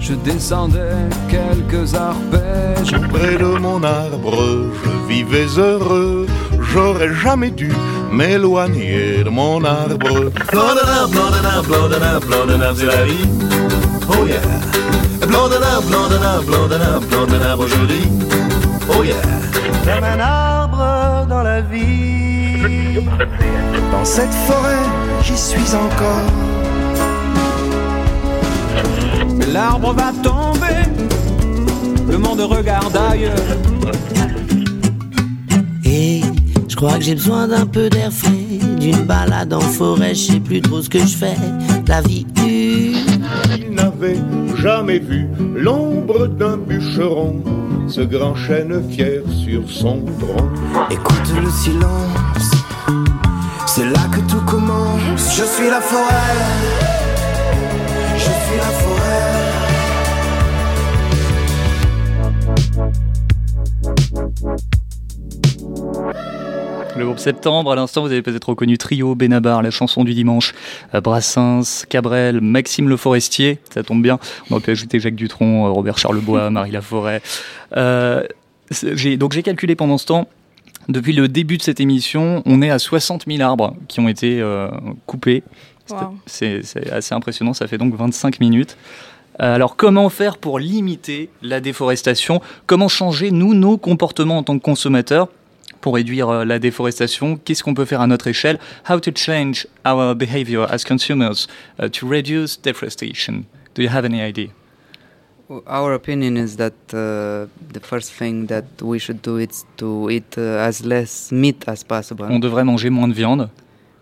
Je 0.00 0.14
descendais 0.14 0.94
quelques 1.28 1.94
arpèges. 1.94 2.92
Près 3.12 3.36
de 3.36 3.58
mon 3.58 3.82
arbre, 3.82 4.70
je 4.84 5.12
vivais 5.12 5.46
heureux. 5.58 6.26
J'aurais 6.72 7.12
jamais 7.12 7.50
dû 7.50 7.70
m'éloigner 8.10 9.22
de 9.24 9.28
mon 9.28 9.62
arbre. 9.64 9.98
Blondin, 9.98 11.08
blondin, 11.10 11.62
blondin, 11.66 12.20
blondin, 12.20 12.74
c'est 12.74 12.86
la 12.86 13.04
vie. 13.04 13.28
Oh 14.08 14.26
yeah. 14.26 14.40
Blondin, 15.26 15.58
blondin, 15.88 16.40
blondin, 16.46 17.00
blondin, 17.10 17.56
aujourd'hui. 17.58 18.08
Oh 18.88 19.02
yeah. 19.02 19.16
Comme 19.84 20.04
un 20.04 20.20
arbre 20.20 21.26
dans 21.28 21.42
la 21.42 21.60
vie. 21.60 22.25
Dans 23.92 24.04
cette 24.04 24.34
forêt, 24.46 24.84
j'y 25.22 25.36
suis 25.36 25.74
encore. 25.74 26.30
L'arbre 29.52 29.92
va 29.94 30.12
tomber, 30.22 30.82
le 32.10 32.18
monde 32.18 32.40
regarde 32.40 32.96
ailleurs. 32.96 33.36
Et 35.84 36.20
je 36.68 36.76
crois 36.76 36.98
que 36.98 37.04
j'ai 37.04 37.14
besoin 37.14 37.48
d'un 37.48 37.66
peu 37.66 37.88
d'air 37.88 38.12
frais, 38.12 38.58
d'une 38.78 39.04
balade 39.04 39.52
en 39.54 39.60
forêt, 39.60 40.14
je 40.14 40.32
sais 40.32 40.40
plus 40.40 40.60
trop 40.60 40.82
ce 40.82 40.90
que 40.90 40.98
je 40.98 41.16
fais. 41.16 41.36
La 41.88 42.00
vie 42.00 42.26
Il 42.44 43.70
n'avait 43.70 44.18
jamais 44.56 44.98
vu 44.98 45.26
l'ombre 45.54 46.26
d'un 46.26 46.56
bûcheron, 46.56 47.42
ce 47.88 48.00
grand 48.00 48.34
chêne 48.34 48.82
fier 48.90 49.22
sur 49.30 49.62
son 49.70 50.02
tronc. 50.18 50.48
Écoute 50.90 51.32
le 51.40 51.50
silence, 51.50 52.55
c'est 53.76 53.84
là 53.84 54.08
que 54.10 54.20
tout 54.20 54.40
commence. 54.46 55.36
Je 55.36 55.44
suis 55.44 55.68
la 55.68 55.82
forêt, 55.82 56.32
je 58.14 58.20
suis 58.22 58.56
la 58.56 58.72
forêt. 58.80 59.26
Le 66.96 67.04
groupe 67.04 67.18
Septembre, 67.18 67.70
à 67.72 67.76
l'instant, 67.76 68.00
vous 68.00 68.12
avez 68.12 68.22
peut-être 68.22 68.48
reconnu 68.48 68.78
Trio, 68.78 69.14
Benabar, 69.14 69.60
la 69.60 69.70
chanson 69.70 70.04
du 70.04 70.14
dimanche, 70.14 70.54
euh, 70.94 71.02
Brassens, 71.02 71.84
Cabrel, 71.90 72.40
Maxime 72.40 72.88
Le 72.88 72.96
Forestier, 72.96 73.58
ça 73.74 73.82
tombe 73.82 74.00
bien. 74.00 74.18
On 74.48 74.54
aurait 74.54 74.62
pu 74.62 74.70
ajouter 74.70 75.00
Jacques 75.00 75.16
Dutronc, 75.16 75.66
euh, 75.66 75.70
Robert 75.70 75.98
Charlebois, 75.98 76.48
Marie 76.48 76.70
Laforêt. 76.70 77.20
Euh, 77.76 78.24
donc 79.18 79.34
j'ai 79.34 79.42
calculé 79.42 79.76
pendant 79.76 79.98
ce 79.98 80.06
temps, 80.06 80.28
depuis 80.88 81.12
le 81.12 81.28
début 81.28 81.56
de 81.58 81.62
cette 81.62 81.80
émission, 81.80 82.42
on 82.46 82.62
est 82.62 82.70
à 82.70 82.78
60 82.78 83.24
000 83.26 83.40
arbres 83.42 83.74
qui 83.88 84.00
ont 84.00 84.08
été 84.08 84.40
euh, 84.40 84.68
coupés. 85.06 85.42
C'est- 85.86 85.94
Wow. 85.94 86.14
C'est 86.26 86.60
c'est 86.64 86.90
assez 86.90 87.14
impressionnant, 87.14 87.52
ça 87.54 87.68
fait 87.68 87.78
donc 87.78 87.94
25 87.94 88.40
minutes. 88.40 88.76
Euh, 89.40 89.54
Alors 89.54 89.76
comment 89.76 90.08
faire 90.08 90.36
pour 90.38 90.58
limiter 90.58 91.28
la 91.42 91.60
déforestation? 91.60 92.40
Comment 92.66 92.88
changer, 92.88 93.30
nous, 93.30 93.54
nos 93.54 93.76
comportements 93.78 94.38
en 94.38 94.42
tant 94.42 94.58
que 94.58 94.64
consommateurs 94.64 95.28
pour 95.80 95.94
réduire 95.94 96.28
euh, 96.28 96.44
la 96.44 96.58
déforestation? 96.58 97.36
Qu'est-ce 97.36 97.62
qu'on 97.62 97.74
peut 97.74 97.84
faire 97.84 98.00
à 98.00 98.06
notre 98.08 98.26
échelle? 98.26 98.58
How 98.90 98.98
to 98.98 99.12
change 99.14 99.68
our 99.86 100.14
behavior 100.16 100.66
as 100.72 100.82
consumers 100.84 101.46
uh, 101.80 101.88
to 101.90 102.08
reduce 102.08 102.60
deforestation 102.60 103.44
Do 103.76 103.82
you 103.82 103.88
have 103.90 104.04
any 104.04 104.20
idea? 104.20 104.48
Our 105.48 105.94
opinion 105.94 106.36
is 106.36 106.56
that 106.56 106.74
uh, 106.92 107.46
the 107.72 107.80
first 107.80 108.12
thing 108.12 108.46
that 108.46 108.64
we 108.82 108.98
should 108.98 109.22
do 109.22 109.36
is 109.38 109.64
to 109.76 110.10
eat 110.10 110.36
uh, 110.36 110.68
as 110.68 110.84
less 110.84 111.30
meat 111.30 111.64
as 111.68 111.84
possible. 111.84 112.24
On 112.26 112.40
devrait 112.40 112.64
manger 112.64 112.90
moins 112.90 113.06
de 113.08 113.14
viande 113.14 113.48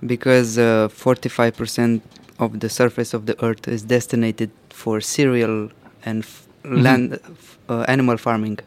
Because 0.06 0.58
uh, 0.58 0.88
45% 0.88 2.00
of 2.38 2.60
the 2.60 2.68
surface 2.68 3.12
of 3.14 3.26
the 3.26 3.36
earth 3.44 3.68
is 3.68 3.82
destined 3.82 4.48
for 4.70 5.00
cereal 5.00 5.68
and 6.04 6.18
f- 6.24 6.46
Mhm. 6.64 6.82
land 6.82 7.18
uh, 7.68 7.84
animal 7.88 8.16
farming. 8.16 8.58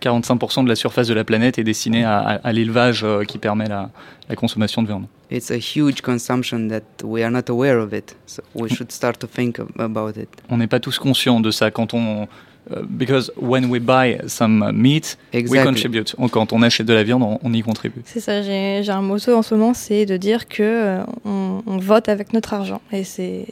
45% 0.00 0.64
de 0.64 0.68
la 0.68 0.74
surface 0.76 1.06
de 1.08 1.14
la 1.14 1.24
planète 1.24 1.58
est 1.58 1.64
destinée 1.64 2.04
à, 2.04 2.18
à- 2.18 2.34
à 2.48 2.52
l'élevage 2.52 3.02
euh, 3.04 3.24
qui 3.24 3.38
permet 3.38 3.68
la, 3.68 3.90
la 4.28 4.36
consommation 4.36 4.82
de 4.82 4.86
viande. 4.88 5.04
It's 5.30 5.50
a 5.50 5.56
huge 5.58 6.00
consumption 6.02 6.68
that 6.68 7.04
we 7.04 7.22
are 7.22 7.30
not 7.30 7.48
aware 7.48 7.78
of 7.78 7.92
it. 7.92 8.16
So 8.26 8.42
we 8.54 8.68
should 8.72 8.90
start 8.90 9.18
to 9.20 9.26
think 9.26 9.58
ab- 9.60 9.68
about 9.80 10.18
it. 10.20 10.28
On 10.48 10.56
n'est 10.56 10.66
pas 10.66 10.80
tous 10.80 10.98
conscients 10.98 11.40
de 11.40 11.50
ça 11.50 11.70
quand 11.70 11.94
on... 11.94 12.26
euh, 12.72 12.82
because 12.88 13.32
when 13.40 13.66
we 13.70 13.80
buy 13.80 14.18
some 14.26 14.70
meat, 14.72 15.16
we 15.32 15.62
contribute. 15.64 16.14
Quand 16.32 16.52
on 16.52 16.62
achète 16.62 16.86
de 16.86 16.92
la 16.94 17.04
viande, 17.04 17.22
on, 17.22 17.38
on 17.42 17.52
y 17.52 17.62
contribue. 17.62 18.02
C'est 18.04 18.20
ça, 18.20 18.42
j'ai 18.42 18.82
un 18.90 19.02
motto 19.02 19.34
en 19.34 19.42
ce 19.42 19.54
moment, 19.54 19.72
c'est 19.72 20.04
de 20.04 20.16
dire 20.16 20.46
que 20.48 20.62
euh, 20.62 21.02
on, 21.24 21.62
on 21.66 21.78
vote 21.78 22.08
avec 22.08 22.32
notre 22.32 22.52
argent. 22.52 22.82
Et 22.92 23.04
c'est- 23.04 23.46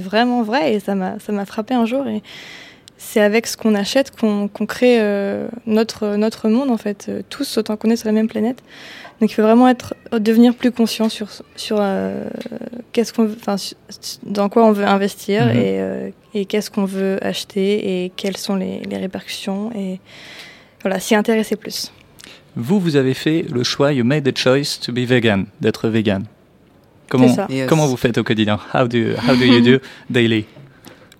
vraiment 0.00 0.42
vrai, 0.42 0.74
et 0.74 0.80
ça 0.80 0.94
m'a 0.94 1.18
ça 1.18 1.32
m'a 1.32 1.44
frappé 1.46 1.74
un 1.74 1.84
jour. 1.84 2.06
Et 2.06 2.22
c'est 2.98 3.20
avec 3.20 3.46
ce 3.46 3.56
qu'on 3.56 3.74
achète 3.74 4.10
qu'on 4.14 4.48
crée 4.66 4.98
euh, 5.00 5.48
notre, 5.66 6.16
notre 6.16 6.48
monde, 6.48 6.70
en 6.70 6.76
fait, 6.76 7.06
euh, 7.08 7.22
tous 7.30 7.56
autant 7.56 7.76
qu'on 7.76 7.90
est 7.90 7.96
sur 7.96 8.06
la 8.08 8.12
même 8.12 8.28
planète. 8.28 8.58
Donc 9.20 9.30
il 9.30 9.34
faut 9.34 9.42
vraiment 9.42 9.68
être, 9.68 9.94
devenir 10.12 10.54
plus 10.54 10.70
conscient 10.72 11.08
sur, 11.08 11.28
sur 11.56 11.78
euh, 11.80 12.28
qu'est-ce 12.92 13.12
qu'on, 13.12 13.30
dans 14.24 14.48
quoi 14.48 14.64
on 14.64 14.72
veut 14.72 14.84
investir 14.86 15.46
Mhm. 15.46 15.50
et, 15.56 15.62
euh, 15.80 16.10
et 16.34 16.44
qu'est-ce 16.44 16.70
qu'on 16.70 16.84
veut 16.84 17.18
acheter 17.24 18.04
et 18.04 18.12
quelles 18.16 18.36
sont 18.36 18.54
les, 18.56 18.80
les 18.80 18.96
répercussions. 18.96 19.70
Et 19.76 19.98
voilà, 20.82 21.00
s'y 21.00 21.14
intéresser 21.14 21.56
plus. 21.56 21.92
Vous, 22.54 22.78
vous 22.80 22.96
avez 22.96 23.14
fait 23.14 23.44
le 23.52 23.62
choix, 23.64 23.92
you 23.92 24.04
made 24.04 24.24
the 24.24 24.36
choice 24.36 24.78
to 24.80 24.92
be 24.92 24.98
vegan, 25.06 25.46
d'être 25.60 25.88
vegan. 25.88 26.24
Comment, 27.08 27.28
C'est 27.28 27.34
ça. 27.36 27.46
Yes. 27.48 27.68
comment 27.68 27.86
vous 27.86 27.96
faites 27.96 28.18
au 28.18 28.24
quotidien? 28.24 28.58
How 28.74 28.86
do, 28.86 29.14
how 29.26 29.34
do 29.34 29.44
you 29.44 29.60
do 29.60 29.78
daily? 30.10 30.44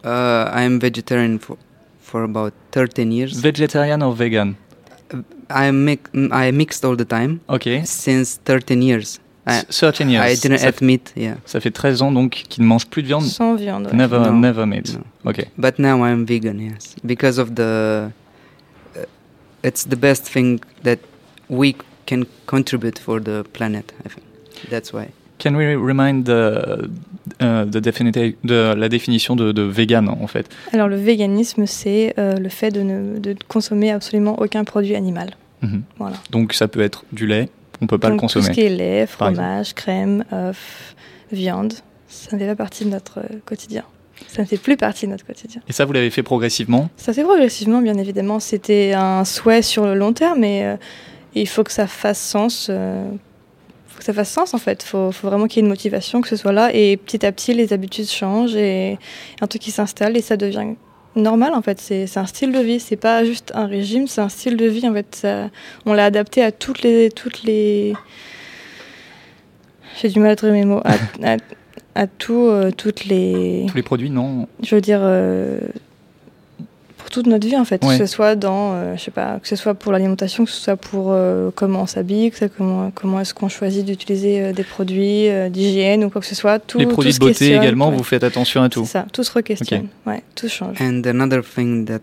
Uh, 0.05 0.49
I 0.55 0.63
am 0.65 0.79
vegetarian 0.79 1.39
for, 1.39 1.57
for 2.09 2.25
about 2.25 2.53
13 2.73 3.13
years. 3.13 3.33
Vegetarian 3.41 4.03
or 4.03 4.15
vegan 4.15 4.55
I 5.51 5.71
mi- 5.73 5.99
I 6.33 6.53
mixed 6.53 6.85
all 6.85 6.97
the 6.97 7.05
time. 7.07 7.39
Ok. 7.49 7.67
Since 7.85 8.39
13 8.45 8.83
years. 8.83 9.21
I, 9.47 9.63
13 9.71 10.11
years. 10.11 10.27
I 10.27 10.37
didn't 10.37 10.59
Ça 10.59 10.69
eat 10.69 10.83
meat. 10.83 11.13
Yeah. 11.17 11.37
Ça 11.47 11.61
fait 11.61 11.71
13 11.71 12.03
ans 12.03 12.13
donc 12.13 12.33
qu'il 12.49 12.63
ne 12.63 12.69
mange 12.69 12.87
plus 12.87 13.03
de 13.03 13.07
viande 13.09 13.23
Sans 13.25 13.55
viande. 13.57 13.87
ouais. 13.87 13.97
Never, 13.97 14.19
No. 14.19 14.33
never 14.33 14.67
meat. 14.67 14.99
Ok. 15.25 15.47
But 15.57 15.79
now 15.79 16.05
I'm 16.05 16.27
vegan. 16.27 16.59
Yes, 16.61 16.95
because 17.03 17.39
of 17.39 17.55
the. 17.55 18.11
Uh, 18.95 19.01
it's 19.63 19.85
the 19.89 19.97
best 19.97 20.25
thing 20.31 20.61
that 20.85 20.99
we 21.49 21.75
can 22.07 22.25
contribute 22.47 22.99
for 22.99 23.19
the 23.23 23.43
planet. 23.55 23.95
I 24.05 24.09
think 24.11 24.25
that's 24.71 24.93
why. 24.93 25.09
Can 25.39 25.55
we 25.55 25.77
remind 25.77 26.25
the, 26.25 26.89
uh, 27.41 27.65
the 27.71 27.79
de 28.45 28.75
la 28.75 28.89
définition 28.89 29.37
de, 29.37 29.53
de 29.53 29.63
vegan 29.63 30.09
en 30.09 30.27
fait? 30.27 30.49
Alors 30.73 30.89
le 30.89 30.97
véganisme, 30.97 31.67
c'est 31.67 32.15
euh, 32.19 32.37
le 32.37 32.49
fait 32.49 32.71
de 32.71 32.83
ne 32.83 33.19
de 33.19 33.37
consommer 33.47 33.91
absolument 33.93 34.39
aucun 34.41 34.65
produit 34.65 34.97
animal. 34.97 35.31
Mhm. 35.63 35.83
Voilà. 35.99 36.17
Donc 36.31 36.53
ça 36.55 36.69
peut 36.69 36.81
être 36.81 37.05
du 37.13 37.27
lait, 37.27 37.49
on 37.81 37.87
peut 37.87 37.99
pas 37.99 38.09
Donc, 38.09 38.17
le 38.17 38.21
consommer. 38.21 38.47
Tout 38.47 38.53
ce 38.53 38.55
qui 38.55 38.67
est 38.67 38.71
lait, 38.71 39.07
fromage, 39.07 39.75
crème, 39.75 40.25
œufs, 40.33 40.95
viande, 41.31 41.75
ça 42.09 42.37
ne 42.37 42.41
fait 42.41 42.49
pas 42.49 42.57
partie 42.57 42.85
de 42.85 42.91
notre 42.91 43.19
euh, 43.21 43.39
quotidien. 43.45 43.85
Ça 44.27 44.43
ne 44.43 44.47
fait 44.49 44.57
plus 44.57 44.77
partie 44.77 45.07
de 45.07 45.13
notre 45.13 45.25
quotidien. 45.25 45.63
Et 45.69 45.73
ça, 45.73 45.85
vous 45.85 45.93
l'avez 45.93 46.11
fait 46.11 46.25
progressivement? 46.25 46.91
Ça 46.97 47.13
fait 47.13 47.23
progressivement, 47.23 47.81
bien 47.81 47.97
évidemment. 47.97 48.41
C'était 48.41 48.93
un 48.93 49.25
souhait 49.25 49.63
sur 49.63 49.85
le 49.87 49.95
long 49.95 50.13
terme, 50.13 50.41
mais 50.41 50.65
euh, 50.65 50.77
il 51.37 51.47
faut 51.47 51.63
que 51.63 51.71
ça 51.71 51.87
fasse 51.87 52.19
sens. 52.19 52.67
euh, 52.69 53.09
faut 53.99 54.01
que 54.01 54.05
ça 54.05 54.13
fasse 54.13 54.31
sens 54.31 54.55
en 54.55 54.59
fait. 54.59 54.85
Il 54.85 54.87
faut, 54.87 55.11
faut 55.11 55.27
vraiment 55.29 55.49
qu'il 55.49 55.57
y 55.57 55.61
ait 55.61 55.65
une 55.67 55.69
motivation, 55.69 56.21
que 56.21 56.29
ce 56.29 56.37
soit 56.37 56.53
là. 56.53 56.71
Et 56.73 56.97
petit 56.97 57.27
à 57.27 57.33
petit, 57.33 57.53
les 57.53 57.73
habitudes 57.73 58.09
changent 58.09 58.55
et 58.55 58.97
un 59.41 59.47
truc 59.49 59.61
qui 59.61 59.73
s'installe 59.73 60.17
et 60.17 60.23
ça 60.23 60.37
devient 60.37 60.75
normal 61.17 61.53
en 61.55 61.63
fait. 61.63 61.81
C'est 61.81 62.17
un 62.17 62.27
style 62.27 62.53
de 62.53 62.61
vie. 62.61 62.79
C'est 62.79 62.95
pas 62.97 63.25
juste 63.25 63.51
un 63.57 63.67
régime, 63.67 64.07
c'est 64.07 64.21
un 64.21 64.29
style 64.29 64.57
de 64.57 64.67
vie 64.67 64.87
en 64.89 64.95
fait. 64.95 65.07
Ça- 65.17 65.51
on 65.85 65.95
l'a 65.95 66.05
adapté 66.05 66.45
à 66.45 66.53
toutes 66.53 66.83
les 66.83 67.11
toutes 67.11 67.43
les. 67.43 67.95
J'ai 70.01 70.09
du 70.11 70.21
mal 70.21 70.31
à 70.31 70.37
trouver 70.37 70.53
mes 70.53 70.65
mots. 70.65 70.81
À, 70.85 70.95
à, 71.33 71.37
à 71.97 72.07
tout, 72.07 72.47
euh, 72.47 72.71
toutes 72.71 73.05
les. 73.07 73.65
Tous 73.69 73.75
les 73.77 73.83
produits, 73.83 74.11
non 74.11 74.47
Je 74.63 74.77
veux 74.77 74.81
dire. 74.81 75.01
euh, 75.03 75.59
pour 77.09 77.23
toute 77.23 77.27
notre 77.27 77.47
vie 77.47 77.57
en 77.57 77.65
fait, 77.65 77.83
Ouais. 77.85 77.97
que 77.99 78.07
ce 78.07 78.13
soit 78.13 78.37
dans, 78.37 78.75
euh, 78.75 78.95
je 78.97 79.03
sais 79.05 79.11
pas, 79.11 79.39
que 79.41 79.49
ce 79.49 79.57
soit 79.57 79.73
pour 79.73 79.93
l'alimentation, 79.93 80.45
que 80.45 80.51
ce 80.51 80.61
soit 80.61 80.77
pour 80.77 81.07
euh, 81.13 81.51
comment 81.55 81.83
on 81.83 81.87
s'habille, 81.87 82.31
que 82.31 82.37
ce 82.37 82.47
soit 82.47 82.55
comment, 82.55 82.91
comment 82.95 83.21
est-ce 83.21 83.33
qu'on 83.33 83.49
choisit 83.49 83.85
d'utiliser 83.87 84.43
euh, 84.43 84.53
des 84.53 84.63
produits 84.63 85.29
euh, 85.31 85.49
d'hygiène 85.49 86.05
ou 86.05 86.11
quoi 86.11 86.21
que 86.21 86.27
ce 86.27 86.35
soit. 86.35 86.59
Tout, 86.59 86.79
Les 86.79 86.85
produits 86.87 87.15
de 87.15 87.19
beauté 87.19 87.33
questionne, 87.33 87.63
également, 87.63 87.89
ouais. 87.89 87.97
vous 87.97 88.05
faites 88.05 88.25
attention 88.25 88.63
à 88.63 88.69
tout. 88.69 88.85
C'est 88.85 88.93
ça, 88.93 89.07
tout 89.11 89.25
se 89.25 89.33
re-questionne. 89.33 89.89
Ouais, 90.07 90.23
tout 90.35 90.49
change. 90.49 90.77
And 90.83 91.01
another 91.07 91.43
thing 91.43 91.87
that 91.87 92.01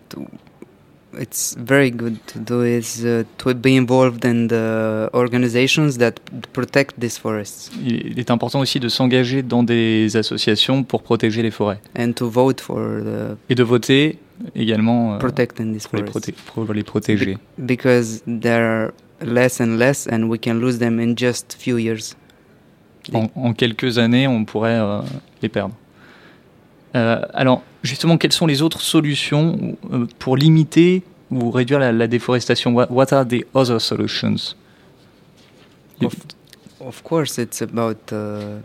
it's 1.22 1.56
very 1.58 1.92
good 1.92 2.16
to 2.26 2.40
do 2.40 2.64
is 2.66 3.06
uh, 3.06 3.24
to 3.38 3.54
be 3.54 3.68
involved 3.78 4.26
in 4.26 4.48
the 4.48 5.08
organizations 5.14 5.98
that 6.00 6.14
protect 6.52 7.00
these 7.00 7.18
forests 7.20 7.72
Il 7.86 8.20
est 8.20 8.32
important 8.32 8.60
aussi 8.60 8.80
de 8.82 8.90
s'engager 8.90 9.42
dans 9.44 9.62
des 9.64 10.18
associations 10.18 10.84
pour 10.84 11.04
protéger 11.04 11.42
les 11.44 11.52
forêts. 11.52 11.80
and 11.98 12.14
to 12.14 12.28
vote 12.28 12.60
for 12.60 12.80
the 12.80 13.38
Et 13.52 13.56
de 13.56 13.64
voter 13.64 14.18
également 14.56 15.16
euh, 15.16 15.18
pour, 15.18 15.30
les 15.98 16.04
proté- 16.04 16.34
pour 16.54 16.74
les 16.74 16.84
protéger. 16.84 17.38
because 17.58 18.22
there 18.26 18.64
are 18.64 18.92
less 19.22 19.62
and 19.62 19.78
less 19.78 20.08
and 20.12 20.24
we 20.30 20.40
can 20.40 20.56
lose 20.56 20.78
them 20.80 21.00
in 21.00 21.16
just 21.18 21.56
few 21.58 21.78
years. 21.78 22.16
En, 23.14 23.30
en 23.36 23.54
quelques 23.54 23.98
années, 23.98 24.28
on 24.28 24.46
pourrait 24.46 24.80
euh, 24.80 25.00
les 25.42 25.50
perdre. 25.50 25.76
Euh, 26.96 27.22
alors, 27.34 27.62
justement, 27.84 28.18
quelles 28.18 28.32
sont 28.34 28.48
les 28.48 28.62
autres 28.62 28.82
solutions 28.82 29.78
pour 30.18 30.38
limiter 30.38 31.04
ou 31.30 31.52
réduire 31.52 31.80
la, 31.80 31.92
la 31.92 32.08
déforestation? 32.08 32.74
What, 32.74 33.14
are 33.14 33.26
the 33.28 33.46
other 33.54 33.80
solutions? 33.80 34.56
Of, 36.02 36.14
of 36.80 37.04
course, 37.04 37.38
it's 37.38 37.62
about 37.62 38.12
uh, 38.12 38.60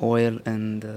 oil 0.00 0.40
and 0.46 0.80
uh, 0.84 0.88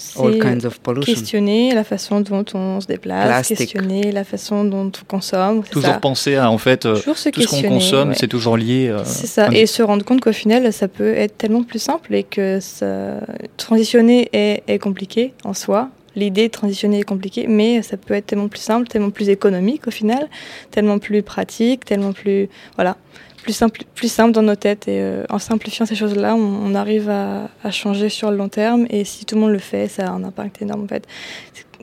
C'est 0.00 0.38
kinds 0.38 0.64
of 0.64 0.78
pollution. 0.78 1.12
questionner 1.12 1.74
la 1.74 1.84
façon 1.84 2.20
dont 2.20 2.44
on 2.54 2.80
se 2.80 2.86
déplace, 2.86 3.26
Plastic. 3.26 3.58
questionner 3.58 4.12
la 4.12 4.24
façon 4.24 4.64
dont 4.64 4.86
on 4.86 5.04
consomme. 5.06 5.64
Toujours 5.64 5.90
ça. 5.90 5.98
penser 5.98 6.36
à, 6.36 6.50
en 6.50 6.58
fait, 6.58 6.86
euh, 6.86 6.96
Toujours 6.96 7.16
tout 7.16 7.42
ce 7.42 7.46
qu'on 7.48 7.62
consomme, 7.68 8.10
ouais. 8.10 8.14
c'est 8.16 8.28
toujours 8.28 8.56
lié. 8.56 8.88
euh, 8.88 9.02
C'est 9.04 9.26
ça, 9.26 9.48
et 9.52 9.66
se 9.66 9.82
rendre 9.82 10.04
compte 10.04 10.20
qu'au 10.20 10.32
final, 10.32 10.72
ça 10.72 10.88
peut 10.88 11.14
être 11.14 11.36
tellement 11.36 11.64
plus 11.64 11.80
simple 11.80 12.14
et 12.14 12.22
que 12.22 12.58
ça... 12.60 13.14
transitionner 13.56 14.28
est, 14.32 14.62
est 14.68 14.78
compliqué 14.78 15.34
en 15.44 15.52
soi. 15.54 15.88
L'idée 16.16 16.48
de 16.48 16.52
transitionner 16.52 17.00
est 17.00 17.04
compliquée, 17.04 17.46
mais 17.48 17.82
ça 17.82 17.96
peut 17.96 18.14
être 18.14 18.26
tellement 18.26 18.48
plus 18.48 18.60
simple, 18.62 18.88
tellement 18.88 19.10
plus 19.10 19.28
économique 19.28 19.86
au 19.86 19.90
final, 19.90 20.28
tellement 20.70 20.98
plus 20.98 21.22
pratique, 21.22 21.84
tellement 21.84 22.12
plus, 22.12 22.48
voilà, 22.76 22.96
plus 23.42 23.52
simple, 23.52 23.82
plus 23.94 24.10
simple 24.12 24.32
dans 24.32 24.42
nos 24.42 24.56
têtes. 24.56 24.88
Et 24.88 25.00
euh, 25.00 25.24
en 25.30 25.38
simplifiant 25.38 25.86
ces 25.86 25.94
choses-là, 25.94 26.34
on, 26.34 26.38
on 26.70 26.74
arrive 26.74 27.08
à, 27.10 27.48
à 27.64 27.70
changer 27.70 28.08
sur 28.08 28.30
le 28.30 28.36
long 28.36 28.48
terme. 28.48 28.86
Et 28.90 29.04
si 29.04 29.24
tout 29.24 29.34
le 29.34 29.40
monde 29.40 29.52
le 29.52 29.58
fait, 29.58 29.88
ça 29.88 30.06
a 30.08 30.10
un 30.10 30.24
impact 30.24 30.60
énorme 30.62 30.84
en 30.84 30.88
fait. 30.88 31.06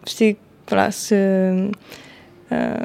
C'est- 0.05 0.37
voilà, 0.67 0.91
ce, 0.91 1.69
euh, 2.51 2.75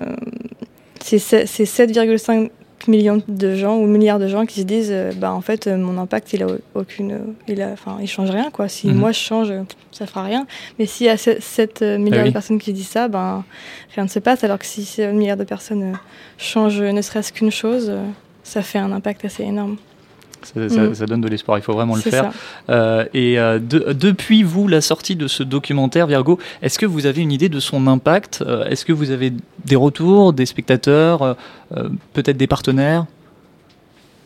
c'est 1.02 1.18
se- 1.18 1.46
c'est 1.46 1.64
7,5 1.64 2.50
millions 2.88 3.22
de 3.28 3.54
gens 3.56 3.76
ou 3.78 3.86
milliards 3.86 4.18
de 4.18 4.26
gens 4.28 4.46
qui 4.46 4.60
se 4.60 4.64
disent 4.66 4.88
euh, 4.90 5.12
bah 5.14 5.32
en 5.34 5.42
fait 5.42 5.66
euh, 5.66 5.76
mon 5.76 5.98
impact 5.98 6.32
il 6.32 6.42
a 6.42 6.46
au- 6.46 6.58
aucune 6.74 7.34
il 7.46 7.60
a 7.60 7.68
enfin 7.68 7.98
il 8.00 8.06
change 8.08 8.30
rien 8.30 8.50
quoi 8.50 8.68
si 8.68 8.86
Mhm. 8.88 8.94
moi 8.96 9.12
je 9.12 9.18
change 9.18 9.50
euh, 9.50 9.62
ça 9.92 10.06
fera 10.06 10.22
rien 10.24 10.46
mais 10.78 10.86
s'il 10.86 11.06
y 11.06 11.10
a 11.10 11.18
7 11.18 11.82
milliards 11.82 12.22
oui. 12.22 12.30
de 12.30 12.32
personnes 12.32 12.58
qui 12.58 12.72
disent 12.72 12.88
ça 12.88 13.08
ben 13.08 13.44
rien 13.94 14.04
ne 14.04 14.08
se 14.08 14.18
passe 14.18 14.44
alors 14.44 14.58
que 14.58 14.64
si 14.64 14.86
ces 14.86 15.04
un 15.04 15.12
milliard 15.12 15.36
de 15.36 15.44
personnes 15.44 15.82
euh, 15.92 15.96
changent 16.38 16.80
ne 16.80 17.02
serait-ce 17.02 17.34
qu'une 17.34 17.50
chose 17.50 17.88
euh, 17.90 18.02
ça 18.50 18.62
fait 18.62 18.78
un 18.78 18.92
impact 18.92 19.24
assez 19.24 19.44
énorme. 19.44 19.76
Ça, 20.42 20.68
ça- 20.70 20.80
Mm. 20.88 20.94
ça 20.94 21.04
donne 21.06 21.20
de 21.20 21.28
l'espoir, 21.28 21.58
il 21.58 21.62
faut 21.62 21.74
vraiment 21.74 21.94
le 21.94 22.00
faire. 22.00 22.32
Euh, 22.70 23.04
et 23.12 23.38
euh, 23.38 23.58
de- 23.58 23.92
depuis 23.92 24.42
vous, 24.42 24.66
la 24.68 24.80
sortie 24.80 25.14
de 25.14 25.28
ce 25.28 25.42
documentaire, 25.42 26.06
Virgo, 26.06 26.38
est-ce 26.62 26.78
que 26.78 26.86
vous 26.86 27.04
avez 27.04 27.20
une 27.20 27.30
idée 27.30 27.50
de 27.50 27.60
son 27.60 27.86
impact? 27.86 28.42
Euh, 28.46 28.64
Est-ce 28.70 28.84
que 28.86 28.92
vous 28.94 29.10
avez 29.10 29.32
des 29.66 29.76
retours, 29.76 30.32
des 30.32 30.46
spectateurs, 30.46 31.20
euh, 31.22 31.34
euh, 31.76 31.88
peut-être 32.14 32.38
des 32.38 32.46
partenaires? 32.46 33.04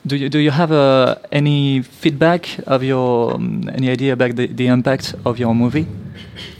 Do 0.06 0.14
you, 0.16 0.28
do 0.28 0.38
you 0.38 0.52
have 0.52 0.70
uh, 0.70 1.14
any 1.32 1.82
feedback 1.82 2.60
of 2.66 2.82
your, 2.84 3.34
um, 3.36 3.62
any 3.76 3.88
idea 3.90 4.12
about 4.12 4.34
the, 4.36 4.46
the 4.54 4.66
impact 4.68 5.16
of 5.24 5.38
your 5.40 5.52
movie 5.54 5.86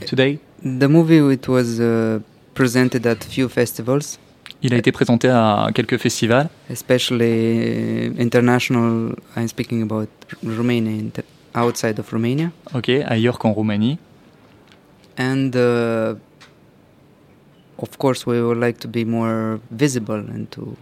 today? 0.05 0.39
The 0.63 0.87
movie 0.89 1.21
it 1.33 1.47
was 1.47 1.79
uh, 1.79 2.19
presented 2.55 3.05
at 3.05 3.17
few 3.23 3.47
festivals, 3.47 4.17
Il 4.63 4.73
a 4.73 4.77
été 4.77 4.91
présenté 4.91 5.27
à 5.29 5.67
quelques 5.75 5.97
festivals. 5.97 6.47
especially 6.71 8.11
international. 8.19 9.15
I'm 9.37 9.47
speaking 9.47 9.81
about 9.83 10.07
Romania, 10.43 10.91
outside 11.55 11.99
of 11.99 12.09
Romania, 12.11 12.49
Ok, 12.73 12.89
ailleurs 12.89 13.37
qu'en 13.37 13.51
Roumanie. 13.51 13.97
and 15.17 15.51
uh, 15.55 16.15
of 17.77 17.97
course 17.97 18.25
we 18.25 18.41
would 18.41 18.57
like 18.59 18.79
to 18.79 18.87
be 18.87 19.05
more 19.05 19.59
visible 19.71 20.23
and 20.33 20.45
to 20.51 20.75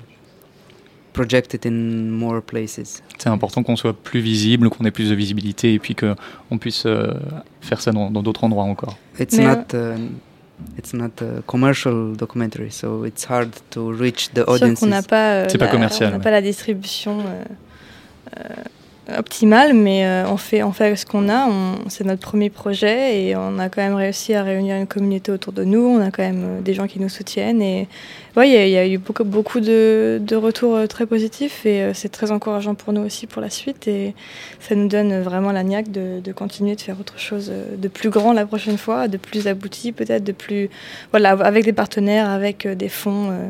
project 1.13 1.53
it 1.53 1.65
in 1.65 2.09
more 2.09 2.41
places. 2.41 3.03
C'est 3.19 3.29
important 3.29 3.61
qu'on 3.63 3.75
soit 3.75 3.93
plus 3.93 4.19
visible, 4.21 4.69
qu'on 4.69 4.85
ait 4.85 4.91
plus 4.91 5.09
de 5.09 5.15
visibilité 5.15 5.73
et 5.73 5.79
puis 5.79 5.95
qu'on 5.95 6.57
puisse 6.57 6.85
euh, 6.85 7.13
faire 7.61 7.81
ça 7.81 7.91
dans 7.91 8.09
dans 8.09 8.23
d'autres 8.23 8.43
endroits 8.43 8.63
encore. 8.63 8.97
It's 9.19 9.37
Mais, 9.37 9.45
not. 9.45 9.73
Uh, 9.75 9.97
it's 10.77 10.93
not 10.93 11.21
a 11.21 11.41
commercial 11.47 12.13
documentary, 12.15 12.69
so 12.71 13.03
it's 13.05 13.25
hard 13.25 13.51
to 13.71 13.91
reach 13.91 14.29
the 14.33 14.43
audiences. 14.47 15.07
pas, 15.07 15.33
euh, 15.33 15.45
C'est 15.49 15.57
pas 15.57 15.65
la- 15.65 15.71
commercial, 15.71 16.07
on 16.07 16.11
n'a 16.11 16.17
ouais. 16.17 16.23
pas 16.23 16.31
la 16.31 16.41
distribution 16.41 17.19
euh, 17.19 17.43
euh, 18.39 18.63
optimale, 19.17 19.73
mais 19.73 20.05
euh, 20.05 20.25
on 20.29 20.37
fait 20.37 20.63
on 20.63 20.71
fait 20.71 20.85
avec 20.85 20.97
ce 20.97 21.05
qu'on 21.05 21.27
a. 21.29 21.49
C'est 21.89 22.05
notre 22.05 22.21
premier 22.21 22.49
projet 22.49 23.21
et 23.21 23.35
on 23.35 23.59
a 23.59 23.67
quand 23.69 23.81
même 23.81 23.95
réussi 23.95 24.33
à 24.33 24.43
réunir 24.43 24.75
une 24.77 24.87
communauté 24.87 25.31
autour 25.31 25.51
de 25.51 25.63
nous. 25.65 25.81
On 25.81 25.99
a 25.99 26.09
quand 26.09 26.23
même 26.23 26.43
euh, 26.45 26.61
des 26.61 26.73
gens 26.73 26.87
qui 26.87 26.99
nous 27.01 27.09
soutiennent 27.09 27.61
et 27.61 27.87
il 28.37 28.45
y, 28.49 28.77
a- 28.77 28.87
eu 28.87 28.97
beaucoup 28.97 29.25
beaucoup 29.25 29.59
de, 29.59 30.19
de 30.21 30.35
retours 30.35 30.75
euh, 30.75 30.87
très 30.87 31.05
positifs 31.05 31.65
et 31.65 31.81
euh, 31.83 31.93
c'est 31.93 32.09
très 32.09 32.31
encourageant 32.31 32.75
pour 32.75 32.93
nous 32.93 33.01
aussi 33.01 33.27
pour 33.27 33.41
la 33.41 33.49
suite 33.49 33.87
et 33.87 34.15
ça 34.59 34.73
nous 34.75 34.87
donne 34.87 35.21
vraiment 35.21 35.51
la 35.51 35.63
niaque 35.63 35.91
de, 35.91 36.19
de 36.21 36.31
continuer 36.31 36.75
de 36.75 36.81
faire 36.81 36.99
autre 36.99 37.19
chose 37.19 37.49
euh, 37.51 37.75
de 37.75 37.87
plus 37.89 38.09
grand 38.09 38.31
la 38.33 38.45
prochaine 38.45 38.77
fois, 38.77 39.07
de 39.09 39.17
plus 39.17 39.47
abouti 39.47 39.91
peut-être, 39.91 40.23
de 40.23 40.31
plus 40.31 40.69
voilà 41.11 41.31
avec 41.31 41.65
des 41.65 41.73
partenaires, 41.73 42.29
avec 42.29 42.65
euh, 42.65 42.73
des 42.73 42.89
fonds. 42.89 43.29
euh, 43.31 43.49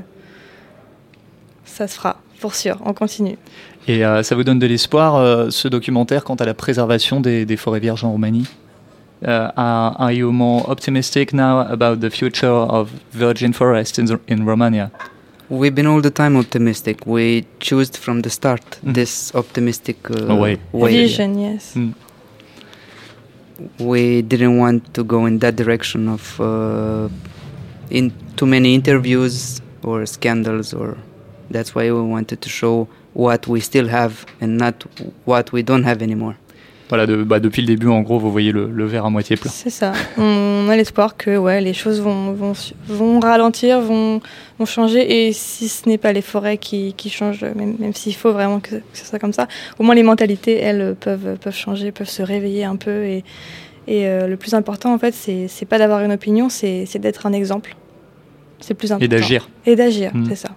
ça 1.65 1.87
se 1.87 1.95
fera, 1.95 2.17
pour 2.39 2.53
sûr, 2.55 2.79
on 2.85 2.93
continue. 2.93 3.37
Et 3.87 4.05
euh, 4.05 4.23
ça 4.23 4.35
vous 4.35 4.43
donne 4.43 4.59
de 4.59 4.65
l'espoir, 4.67 5.15
euh, 5.15 5.49
ce 5.49 5.67
documentaire, 5.67 6.23
quant 6.23 6.35
à 6.35 6.45
la 6.45 6.53
préservation 6.53 7.19
des, 7.19 7.45
des 7.45 7.57
forêts 7.57 7.79
vierges 7.81 8.03
en 8.03 8.11
Roumanie? 8.11 8.47
Uh, 9.21 9.51
are, 9.55 9.95
are 10.01 10.11
you 10.11 10.31
more 10.31 10.69
optimistic 10.69 11.33
now 11.33 11.59
about 11.59 11.97
the 12.01 12.09
future 12.09 12.49
of 12.51 12.89
virgin 13.13 13.53
forests 13.53 13.97
in, 13.97 14.05
the- 14.05 14.19
in 14.27 14.45
Romania? 14.45 14.91
We've 15.49 15.73
been 15.75 15.87
all 15.87 16.01
the 16.01 16.11
time 16.11 16.35
optimistic. 16.37 17.05
We 17.05 17.45
chose 17.59 17.89
from 17.91 18.21
the 18.21 18.29
start 18.29 18.79
this 18.83 19.31
optimistic 19.35 19.97
uh, 20.09 20.27
Oh, 20.29 20.35
way. 20.41 20.57
Vision, 20.73 21.37
yes. 21.37 21.73
Mm. 21.75 21.93
We 23.79 24.21
didn't 24.23 24.57
want 24.57 24.93
to 24.93 25.03
go 25.03 25.25
in 25.25 25.39
that 25.39 25.55
direction 25.55 26.07
of 26.09 26.39
uh, 26.39 27.07
in 27.89 28.11
too 28.35 28.45
many 28.45 28.73
interviews 28.73 29.61
or 29.83 30.05
scandals, 30.05 30.73
or 30.73 30.97
that's 31.51 31.75
why 31.75 31.83
we 31.91 32.01
wanted 32.01 32.41
to 32.41 32.49
show 32.49 32.87
what 33.15 33.39
we 33.47 33.61
still 33.61 33.89
have 33.89 34.25
and 34.41 34.47
not 34.57 34.73
what 35.27 35.45
we 35.53 35.63
don't 35.63 35.85
have 35.85 36.01
anymore. 36.01 36.33
Voilà, 36.89 37.07
de- 37.07 37.23
bah, 37.23 37.39
depuis 37.39 37.61
le 37.61 37.67
début, 37.67 37.87
en 37.87 38.01
gros, 38.01 38.19
vous 38.19 38.31
voyez 38.31 38.51
le, 38.51 38.69
le 38.69 38.85
verre 38.85 39.05
à 39.05 39.09
moitié 39.09 39.35
plein. 39.35 39.49
C'est 39.49 39.69
ça. 39.71 39.93
On 40.17 40.67
a 40.69 40.75
l'espoir 40.75 41.15
que 41.17 41.37
ouais, 41.37 41.59
les 41.61 41.73
choses 41.73 41.99
vont, 42.01 42.33
vont, 42.33 42.53
vont 42.87 43.19
ralentir, 43.19 43.79
vont, 43.81 44.21
vont 44.59 44.65
changer. 44.65 45.27
Et 45.27 45.33
si 45.33 45.69
ce 45.69 45.87
n'est 45.89 45.97
pas 45.97 46.13
les 46.13 46.21
forêts 46.21 46.57
qui, 46.57 46.93
qui 46.93 47.09
changent, 47.09 47.41
même, 47.41 47.75
même 47.79 47.93
s'il 47.93 48.13
faut 48.13 48.31
vraiment 48.31 48.59
que, 48.59 48.75
que 48.75 48.81
ce 48.93 49.05
soit 49.05 49.17
comme 49.17 49.33
ça, 49.33 49.47
au 49.79 49.83
moins 49.83 49.95
les 49.95 50.03
mentalités, 50.03 50.57
elles, 50.59 50.95
peuvent, 50.99 51.37
peuvent 51.41 51.55
changer, 51.55 51.91
peuvent 51.91 52.09
se 52.09 52.21
réveiller 52.21 52.65
un 52.65 52.75
peu. 52.75 53.05
Et, 53.05 53.23
et 53.87 54.05
euh, 54.07 54.27
le 54.27 54.37
plus 54.37 54.53
important, 54.53 54.93
en 54.93 54.99
fait, 54.99 55.13
c'est 55.15 55.47
c'est 55.47 55.65
pas 55.65 55.77
d'avoir 55.79 56.01
une 56.03 56.11
opinion, 56.11 56.47
c'est 56.49 56.85
c'est 56.85 56.99
d'être 56.99 57.25
un 57.25 57.33
exemple. 57.33 57.75
C'est 58.59 58.75
plus 58.75 58.91
important. 58.91 59.09
d'agir. 59.09 59.49
Et 59.65 59.75
d'agir, 59.75 60.11
Mm. 60.13 60.25
c'est 60.29 60.35
ça. 60.35 60.49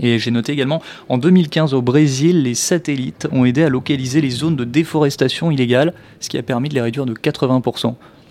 Et 0.00 0.18
j'ai 0.18 0.30
noté 0.30 0.52
également, 0.52 0.82
en 1.08 1.18
2015 1.18 1.74
au 1.74 1.82
Brésil, 1.82 2.42
les 2.42 2.54
satellites 2.54 3.28
ont 3.32 3.44
aidé 3.44 3.62
à 3.62 3.68
localiser 3.68 4.20
les 4.20 4.30
zones 4.30 4.56
de 4.56 4.64
déforestation 4.64 5.50
illégale, 5.50 5.94
ce 6.20 6.28
qui 6.28 6.38
a 6.38 6.42
permis 6.42 6.68
de 6.68 6.74
les 6.74 6.80
réduire 6.80 7.06
de 7.06 7.14
80%. 7.14 7.82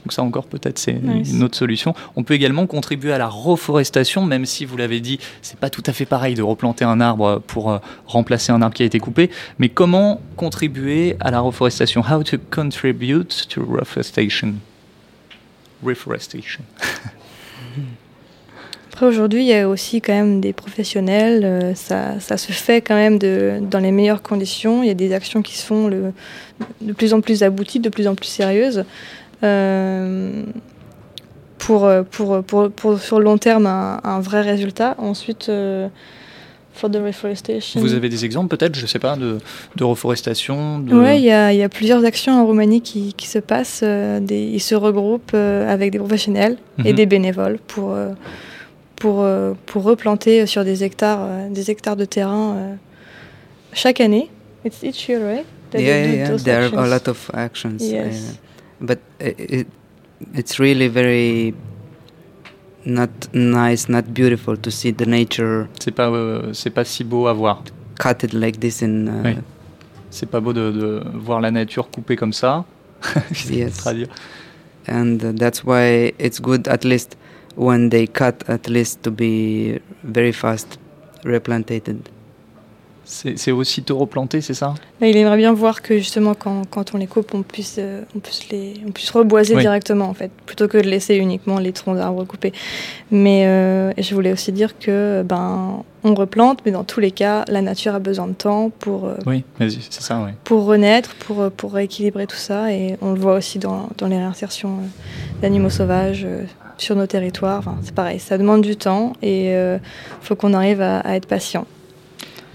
Donc 0.03 0.11
ça 0.11 0.21
encore 0.21 0.47
peut-être 0.47 0.77
c'est 0.79 1.01
Nice. 1.01 1.31
une 1.31 1.43
autre 1.43 1.55
solution. 1.55 1.93
On 2.17 2.23
peut 2.23 2.33
également 2.33 2.67
contribuer 2.67 3.13
à 3.13 3.17
la 3.17 3.27
reforestation, 3.29 4.25
même 4.25 4.45
si 4.45 4.65
vous 4.65 4.75
l'avez 4.75 4.99
dit, 4.99 5.17
c'est 5.41 5.57
pas 5.57 5.69
tout 5.69 5.83
à 5.85 5.93
fait 5.93 6.05
pareil 6.05 6.35
de 6.35 6.41
replanter 6.41 6.83
un 6.83 6.99
arbre 6.99 7.41
pour 7.47 7.71
euh, 7.71 7.77
remplacer 8.05 8.51
un 8.51 8.61
arbre 8.61 8.75
qui 8.75 8.83
a 8.83 8.85
été 8.85 8.99
coupé. 8.99 9.29
Mais 9.59 9.69
comment 9.69 10.19
contribuer 10.35 11.15
à 11.21 11.31
la 11.31 11.39
reforestation? 11.39 12.01
How 12.01 12.21
to 12.23 12.35
contribute 12.51 13.47
to 13.47 13.63
reforestation? 13.65 14.55
Reforestation. 15.81 16.63
Après 18.93 19.07
aujourd'hui, 19.07 19.41
il 19.41 19.47
y 19.47 19.55
a 19.55 19.67
aussi 19.67 20.01
quand 20.01 20.13
même 20.13 20.39
des 20.39 20.53
professionnels. 20.53 21.41
euh, 21.43 21.73
ça, 21.73 22.19
ça 22.19 22.37
se 22.37 22.51
fait 22.51 22.79
quand 22.81 22.93
même 22.93 23.17
de, 23.17 23.53
dans 23.71 23.79
les 23.79 23.91
meilleures 23.91 24.21
conditions. 24.21 24.83
Il 24.83 24.87
y 24.87 24.91
a 24.91 24.93
des 24.93 25.13
actions 25.13 25.41
qui 25.41 25.57
se 25.57 25.65
font 25.65 25.87
le, 25.87 26.13
de 26.79 26.93
plus 26.93 27.11
en 27.15 27.19
plus 27.19 27.41
abouties, 27.41 27.79
de 27.79 27.89
plus 27.89 28.07
en 28.07 28.13
plus 28.13 28.27
sérieuses. 28.27 28.85
Euh, 29.43 30.43
pour, 31.57 31.85
euh, 31.85 32.03
pour, 32.03 32.43
pour, 32.43 32.69
pour, 32.69 32.99
sur 32.99 33.17
le 33.17 33.25
long 33.25 33.39
terme 33.39 33.65
un, 33.65 33.99
un 34.03 34.19
vrai 34.19 34.41
résultat. 34.41 34.93
Ensuite, 34.99 35.49
euh, 35.49 35.87
for 36.73 36.91
the 36.91 36.97
reforestation. 36.97 37.81
Vous 37.81 37.95
avez 37.95 38.09
des 38.09 38.25
exemples 38.25 38.55
peut-être, 38.55 38.75
je 38.75 38.85
sais 38.85 38.99
pas, 38.99 39.15
de, 39.15 39.39
de 39.75 39.83
reforestation 39.83 40.77
de... 40.77 40.93
Oui, 40.95 41.15
il 41.17 41.21
y 41.23 41.57
y 41.57 41.63
a 41.63 41.69
plusieurs 41.69 42.05
actions 42.05 42.33
en 42.39 42.45
Roumanie 42.45 42.81
qui, 42.81 43.13
qui 43.13 43.27
se 43.27 43.39
passent. 43.39 43.81
euh, 43.83 44.19
des, 44.19 44.43
ils 44.43 44.59
se 44.59 44.75
regroupent 44.75 45.33
avec 45.33 45.91
des 45.91 45.97
professionnels 45.97 46.57
et 46.85 46.89
Mhm. 46.91 46.95
des 46.95 47.05
bénévoles 47.07 47.57
pour, 47.67 47.95
pour, 49.03 49.21
euh, 49.21 49.53
pour 49.65 49.83
replanter 49.83 50.45
sur 50.47 50.63
des 50.63 50.81
hectares, 50.85 51.19
euh, 51.21 51.49
des 51.49 51.69
hectares 51.69 51.97
de 51.97 52.05
terrain 52.05 52.55
euh, 52.55 52.75
chaque 53.73 53.99
année. 53.99 54.29
It's 54.63 54.81
each 54.81 55.09
year, 55.09 55.19
right? 55.21 55.45
That 55.71 55.81
yeah, 55.81 56.05
yeah, 56.05 56.29
those 56.29 56.43
there 56.45 56.59
are 56.63 56.63
a 56.63 56.67
actions. 56.67 56.89
lot 56.89 57.07
of 57.09 57.31
actions. 57.33 57.79
Yes. 57.81 58.15
uh, 58.15 58.85
but 58.85 58.99
it, 59.19 59.67
it's 60.33 60.57
really 60.57 60.87
very 60.87 61.53
not 62.85 63.09
nice, 63.33 63.89
not 63.89 64.13
beautiful 64.13 64.55
to 64.57 64.71
see 64.71 64.91
the 64.93 65.05
nature 65.05 65.67
C'est 65.81 65.91
pas, 65.93 66.09
euh, 66.09 66.53
c'est 66.53 66.69
pas 66.69 66.85
si 66.85 67.03
beau 67.03 67.27
à 67.27 67.33
voir. 67.33 67.61
cut 67.99 68.23
it 68.23 68.33
like 68.33 68.59
this 68.61 68.81
in. 68.81 69.07
Uh, 69.07 69.21
Oui. 69.25 69.35
C'est 70.11 70.29
pas 70.29 70.39
beau 70.39 70.53
de, 70.53 70.71
de 70.71 71.03
voir 71.13 71.41
la 71.41 71.51
nature 71.51 71.89
coupée 71.91 72.15
comme 72.15 72.33
ça. 72.33 72.63
Yes. 73.51 73.77
Traduire. 73.79 74.07
and 74.87 75.17
uh, 75.23 75.31
that's 75.33 75.63
why 75.65 76.13
it's 76.19 76.39
good 76.39 76.67
at 76.69 76.83
least 76.85 77.17
when 77.57 77.89
they 77.89 78.07
cut 78.07 78.43
at 78.47 78.67
least 78.67 79.01
to 79.03 79.11
be 79.11 79.79
very 80.03 80.33
fast 80.33 80.79
replanted 81.25 81.97
C'est 83.05 83.51
aussitôt 83.51 83.97
replanté, 83.97 84.39
c'est 84.39 84.53
ça? 84.53 84.73
Mais 85.01 85.11
il 85.11 85.17
aimerait 85.17 85.35
bien 85.35 85.51
voir 85.51 85.81
que 85.81 85.97
justement 85.97 86.33
quand, 86.35 86.61
quand 86.69 86.95
on 86.95 86.97
les 86.97 87.05
coupe, 87.05 87.33
on 87.35 87.43
puisse, 87.43 87.75
euh, 87.77 88.01
on 88.15 88.19
puisse, 88.19 88.49
les, 88.49 88.75
on 88.87 88.91
puisse 88.91 89.09
reboiser 89.11 89.55
Oui. 89.55 89.61
directement 89.61 90.05
en 90.05 90.13
fait, 90.13 90.31
plutôt 90.45 90.69
que 90.69 90.77
de 90.77 90.87
laisser 90.87 91.17
uniquement 91.17 91.59
les 91.59 91.73
troncs 91.73 91.97
d'arbres 91.97 92.23
coupés. 92.23 92.53
Mais 93.11 93.45
euh, 93.45 93.91
je 93.97 94.15
voulais 94.15 94.31
aussi 94.31 94.53
dire 94.53 94.79
que 94.79 95.21
ben 95.25 95.83
on 96.05 96.13
replante, 96.15 96.59
mais 96.65 96.71
dans 96.71 96.85
tous 96.85 97.01
les 97.01 97.11
cas, 97.11 97.43
la 97.49 97.61
nature 97.61 97.93
a 97.93 97.99
besoin 97.99 98.27
de 98.27 98.33
temps 98.33 98.71
pour 98.79 99.05
euh, 99.05 99.15
Oui, 99.25 99.43
c'est 99.59 100.01
ça, 100.01 100.21
oui. 100.25 100.31
pour 100.45 100.63
renaître, 100.65 101.13
pour, 101.15 101.51
pour 101.51 101.73
rééquilibrer 101.73 102.25
tout 102.25 102.37
ça. 102.37 102.71
Et 102.71 102.95
on 103.01 103.11
le 103.13 103.19
voit 103.19 103.35
aussi 103.35 103.59
dans, 103.59 103.89
dans 103.97 104.07
les 104.07 104.17
réinsertions 104.17 104.77
euh, 104.77 105.41
d'animaux 105.41 105.69
sauvages 105.69 106.23
euh, 106.25 106.43
sur 106.77 106.95
nos 106.95 107.07
territoires. 107.07 107.59
Enfin, 107.59 107.77
c'est 107.83 107.95
pareil, 107.95 108.19
ça 108.19 108.37
demande 108.37 108.61
du 108.61 108.75
temps 108.75 109.13
et 109.21 109.51
il 109.51 109.79
faut 110.21 110.35
qu'on 110.35 110.53
arrive 110.53 110.81
à, 110.81 110.99
à 110.99 111.15
être 111.15 111.27
patient. 111.27 111.65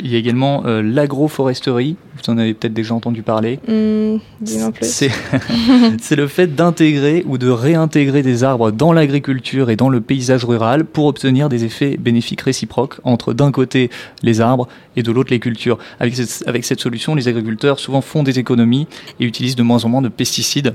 Il 0.01 0.12
y 0.12 0.14
a 0.14 0.19
également 0.19 0.62
euh, 0.64 0.81
l'agroforesterie, 0.81 1.97
vous 2.16 2.33
en 2.33 2.39
avez 2.39 2.55
peut-être 2.55 2.73
déjà 2.73 2.95
entendu 2.95 3.23
parler. 3.23 3.59
Hum, 3.69 4.21
Dis-moi 4.41 4.71
plus. 4.71 4.87
C'est 4.87 5.11
c'est 6.01 6.14
le 6.14 6.29
fait 6.29 6.55
d'intégrer 6.55 7.25
ou 7.27 7.37
de 7.37 7.49
réintégrer 7.49 8.23
des 8.23 8.45
arbres 8.45 8.71
dans 8.71 8.93
l'agriculture 8.93 9.71
et 9.71 9.77
dans 9.77 9.89
le 9.89 10.01
paysage 10.01 10.45
rural 10.45 10.85
pour 10.85 11.07
obtenir 11.07 11.49
des 11.49 11.64
effets 11.64 11.97
bénéfiques 11.97 12.43
réciproques 12.43 13.01
entre 13.03 13.33
d'un 13.33 13.51
côté 13.51 13.91
les 14.23 14.41
arbres 14.41 14.69
et 14.95 15.03
de 15.03 15.11
l'autre 15.11 15.33
les 15.33 15.41
cultures. 15.41 15.79
Avec 15.99 16.14
cette, 16.14 16.45
avec 16.47 16.64
cette 16.64 16.81
solution, 16.81 17.16
les 17.16 17.27
agriculteurs 17.27 17.81
souvent 17.81 18.01
font 18.01 18.23
des 18.23 18.39
économies 18.39 18.87
et 19.19 19.25
utilisent 19.25 19.57
de 19.57 19.64
moins 19.64 19.85
en 19.85 19.89
moins 19.89 20.03
de 20.03 20.09
pesticides. 20.09 20.75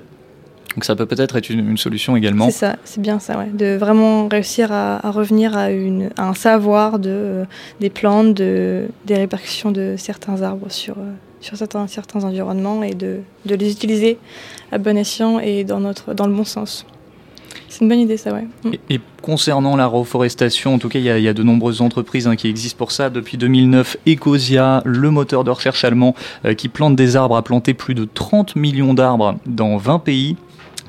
Donc 0.75 0.85
ça 0.85 0.95
peut 0.95 1.05
peut-être 1.05 1.35
être 1.35 1.49
une, 1.49 1.69
une 1.71 1.77
solution 1.77 2.15
également. 2.15 2.45
C'est 2.45 2.51
ça, 2.51 2.75
c'est 2.83 3.01
bien 3.01 3.19
ça, 3.19 3.37
ouais. 3.37 3.49
de 3.53 3.75
vraiment 3.75 4.27
réussir 4.27 4.71
à, 4.71 5.05
à 5.05 5.11
revenir 5.11 5.55
à, 5.55 5.71
une, 5.71 6.09
à 6.17 6.27
un 6.27 6.33
savoir 6.33 6.99
de, 6.99 7.09
euh, 7.09 7.45
des 7.79 7.89
plantes, 7.89 8.33
de, 8.33 8.87
des 9.05 9.15
répercussions 9.15 9.71
de 9.71 9.95
certains 9.97 10.41
arbres 10.41 10.71
sur, 10.71 10.97
euh, 10.97 11.11
sur 11.41 11.57
certains, 11.57 11.87
certains 11.87 12.23
environnements 12.23 12.83
et 12.83 12.93
de, 12.93 13.19
de 13.45 13.55
les 13.55 13.71
utiliser 13.71 14.17
à 14.71 14.77
bon 14.77 14.97
escient 14.97 15.39
et 15.39 15.63
dans, 15.63 15.79
notre, 15.79 16.13
dans 16.13 16.27
le 16.27 16.33
bon 16.33 16.45
sens. 16.45 16.85
C'est 17.69 17.81
une 17.81 17.89
bonne 17.89 17.99
idée 17.99 18.17
ça, 18.17 18.31
ouais. 18.33 18.47
Mm. 18.63 18.73
Et, 18.73 18.95
et 18.95 19.01
concernant 19.21 19.75
la 19.75 19.87
reforestation, 19.87 20.75
en 20.75 20.79
tout 20.79 20.89
cas, 20.89 20.99
il 20.99 21.05
y 21.05 21.09
a, 21.09 21.17
il 21.17 21.23
y 21.23 21.27
a 21.27 21.33
de 21.33 21.43
nombreuses 21.43 21.81
entreprises 21.81 22.27
hein, 22.27 22.35
qui 22.35 22.47
existent 22.47 22.77
pour 22.77 22.91
ça. 22.91 23.09
Depuis 23.09 23.37
2009, 23.37 23.97
Ecosia, 24.07 24.81
le 24.85 25.09
moteur 25.09 25.43
de 25.43 25.49
recherche 25.49 25.83
allemand, 25.83 26.13
euh, 26.45 26.53
qui 26.53 26.69
plante 26.69 26.95
des 26.95 27.15
arbres, 27.15 27.35
a 27.35 27.41
planté 27.41 27.73
plus 27.73 27.95
de 27.95 28.07
30 28.11 28.55
millions 28.55 28.93
d'arbres 28.93 29.35
dans 29.45 29.77
20 29.77 29.99
pays. 29.99 30.35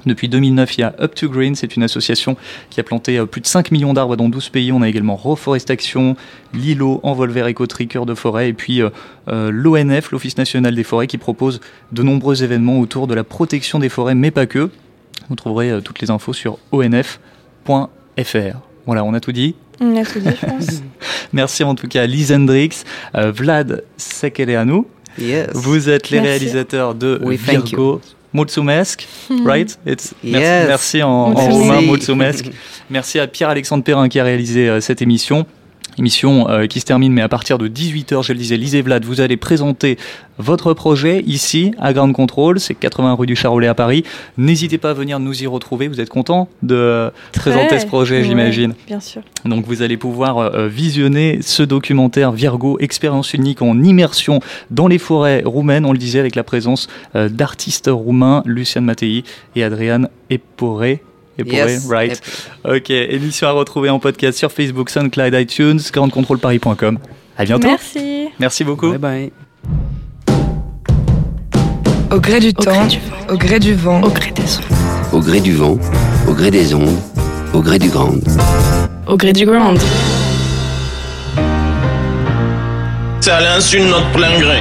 Depuis 0.07 0.29
2009, 0.29 0.77
il 0.77 0.81
y 0.83 0.85
a 0.85 0.95
Up 1.01 1.15
to 1.15 1.29
Green, 1.29 1.55
c'est 1.55 1.77
une 1.77 1.83
association 1.83 2.37
qui 2.71 2.81
a 2.81 2.83
planté 2.83 3.19
euh, 3.19 3.27
plus 3.27 3.41
de 3.41 3.47
5 3.47 3.71
millions 3.71 3.95
d'arbres 3.95 4.17
dans 4.17 4.29
12 4.29 4.49
pays. 4.51 4.73
On 4.73 4.83
a 4.83 4.89
également 4.89 5.17
Reforestation, 5.17 6.17
Lilo, 6.53 7.01
Envolver 7.03 7.47
Écoterie, 7.49 7.89
Cœur 7.89 8.07
de 8.07 8.15
Forêt, 8.15 8.49
et 8.49 8.53
puis 8.53 8.83
euh, 8.83 8.91
euh, 9.29 9.51
l'ONF, 9.51 10.11
l'Office 10.11 10.37
national 10.37 10.75
des 10.75 10.85
forêts, 10.85 11.07
qui 11.07 11.19
propose 11.19 11.61
de 11.93 12.03
nombreux 12.03 12.43
événements 12.43 12.81
autour 12.81 13.07
de 13.07 13.15
la 13.15 13.25
protection 13.25 13.79
des 13.79 13.89
forêts, 13.89 14.15
mais 14.15 14.31
pas 14.31 14.47
que. 14.47 14.71
Vous 15.29 15.37
trouverez 15.37 15.71
euh, 15.71 15.81
toutes 15.81 16.01
les 16.01 16.11
infos 16.11 16.33
sur 16.33 16.59
onf.fr. 16.73 17.19
Voilà, 18.87 19.05
on 19.05 19.15
a 19.15 19.21
tout 19.21 19.33
dit? 19.33 19.55
On 19.81 19.97
a 19.97 20.05
tout 20.05 20.21
dit, 20.21 20.29
je 20.41 20.47
pense. 20.47 20.67
Merci 21.33 21.65
en 21.65 21.75
tout 21.75 21.89
cas 21.89 22.03
à 22.03 22.07
Lise 22.07 22.33
Hendrix, 22.33 22.85
euh, 23.15 23.33
Vlad 23.33 23.85
Sekeleanu. 23.97 24.83
Yes. 25.19 25.49
Vous 25.55 25.89
êtes 25.89 26.11
les 26.11 26.21
Merci. 26.21 26.31
réalisateurs 26.31 26.95
de 26.95 27.19
thank 27.47 27.67
Virgo. 27.69 28.01
Mulțumesc, 28.35 29.03
Mhm. 29.28 29.47
right? 29.51 29.78
It's, 29.87 30.12
Yes. 30.22 30.32
merci, 30.32 30.66
merci 30.66 31.03
en, 31.03 31.09
en 31.09 31.35
roumain. 31.35 31.80
Merci 32.91 33.18
à 33.20 33.26
Pierre-Alexandre 33.26 33.82
Perrin 33.85 34.09
qui 34.09 34.18
a 34.18 34.24
réalisé 34.24 34.68
euh, 34.68 34.80
cette 34.80 35.01
émission. 35.01 35.47
Émission 35.99 36.49
euh, 36.49 36.67
qui 36.67 36.81
se 36.81 36.85
termine, 36.85 37.13
mais 37.13 37.23
à 37.23 37.29
partir 37.29 37.59
de 37.59 37.69
18h, 37.69 38.23
je 38.23 38.33
le 38.33 38.39
disais, 38.39 38.57
Lise 38.57 38.75
et 38.75 38.83
Vlad, 38.83 39.05
vous 39.05 39.21
allez 39.21 39.37
présenter 39.37 39.97
votre 40.39 40.75
projet 40.75 41.23
ici 41.27 41.73
à 41.79 41.93
Ground 41.93 42.13
Control, 42.13 42.59
c'est 42.59 42.75
80 42.75 43.15
rue 43.15 43.27
du 43.27 43.37
Charolais 43.37 43.69
à 43.69 43.75
Paris. 43.75 44.05
N'hésitez 44.37 44.79
pas 44.79 44.91
à 44.91 44.93
venir 44.95 45.21
nous 45.21 45.43
y 45.43 45.47
retrouver. 45.47 45.89
Vous 45.89 46.01
êtes 46.01 46.09
content 46.09 46.49
de 46.63 46.75
euh, 46.75 47.11
présenter 47.33 47.79
ce 47.79 47.87
projet, 47.87 48.25
j'imagine. 48.25 48.75
Bien 48.87 49.01
sûr. 49.01 49.23
Donc 49.45 49.67
vous 49.67 49.83
allez 49.83 49.97
pouvoir 49.97 50.39
euh, 50.39 50.69
visionner 50.69 51.41
ce 51.43 51.63
documentaire 51.63 52.33
Virgo, 52.33 52.79
expérience 52.81 53.35
unique 53.35 53.63
en 53.63 53.81
immersion 53.83 54.41
dans 54.71 54.89
les 54.89 54.99
forêts 54.99 55.43
roumaines, 55.45 55.85
on 55.85 55.93
le 55.93 55.99
disait 55.99 56.19
avec 56.19 56.35
la 56.35 56.45
présence 56.45 56.89
euh, 57.15 57.29
d'artistes 57.29 57.91
roumains, 57.93 58.43
Luciane 58.47 58.85
Mattei 58.85 59.25
et 59.55 59.63
Adrian 59.63 60.05
Eporé. 60.31 61.03
Eporé, 61.39 61.57
Yes, 61.72 61.87
right. 61.89 62.22
Ok, 62.64 62.91
émission 62.91 63.49
à 63.49 63.53
retrouver 63.53 63.91
en 63.91 63.99
podcast 63.99 64.39
sur 64.39 64.53
Facebook, 64.53 64.91
SoundCloud, 64.91 65.35
iTunes, 65.35 65.80
grandcontrôleparis.com. 65.93 66.99
À 67.37 67.45
bientôt. 67.45 67.66
Merci. 67.66 68.28
Merci 68.39 68.64
beaucoup. 68.64 68.91
Bye 68.91 68.99
bye. 68.99 69.32
Au 72.12 72.20
gré 72.20 72.39
du 72.39 72.55
temps, 72.55 72.87
au 73.28 73.37
gré 73.37 73.59
du 73.59 73.74
vent, 73.74 74.01
Au 74.03 74.11
gré 74.11 74.30
des 74.30 74.43
ondes. 74.59 75.12
Au 75.12 75.20
gré 75.20 75.41
du 75.41 75.53
vent, 75.53 75.78
au 76.28 76.32
gré 76.32 76.51
des 76.51 76.74
ondes, 76.74 76.99
au 77.53 77.61
gré 77.61 77.78
du 77.78 77.89
grand. 77.89 78.12
Au 79.09 79.16
gré 79.16 79.32
du 79.32 79.45
ground. 79.47 79.80
Ça 83.20 83.41
l'insulte 83.41 83.89
notre 83.89 84.11
plein 84.12 84.39
gré. 84.39 84.61